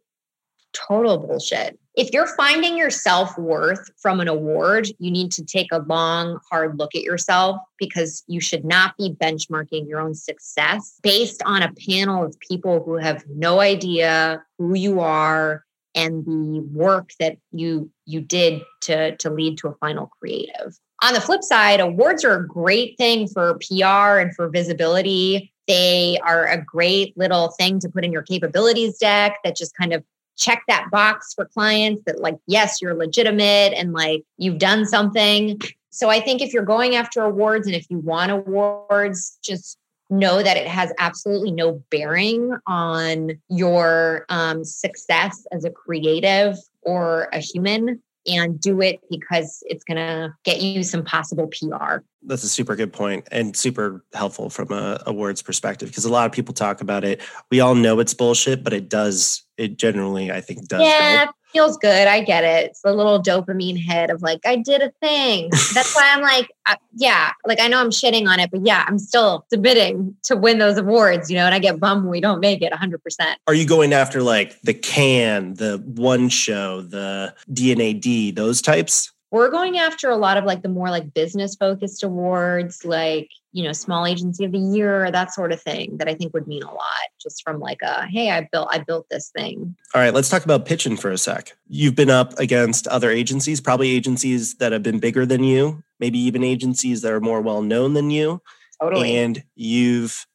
total 0.72 1.18
bullshit. 1.18 1.80
If 1.96 2.14
you're 2.14 2.28
finding 2.38 2.78
your 2.78 2.92
self 2.92 3.36
worth 3.40 3.90
from 3.98 4.20
an 4.20 4.28
award, 4.28 4.88
you 5.00 5.10
need 5.10 5.32
to 5.32 5.44
take 5.44 5.68
a 5.72 5.80
long, 5.80 6.40
hard 6.50 6.78
look 6.78 6.94
at 6.94 7.02
yourself 7.02 7.58
because 7.80 8.24
you 8.28 8.40
should 8.40 8.64
not 8.64 8.96
be 8.98 9.16
benchmarking 9.20 9.90
your 9.90 10.00
own 10.00 10.14
success 10.14 11.00
based 11.02 11.42
on 11.44 11.64
a 11.64 11.74
panel 11.90 12.24
of 12.24 12.40
people 12.40 12.84
who 12.84 12.98
have 12.98 13.26
no 13.28 13.62
idea 13.62 14.44
who 14.60 14.76
you 14.76 15.00
are 15.00 15.66
and 15.96 16.24
the 16.24 16.62
work 16.72 17.14
that 17.20 17.38
you 17.52 17.90
you 18.06 18.22
did 18.22 18.62
to 18.82 19.18
to 19.18 19.32
lead 19.32 19.58
to 19.58 19.70
a 19.70 19.76
final 19.78 20.06
creative. 20.20 20.80
On 21.04 21.14
the 21.14 21.22
flip 21.22 21.44
side, 21.44 21.80
awards 21.80 22.24
are 22.24 22.36
a 22.36 22.48
great 22.48 22.96
thing 22.98 23.28
for 23.28 23.58
PR 23.68 24.20
and 24.20 24.36
for 24.36 24.50
visibility. 24.50 25.52
They 25.68 26.20
are 26.24 26.46
a 26.46 26.64
great 26.64 27.18
little 27.18 27.50
thing 27.50 27.80
to 27.80 27.90
put 27.90 28.06
in 28.06 28.12
your 28.12 28.22
capabilities 28.22 28.98
deck 28.98 29.38
that 29.44 29.56
just 29.56 29.76
kind 29.76 29.94
of 29.94 30.04
check 30.38 30.64
that 30.68 30.90
box 30.92 31.34
for 31.34 31.46
clients 31.46 32.04
that 32.06 32.20
like 32.20 32.38
yes, 32.48 32.82
you're 32.82 32.94
legitimate 32.94 33.74
and 33.76 33.94
like 33.94 34.24
you've 34.38 34.60
done 34.60 34.86
something. 34.86 35.60
So 35.90 36.10
I 36.10 36.20
think 36.20 36.42
if 36.42 36.54
you're 36.54 36.64
going 36.64 36.96
after 36.96 37.22
awards 37.22 37.68
and 37.68 37.76
if 37.76 37.86
you 37.90 38.00
want 38.00 38.32
awards, 38.32 39.38
just 39.44 39.78
know 40.10 40.44
that 40.44 40.58
it 40.58 40.68
has 40.68 40.92
absolutely 41.00 41.52
no 41.52 41.82
bearing 41.90 42.56
on 42.68 43.42
your 43.50 44.26
um, 44.30 44.64
success 44.64 45.46
as 45.52 45.64
a 45.64 45.72
creative 45.72 46.58
or 46.82 47.30
a 47.34 47.40
human 47.40 48.02
and 48.28 48.60
do 48.60 48.82
it 48.82 49.00
because 49.10 49.64
it's 49.68 49.84
going 49.84 49.98
to 49.98 50.34
get 50.44 50.62
you 50.62 50.84
some 50.84 51.04
possible 51.04 51.48
PR. 51.48 51.98
That's 52.24 52.44
a 52.44 52.50
super 52.50 52.76
good 52.76 52.94
point 52.94 53.28
and 53.32 53.56
super 53.56 54.04
helpful 54.14 54.50
from 54.50 54.72
a 54.72 55.02
awards 55.08 55.42
perspective 55.42 55.90
because 55.90 56.06
a 56.06 56.12
lot 56.12 56.26
of 56.26 56.32
people 56.32 56.54
talk 56.54 56.82
about 56.82 57.04
it. 57.04 57.22
We 57.50 57.60
all 57.60 57.76
know 57.76 58.00
it's 58.00 58.14
bullshit, 58.14 58.64
but 58.64 58.74
it 58.74 58.90
does, 58.90 59.44
it 59.58 59.78
generally, 59.78 60.32
I 60.32 60.42
think, 60.42 60.68
does. 60.68 60.82
Yeah, 60.82 61.18
help 61.18 61.36
feels 61.52 61.78
good. 61.78 62.08
I 62.08 62.22
get 62.22 62.44
it. 62.44 62.72
It's 62.72 62.82
a 62.84 62.94
little 62.94 63.22
dopamine 63.22 63.78
hit 63.78 64.10
of 64.10 64.22
like, 64.22 64.42
I 64.46 64.58
did 64.58 64.82
a 64.82 64.92
thing. 65.02 65.50
That's 65.74 65.96
why 65.96 66.12
I'm 66.14 66.22
like, 66.22 66.52
uh, 66.66 66.76
yeah, 66.96 67.32
like 67.46 67.60
I 67.60 67.68
know 67.68 67.80
I'm 67.80 67.90
shitting 67.90 68.28
on 68.28 68.40
it, 68.40 68.52
but 68.52 68.66
yeah, 68.66 68.86
I'm 68.88 69.00
still 69.00 69.46
submitting 69.50 70.16
to 70.24 70.36
win 70.36 70.60
those 70.60 70.78
awards, 70.78 71.30
you 71.30 71.38
know, 71.38 71.46
and 71.46 71.56
I 71.56 71.60
get 71.60 71.80
bummed 71.80 72.04
when 72.04 72.12
we 72.12 72.22
don't 72.22 72.40
make 72.40 72.62
it 72.62 72.72
100%. 72.72 73.36
Are 73.48 73.54
you 73.54 73.66
going 73.66 73.94
after 73.94 74.22
like 74.22 74.60
the 74.62 74.74
Cannes, 74.74 75.56
the 75.56 75.82
one 75.86 76.30
show, 76.30 76.82
the 76.82 77.34
DNA 77.52 78.00
D&AD, 78.00 78.36
those 78.36 78.62
types? 78.62 79.12
We're 79.32 79.50
going 79.50 79.78
after 79.78 80.10
a 80.10 80.18
lot 80.18 80.38
of 80.38 80.44
like 80.44 80.62
the 80.62 80.70
more 80.70 80.90
like 80.90 81.14
business 81.14 81.56
focused 81.56 82.04
awards 82.04 82.86
like 82.86 83.30
you 83.54 83.64
know 83.64 83.72
small 83.72 84.06
agency 84.06 84.44
of 84.46 84.52
the 84.52 84.60
year 84.60 85.10
that 85.12 85.34
sort 85.34 85.52
of 85.52 85.62
thing 85.62 85.98
that 85.98 86.08
i 86.08 86.14
think 86.14 86.34
would 86.34 86.48
mean 86.48 86.64
a 86.64 86.72
lot 86.72 87.08
just 87.22 87.42
from 87.44 87.60
like 87.60 87.82
a 87.82 88.06
hey 88.08 88.32
i 88.32 88.48
built 88.52 88.68
i 88.72 88.78
built 88.78 89.08
this 89.10 89.30
thing. 89.30 89.76
All 89.96 90.02
right 90.02 90.14
let's 90.14 90.30
talk 90.30 90.44
about 90.46 90.66
pitching 90.66 90.98
for 90.98 91.12
a 91.12 91.18
sec. 91.18 91.54
You've 91.68 91.96
been 91.96 92.10
up 92.10 92.38
against 92.40 92.88
other 92.88 93.10
agencies 93.10 93.62
probably 93.62 93.92
agencies 93.92 94.56
that 94.56 94.72
have 94.72 94.84
been 94.84 95.00
bigger 95.00 95.26
than 95.26 95.44
you 95.44 95.84
maybe 96.02 96.20
even 96.20 96.44
agencies 96.44 97.02
that 97.04 97.14
are 97.14 97.22
more 97.22 97.40
well 97.40 97.62
known 97.62 97.94
than 97.94 98.10
you. 98.10 98.42
Totally. 98.82 99.16
And 99.16 99.42
you've 99.56 100.26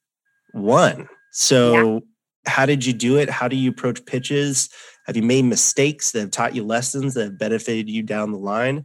won. 0.55 1.09
So 1.33 1.75
yeah. 1.75 2.01
how 2.47 2.65
did 2.65 2.87
you 2.87 2.95
do 2.95 3.19
it? 3.19 3.29
How 3.29 3.49
do 3.49 3.57
you 3.57 3.71
approach 3.71 4.07
pitches 4.07 4.71
have 5.07 5.17
you 5.17 5.23
made 5.23 5.45
mistakes 5.45 6.11
that 6.13 6.21
have 6.21 6.31
taught 6.33 6.55
you 6.55 6.65
lessons 6.65 7.15
that 7.15 7.25
have 7.25 7.39
benefited 7.39 7.89
you 7.89 8.03
down 8.03 8.33
the 8.33 8.39
line? 8.39 8.85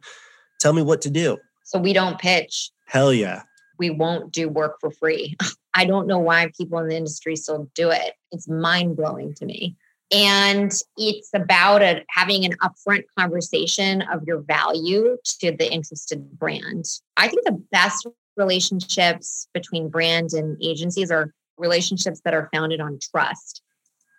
Tell 0.59 0.73
me 0.73 0.83
what 0.83 1.01
to 1.01 1.09
do. 1.09 1.37
So 1.63 1.79
we 1.79 1.93
don't 1.93 2.19
pitch. 2.19 2.69
Hell 2.85 3.11
yeah. 3.11 3.43
We 3.79 3.89
won't 3.89 4.31
do 4.31 4.47
work 4.47 4.77
for 4.79 4.91
free. 4.91 5.35
I 5.73 5.85
don't 5.85 6.05
know 6.05 6.19
why 6.19 6.51
people 6.55 6.77
in 6.79 6.89
the 6.89 6.97
industry 6.97 7.35
still 7.35 7.69
do 7.73 7.89
it. 7.89 8.13
It's 8.31 8.47
mind 8.47 8.97
blowing 8.97 9.33
to 9.35 9.45
me. 9.45 9.75
And 10.13 10.71
it's 10.97 11.29
about 11.33 11.81
a, 11.81 12.03
having 12.09 12.43
an 12.43 12.53
upfront 12.61 13.05
conversation 13.17 14.01
of 14.03 14.23
your 14.27 14.41
value 14.41 15.17
to 15.39 15.51
the 15.53 15.71
interested 15.71 16.37
brand. 16.37 16.85
I 17.15 17.29
think 17.29 17.45
the 17.45 17.63
best 17.71 18.05
relationships 18.35 19.47
between 19.53 19.89
brand 19.89 20.33
and 20.33 20.61
agencies 20.61 21.09
are 21.09 21.33
relationships 21.57 22.21
that 22.25 22.33
are 22.33 22.49
founded 22.53 22.81
on 22.81 22.99
trust 22.99 23.61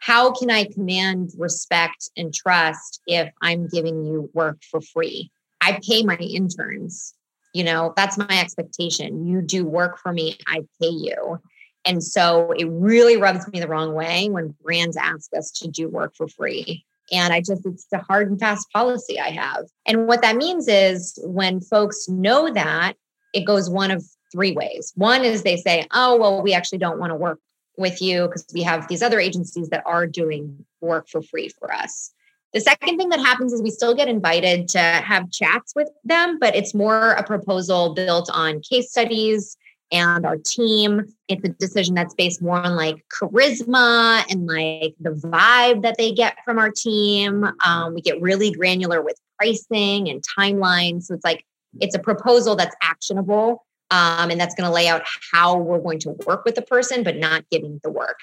how 0.02 0.32
can 0.32 0.50
I 0.50 0.64
command 0.64 1.30
respect 1.38 2.10
and 2.16 2.34
trust 2.34 3.00
if 3.06 3.30
I'm 3.40 3.68
giving 3.68 4.04
you 4.04 4.28
work 4.34 4.60
for 4.68 4.80
free? 4.80 5.30
I 5.60 5.78
pay 5.80 6.02
my 6.02 6.16
interns. 6.16 7.14
You 7.54 7.62
know, 7.62 7.94
that's 7.96 8.18
my 8.18 8.40
expectation. 8.40 9.28
You 9.28 9.42
do 9.42 9.64
work 9.64 9.98
for 9.98 10.12
me, 10.12 10.38
I 10.48 10.62
pay 10.80 10.88
you. 10.88 11.38
And 11.84 12.02
so 12.02 12.50
it 12.50 12.64
really 12.68 13.16
rubs 13.16 13.46
me 13.52 13.60
the 13.60 13.68
wrong 13.68 13.94
way 13.94 14.28
when 14.28 14.56
brands 14.60 14.96
ask 14.96 15.30
us 15.36 15.52
to 15.52 15.68
do 15.68 15.88
work 15.88 16.16
for 16.16 16.26
free. 16.26 16.84
And 17.12 17.32
I 17.32 17.40
just, 17.40 17.64
it's 17.64 17.86
the 17.92 17.98
hard 17.98 18.28
and 18.28 18.40
fast 18.40 18.72
policy 18.72 19.20
I 19.20 19.30
have. 19.30 19.66
And 19.86 20.08
what 20.08 20.22
that 20.22 20.34
means 20.34 20.66
is 20.66 21.16
when 21.22 21.60
folks 21.60 22.08
know 22.08 22.52
that, 22.52 22.94
it 23.32 23.44
goes 23.44 23.70
one 23.70 23.92
of 23.92 24.04
three 24.32 24.52
ways. 24.52 24.92
One 24.96 25.24
is 25.24 25.44
they 25.44 25.58
say, 25.58 25.86
oh, 25.92 26.16
well, 26.16 26.42
we 26.42 26.54
actually 26.54 26.78
don't 26.78 26.98
want 26.98 27.10
to 27.10 27.16
work 27.16 27.38
with 27.76 28.02
you 28.02 28.26
because 28.26 28.46
we 28.52 28.62
have 28.62 28.88
these 28.88 29.02
other 29.02 29.20
agencies 29.20 29.68
that 29.70 29.82
are 29.86 30.06
doing 30.06 30.64
work 30.80 31.08
for 31.08 31.22
free 31.22 31.48
for 31.48 31.72
us. 31.72 32.12
The 32.52 32.60
second 32.60 32.98
thing 32.98 33.08
that 33.08 33.20
happens 33.20 33.52
is 33.52 33.62
we 33.62 33.70
still 33.70 33.94
get 33.94 34.08
invited 34.08 34.68
to 34.70 34.78
have 34.78 35.30
chats 35.30 35.72
with 35.74 35.88
them, 36.04 36.38
but 36.38 36.54
it's 36.54 36.74
more 36.74 37.12
a 37.12 37.22
proposal 37.22 37.94
built 37.94 38.28
on 38.32 38.60
case 38.60 38.90
studies 38.90 39.56
and 39.90 40.26
our 40.26 40.36
team. 40.36 41.06
It's 41.28 41.44
a 41.44 41.48
decision 41.48 41.94
that's 41.94 42.14
based 42.14 42.42
more 42.42 42.58
on 42.58 42.76
like 42.76 43.04
charisma 43.08 44.24
and 44.30 44.46
like 44.46 44.94
the 45.00 45.10
vibe 45.10 45.82
that 45.82 45.96
they 45.96 46.12
get 46.12 46.36
from 46.44 46.58
our 46.58 46.70
team. 46.70 47.48
Um, 47.64 47.94
we 47.94 48.02
get 48.02 48.20
really 48.20 48.50
granular 48.50 49.00
with 49.02 49.16
pricing 49.38 50.10
and 50.10 50.22
timelines. 50.38 51.04
So 51.04 51.14
it's 51.14 51.24
like, 51.24 51.44
it's 51.80 51.94
a 51.94 51.98
proposal 51.98 52.54
that's 52.54 52.76
actionable 52.82 53.64
um, 53.92 54.30
and 54.30 54.40
that's 54.40 54.54
going 54.54 54.66
to 54.66 54.72
lay 54.74 54.88
out 54.88 55.02
how 55.30 55.56
we're 55.56 55.78
going 55.78 56.00
to 56.00 56.16
work 56.26 56.44
with 56.44 56.54
the 56.54 56.62
person, 56.62 57.04
but 57.04 57.18
not 57.18 57.48
giving 57.50 57.78
the 57.84 57.90
work. 57.90 58.18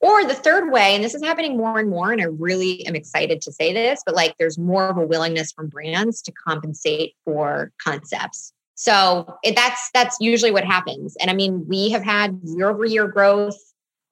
Or 0.00 0.24
the 0.24 0.34
third 0.34 0.72
way, 0.72 0.94
and 0.94 1.04
this 1.04 1.14
is 1.14 1.22
happening 1.22 1.58
more 1.58 1.78
and 1.78 1.90
more, 1.90 2.10
and 2.10 2.22
I 2.22 2.24
really 2.24 2.86
am 2.86 2.96
excited 2.96 3.42
to 3.42 3.52
say 3.52 3.74
this, 3.74 4.02
but 4.04 4.14
like 4.14 4.34
there's 4.38 4.56
more 4.56 4.88
of 4.88 4.96
a 4.96 5.06
willingness 5.06 5.52
from 5.52 5.68
brands 5.68 6.22
to 6.22 6.32
compensate 6.32 7.14
for 7.26 7.70
concepts. 7.84 8.54
So 8.76 9.36
it, 9.44 9.54
that's 9.54 9.90
that's 9.92 10.16
usually 10.20 10.52
what 10.52 10.64
happens. 10.64 11.14
And 11.20 11.30
I 11.30 11.34
mean, 11.34 11.66
we 11.68 11.90
have 11.90 12.02
had 12.02 12.40
year 12.42 12.70
over 12.70 12.86
year 12.86 13.06
growth, 13.06 13.58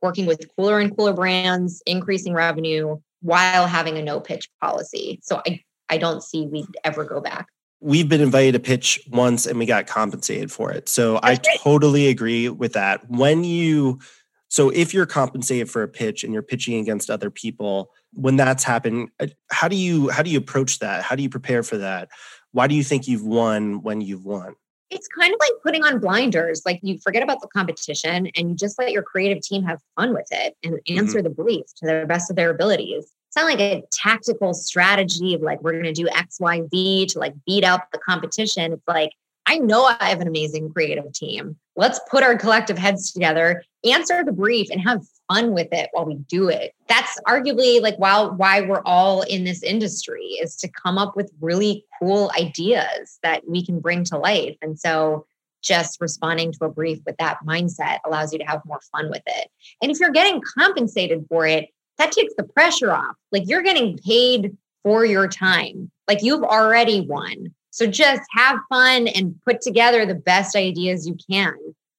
working 0.03 0.27
with 0.27 0.47
cooler 0.57 0.79
and 0.79 0.95
cooler 0.95 1.15
brands, 1.15 1.83
increasing 1.87 2.35
revenue 2.35 2.99
while 3.23 3.67
having 3.67 3.97
a 3.97 4.03
no 4.03 4.21
pitch 4.21 4.51
policy. 4.61 5.21
So 5.23 5.41
I 5.47 5.63
I 5.89 5.97
don't 5.97 6.23
see 6.23 6.47
we'd 6.47 6.67
ever 6.85 7.05
go 7.05 7.23
back. 7.23 7.47
We've 7.81 8.09
been 8.09 8.21
invited 8.21 8.53
to 8.53 8.61
pitch 8.61 9.01
once 9.11 9.47
and 9.47 9.59
we 9.59 9.67
got 9.67 9.87
compensated 9.87 10.51
for 10.51 10.73
it. 10.73 10.89
So 10.89 11.21
I 11.23 11.37
totally 11.37 12.09
agree 12.09 12.49
with 12.49 12.73
that. 12.73 13.09
When 13.09 13.45
you 13.45 14.01
so 14.49 14.71
if 14.71 14.95
you're 14.95 15.07
compensated 15.07 15.71
for 15.71 15.83
a 15.83 15.89
pitch 15.89 16.25
and 16.25 16.33
you're 16.33 16.43
pitching 16.43 16.81
against 16.81 17.11
other 17.11 17.31
people, 17.31 17.91
when 18.15 18.37
that's 18.37 18.65
happened, 18.65 19.11
uh, 19.21 19.27
how 19.51 19.69
do 19.69 19.77
you 19.77 20.09
how 20.09 20.23
do 20.23 20.31
you 20.31 20.39
approach 20.39 20.79
that? 20.81 21.03
How 21.03 21.15
do 21.15 21.23
you 21.23 21.29
prepare 21.29 21.63
for 21.63 21.79
that? 21.79 22.09
Why 22.53 22.67
do 22.67 22.75
you 22.75 22.83
think 22.83 23.07
you've 23.07 23.25
won 23.25 23.83
when 23.83 24.01
you've 24.01 24.25
won? 24.25 24.55
It's 24.91 25.09
kind 25.09 25.33
of 25.33 25.41
like 25.41 25.53
putting 25.63 25.85
on 25.85 26.01
blinders. 26.01 26.63
Like 26.65 26.81
you 26.83 26.99
forget 26.99 27.23
about 27.23 27.41
the 27.41 27.49
competition 27.49 28.29
and 28.37 28.51
you 28.51 28.55
just 28.55 28.79
let 28.79 28.93
your 28.93 29.03
creative 29.03 29.43
team 29.43 29.63
have 29.65 29.81
fun 29.97 30.15
with 30.15 30.29
it 30.31 30.57
and 30.63 30.75
mm-hmm. 30.75 30.99
answer 30.99 31.19
mm-hmm. 31.19 31.25
the 31.25 31.31
brief 31.31 31.67
to 31.77 31.87
the 31.87 32.07
best 32.07 32.31
of 32.31 32.37
their 32.37 32.51
abilities. 32.51 33.13
It's 33.29 33.37
not 33.37 33.45
like 33.45 33.61
a 33.61 33.85
tactical 33.93 34.55
strategy 34.55 35.35
of 35.35 35.43
like 35.43 35.63
we're 35.63 35.73
going 35.73 35.85
to 35.85 35.93
do 35.93 36.09
X, 36.09 36.41
Y, 36.41 36.63
Z 36.71 37.07
to 37.07 37.19
like 37.19 37.35
beat 37.47 37.65
up 37.65 37.89
the 37.93 37.99
competition. 37.99 38.73
It's 38.73 38.89
like 38.89 39.13
I 39.49 39.57
know 39.59 39.85
I 39.87 40.11
have 40.11 40.21
an 40.21 40.29
amazing 40.29 40.71
creative 40.71 41.11
team. 41.15 41.57
Let's 41.75 41.99
put 42.11 42.23
our 42.23 42.37
collective 42.37 42.77
heads 42.77 43.11
together, 43.13 43.65
answer 43.83 44.23
the 44.23 44.33
brief, 44.33 44.69
and 44.71 44.79
have 44.83 45.07
fun 45.27 45.55
with 45.55 45.69
it 45.73 45.89
while 45.93 46.05
we 46.05 46.17
do 46.17 46.51
it. 46.51 46.75
That's 46.87 47.19
arguably 47.27 47.81
like 47.81 47.97
while 47.97 48.35
why 48.35 48.61
we're 48.61 48.83
all 48.85 49.23
in 49.23 49.45
this 49.45 49.63
industry 49.63 50.23
is 50.43 50.55
to 50.57 50.69
come 50.69 50.99
up 50.99 51.17
with 51.17 51.33
really 51.41 51.87
cool 51.99 52.31
ideas 52.39 53.19
that 53.23 53.49
we 53.49 53.65
can 53.65 53.81
bring 53.81 54.05
to 54.05 54.19
life. 54.19 54.55
And 54.61 54.79
so 54.79 55.25
just 55.63 55.99
responding 55.99 56.53
to 56.53 56.67
a 56.67 56.71
brief 56.71 57.01
with 57.07 57.17
that 57.17 57.39
mindset 57.47 58.01
allows 58.05 58.35
you 58.35 58.39
to 58.41 58.45
have 58.45 58.61
more 58.67 58.81
fun 58.93 59.09
with 59.09 59.23
it. 59.27 59.49
And 59.81 59.91
if 59.91 59.99
you're 59.99 60.11
getting 60.11 60.43
compensated 60.59 61.25
for 61.31 61.47
it, 61.47 61.71
that 61.97 62.13
takes 62.13 62.35
the 62.37 62.45
pressure 62.45 62.93
off. 62.93 63.17
Like 63.33 63.45
you're 63.47 63.63
getting 63.63 63.97
paid 63.97 64.57
for 64.83 65.07
your 65.07 65.27
time. 65.27 65.91
Like 66.07 66.23
you've 66.23 66.45
already 66.45 67.01
won. 67.01 67.55
So 67.79 67.87
just 67.87 68.23
have 68.33 68.59
fun 68.69 69.07
and 69.07 69.41
put 69.47 69.61
together 69.61 70.05
the 70.05 70.17
best 70.17 70.57
ideas 70.57 71.07
you 71.07 71.17
can. 71.31 71.55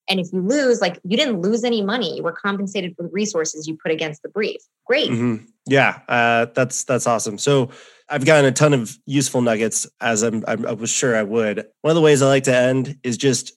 And 0.10 0.20
if 0.20 0.28
you 0.34 0.42
lose, 0.42 0.82
like 0.82 1.00
you 1.06 1.16
didn't 1.16 1.40
lose 1.40 1.64
any 1.64 1.82
money, 1.82 2.18
you 2.18 2.24
were 2.24 2.34
compensated 2.34 2.98
for 2.98 3.04
the 3.04 3.10
resources 3.14 3.66
you 3.66 3.78
put 3.82 3.94
against 3.94 4.22
the 4.22 4.28
brief. 4.28 4.60
Great. 4.86 5.10
Mm-hmm. 5.10 5.46
Yeah, 5.68 6.02
uh, 6.10 6.48
that's 6.54 6.84
that's 6.84 7.08
awesome. 7.08 7.38
So 7.38 7.70
I've 8.10 8.26
gotten 8.26 8.44
a 8.44 8.52
ton 8.52 8.74
of 8.74 8.98
useful 9.06 9.42
nuggets 9.42 9.88
as 10.02 10.22
I'm, 10.22 10.44
I'm, 10.50 10.66
I 10.66 10.74
was 10.74 10.90
sure 10.90 11.16
I 11.16 11.24
would. 11.24 11.66
One 11.80 11.92
of 11.92 11.96
the 11.96 12.02
ways 12.02 12.22
I 12.22 12.28
like 12.28 12.44
to 12.44 12.56
end 12.56 12.98
is 13.04 13.16
just 13.16 13.54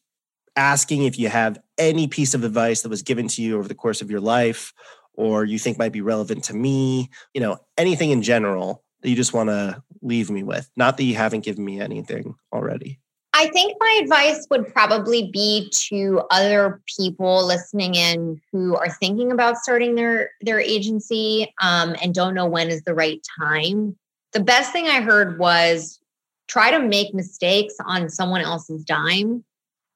asking 0.55 1.03
if 1.03 1.19
you 1.19 1.29
have 1.29 1.59
any 1.77 2.07
piece 2.07 2.35
of 2.35 2.45
advice 2.45 2.83
that 2.83 2.89
was 2.89 3.03
given 3.03 3.27
to 3.27 3.43
you 3.43 3.59
over 3.59 3.67
the 3.67 3.75
course 3.75 4.01
of 4.01 4.13
your 4.13 4.21
life 4.21 4.73
or 5.15 5.45
you 5.45 5.59
think 5.59 5.77
might 5.77 5.93
be 5.93 6.03
relevant 6.03 6.45
to 6.45 6.55
me, 6.55 7.11
you 7.35 7.41
know, 7.41 7.59
anything 7.77 8.11
in 8.11 8.23
general 8.23 8.82
that 9.03 9.11
you 9.11 9.17
just 9.17 9.35
want 9.35 9.51
to 9.51 9.83
leave 10.01 10.31
me 10.31 10.43
with? 10.43 10.71
Not 10.77 10.97
that 10.97 11.05
you 11.05 11.15
haven't 11.15 11.45
given 11.45 11.65
me 11.65 11.81
anything 11.81 12.35
already. 12.53 12.99
I 13.35 13.49
think 13.49 13.77
my 13.81 14.01
advice 14.03 14.47
would 14.51 14.73
probably 14.73 15.31
be 15.33 15.71
to 15.89 16.23
other 16.31 16.83
people 16.99 17.47
listening 17.47 17.95
in 17.95 18.41
who 18.53 18.77
are 18.77 18.91
thinking 18.91 19.33
about 19.33 19.57
starting 19.57 19.95
their 19.95 20.31
their 20.43 20.61
agency 20.61 21.53
um, 21.63 21.97
and 22.03 22.15
don't 22.15 22.35
know 22.35 22.47
when 22.47 22.69
is 22.69 22.83
the 22.83 22.95
right 22.95 23.21
time. 23.41 23.97
The 24.33 24.41
best 24.41 24.73
thing 24.73 24.87
I 24.87 25.01
heard 25.01 25.39
was 25.39 25.99
try 26.47 26.71
to 26.71 26.81
make 26.81 27.15
mistakes 27.15 27.75
on 27.87 28.11
someone 28.11 28.43
else's 28.43 28.85
dime 28.85 29.45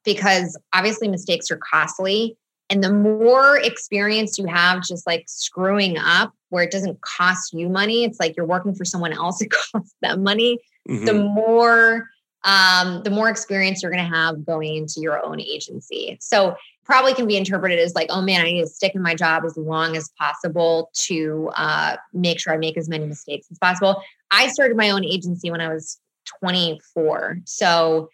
because 0.05 0.59
obviously 0.73 1.09
mistakes 1.09 1.51
are 1.51 1.59
costly 1.59 2.39
and 2.69 2.83
the 2.83 2.93
more 2.93 3.59
experience 3.59 4.39
you 4.39 4.47
have 4.47 4.83
just 4.83 5.07
like 5.07 5.25
screwing 5.29 5.99
up 5.99 6.33
where 6.49 6.65
it 6.65 6.71
doesn't 6.71 7.01
cost 7.01 7.53
you 7.53 7.69
money, 7.69 8.05
it's 8.05 8.19
like 8.19 8.37
you're 8.37 8.47
working 8.47 8.75
for 8.75 8.85
someone 8.85 9.13
else, 9.13 9.41
it 9.43 9.51
costs 9.51 9.95
them 10.03 10.23
money. 10.23 10.59
Mm-hmm. 10.89 11.05
The 11.05 11.15
more 11.15 12.09
um, 12.45 13.03
the 13.03 13.11
more 13.11 13.29
experience 13.29 13.83
you're 13.83 13.91
going 13.91 14.09
to 14.09 14.17
have 14.17 14.47
going 14.47 14.77
into 14.77 15.01
your 15.01 15.21
own 15.21 15.41
agency. 15.41 16.17
So 16.21 16.55
probably 16.85 17.13
can 17.13 17.27
be 17.27 17.37
interpreted 17.37 17.81
as 17.81 17.97
like, 17.97 18.07
oh 18.09 18.23
man, 18.23 18.41
I 18.41 18.45
need 18.45 18.61
to 18.61 18.69
stick 18.69 18.95
in 18.95 19.03
my 19.03 19.17
job 19.17 19.43
as 19.45 19.57
long 19.57 19.97
as 19.97 20.11
possible 20.17 20.91
to 20.95 21.51
uh, 21.57 21.97
make 22.13 22.39
sure 22.39 22.53
I 22.53 22.57
make 22.57 22.77
as 22.77 22.89
many 22.89 23.05
mistakes 23.05 23.49
as 23.51 23.59
possible. 23.59 24.01
I 24.31 24.47
started 24.47 24.77
my 24.77 24.91
own 24.91 25.05
agency 25.05 25.51
when 25.51 25.61
I 25.61 25.75
was 25.75 25.99
24. 26.41 27.39
So 27.45 28.11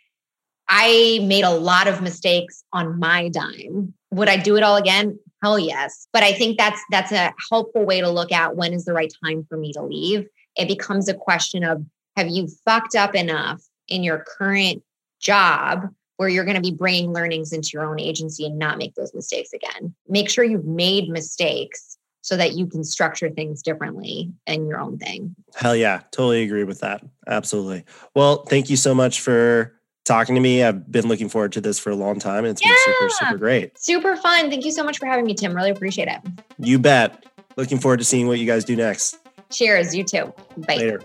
I 0.66 1.20
made 1.22 1.44
a 1.44 1.50
lot 1.50 1.86
of 1.86 2.00
mistakes 2.00 2.64
on 2.72 2.98
my 2.98 3.28
dime. 3.28 3.92
Would 4.12 4.28
I 4.28 4.36
do 4.36 4.56
it 4.56 4.62
all 4.62 4.76
again? 4.76 5.18
Hell 5.42 5.58
yes. 5.58 6.06
But 6.12 6.22
I 6.22 6.32
think 6.32 6.58
that's 6.58 6.80
that's 6.90 7.12
a 7.12 7.34
helpful 7.50 7.84
way 7.84 8.00
to 8.00 8.08
look 8.08 8.30
at 8.30 8.56
when 8.56 8.72
is 8.72 8.84
the 8.84 8.92
right 8.92 9.12
time 9.24 9.44
for 9.48 9.56
me 9.56 9.72
to 9.72 9.82
leave. 9.82 10.26
It 10.56 10.68
becomes 10.68 11.08
a 11.08 11.14
question 11.14 11.64
of 11.64 11.84
have 12.16 12.28
you 12.28 12.46
fucked 12.64 12.94
up 12.94 13.14
enough 13.14 13.62
in 13.88 14.04
your 14.04 14.24
current 14.38 14.82
job 15.20 15.88
where 16.16 16.28
you're 16.28 16.44
going 16.44 16.56
to 16.56 16.62
be 16.62 16.70
bringing 16.70 17.12
learnings 17.12 17.52
into 17.52 17.70
your 17.72 17.84
own 17.84 17.98
agency 17.98 18.46
and 18.46 18.58
not 18.58 18.78
make 18.78 18.94
those 18.94 19.14
mistakes 19.14 19.52
again. 19.52 19.94
Make 20.08 20.30
sure 20.30 20.44
you've 20.44 20.66
made 20.66 21.08
mistakes 21.08 21.98
so 22.20 22.36
that 22.36 22.52
you 22.52 22.66
can 22.66 22.84
structure 22.84 23.28
things 23.30 23.62
differently 23.62 24.30
in 24.46 24.68
your 24.68 24.78
own 24.78 24.98
thing. 24.98 25.34
Hell 25.56 25.74
yeah, 25.74 26.02
totally 26.12 26.42
agree 26.42 26.64
with 26.64 26.80
that. 26.80 27.02
Absolutely. 27.26 27.84
Well, 28.14 28.44
thank 28.44 28.70
you 28.70 28.76
so 28.76 28.94
much 28.94 29.20
for 29.20 29.74
talking 30.04 30.34
to 30.34 30.40
me. 30.40 30.62
I've 30.62 30.90
been 30.90 31.08
looking 31.08 31.28
forward 31.28 31.52
to 31.52 31.60
this 31.60 31.78
for 31.78 31.90
a 31.90 31.96
long 31.96 32.18
time 32.18 32.44
and 32.44 32.48
it's 32.48 32.62
yeah, 32.62 32.68
been 32.68 32.94
super, 32.94 33.10
super 33.10 33.38
great. 33.38 33.78
Super 33.78 34.16
fun. 34.16 34.50
Thank 34.50 34.64
you 34.64 34.72
so 34.72 34.84
much 34.84 34.98
for 34.98 35.06
having 35.06 35.24
me, 35.24 35.34
Tim. 35.34 35.54
Really 35.54 35.70
appreciate 35.70 36.08
it. 36.08 36.20
You 36.58 36.78
bet. 36.78 37.24
Looking 37.56 37.78
forward 37.78 37.98
to 37.98 38.04
seeing 38.04 38.26
what 38.26 38.38
you 38.38 38.46
guys 38.46 38.64
do 38.64 38.76
next. 38.76 39.18
Cheers. 39.50 39.94
You 39.94 40.04
too. 40.04 40.32
Bye. 40.56 40.76
Later. 40.76 41.02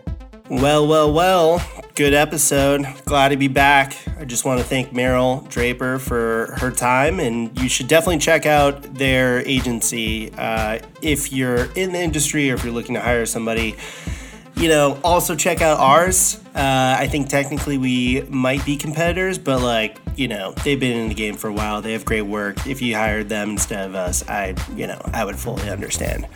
Well, 0.50 0.88
well, 0.88 1.12
well, 1.12 1.62
good 1.94 2.14
episode. 2.14 2.86
Glad 3.04 3.30
to 3.30 3.38
be 3.38 3.50
back. 3.50 3.98
I 4.18 4.24
just 4.24 4.46
want 4.46 4.62
to 4.62 4.66
thank 4.66 4.92
Meryl 4.92 5.46
Draper 5.50 6.00
for 6.00 6.56
her 6.60 6.72
time, 6.72 7.20
and 7.20 7.60
you 7.60 7.68
should 7.68 7.90
definitely 7.90 8.20
check 8.20 8.46
out 8.46 8.94
their 8.94 9.46
agency 9.46 10.32
uh, 10.38 10.80
if 11.02 11.34
you're 11.34 11.66
in 11.74 11.92
the 11.92 12.00
industry 12.00 12.50
or 12.50 12.54
if 12.54 12.64
you're 12.64 12.72
looking 12.72 12.96
to 12.96 13.02
hire 13.02 13.26
somebody 13.26 13.76
you 14.58 14.70
know, 14.70 15.00
also 15.04 15.36
check 15.36 15.62
out 15.62 15.80
ours. 15.80 16.40
Uh, 16.56 16.96
I 17.00 17.08
think 17.08 17.30
technically 17.30 17.78
we 17.78 18.22
might 18.30 18.66
be 18.66 18.76
competitors, 18.76 19.38
but 19.38 19.62
like, 19.62 20.00
you 20.16 20.28
know, 20.28 20.54
they've 20.64 20.80
been 20.80 20.98
in 20.98 21.10
the 21.10 21.16
game 21.16 21.36
for 21.36 21.48
a 21.48 21.54
while. 21.54 21.82
They 21.82 21.94
have 21.94 22.06
great 22.06 22.24
work. 22.24 22.66
If 22.66 22.82
you 22.82 22.96
hired 22.96 23.30
them 23.30 23.52
instead 23.52 23.88
of 23.88 23.94
us, 23.94 24.28
I, 24.28 24.56
you 24.76 24.88
know, 24.88 25.00
I 25.14 25.24
would 25.26 25.38
fully 25.38 25.70
understand. 25.70 26.28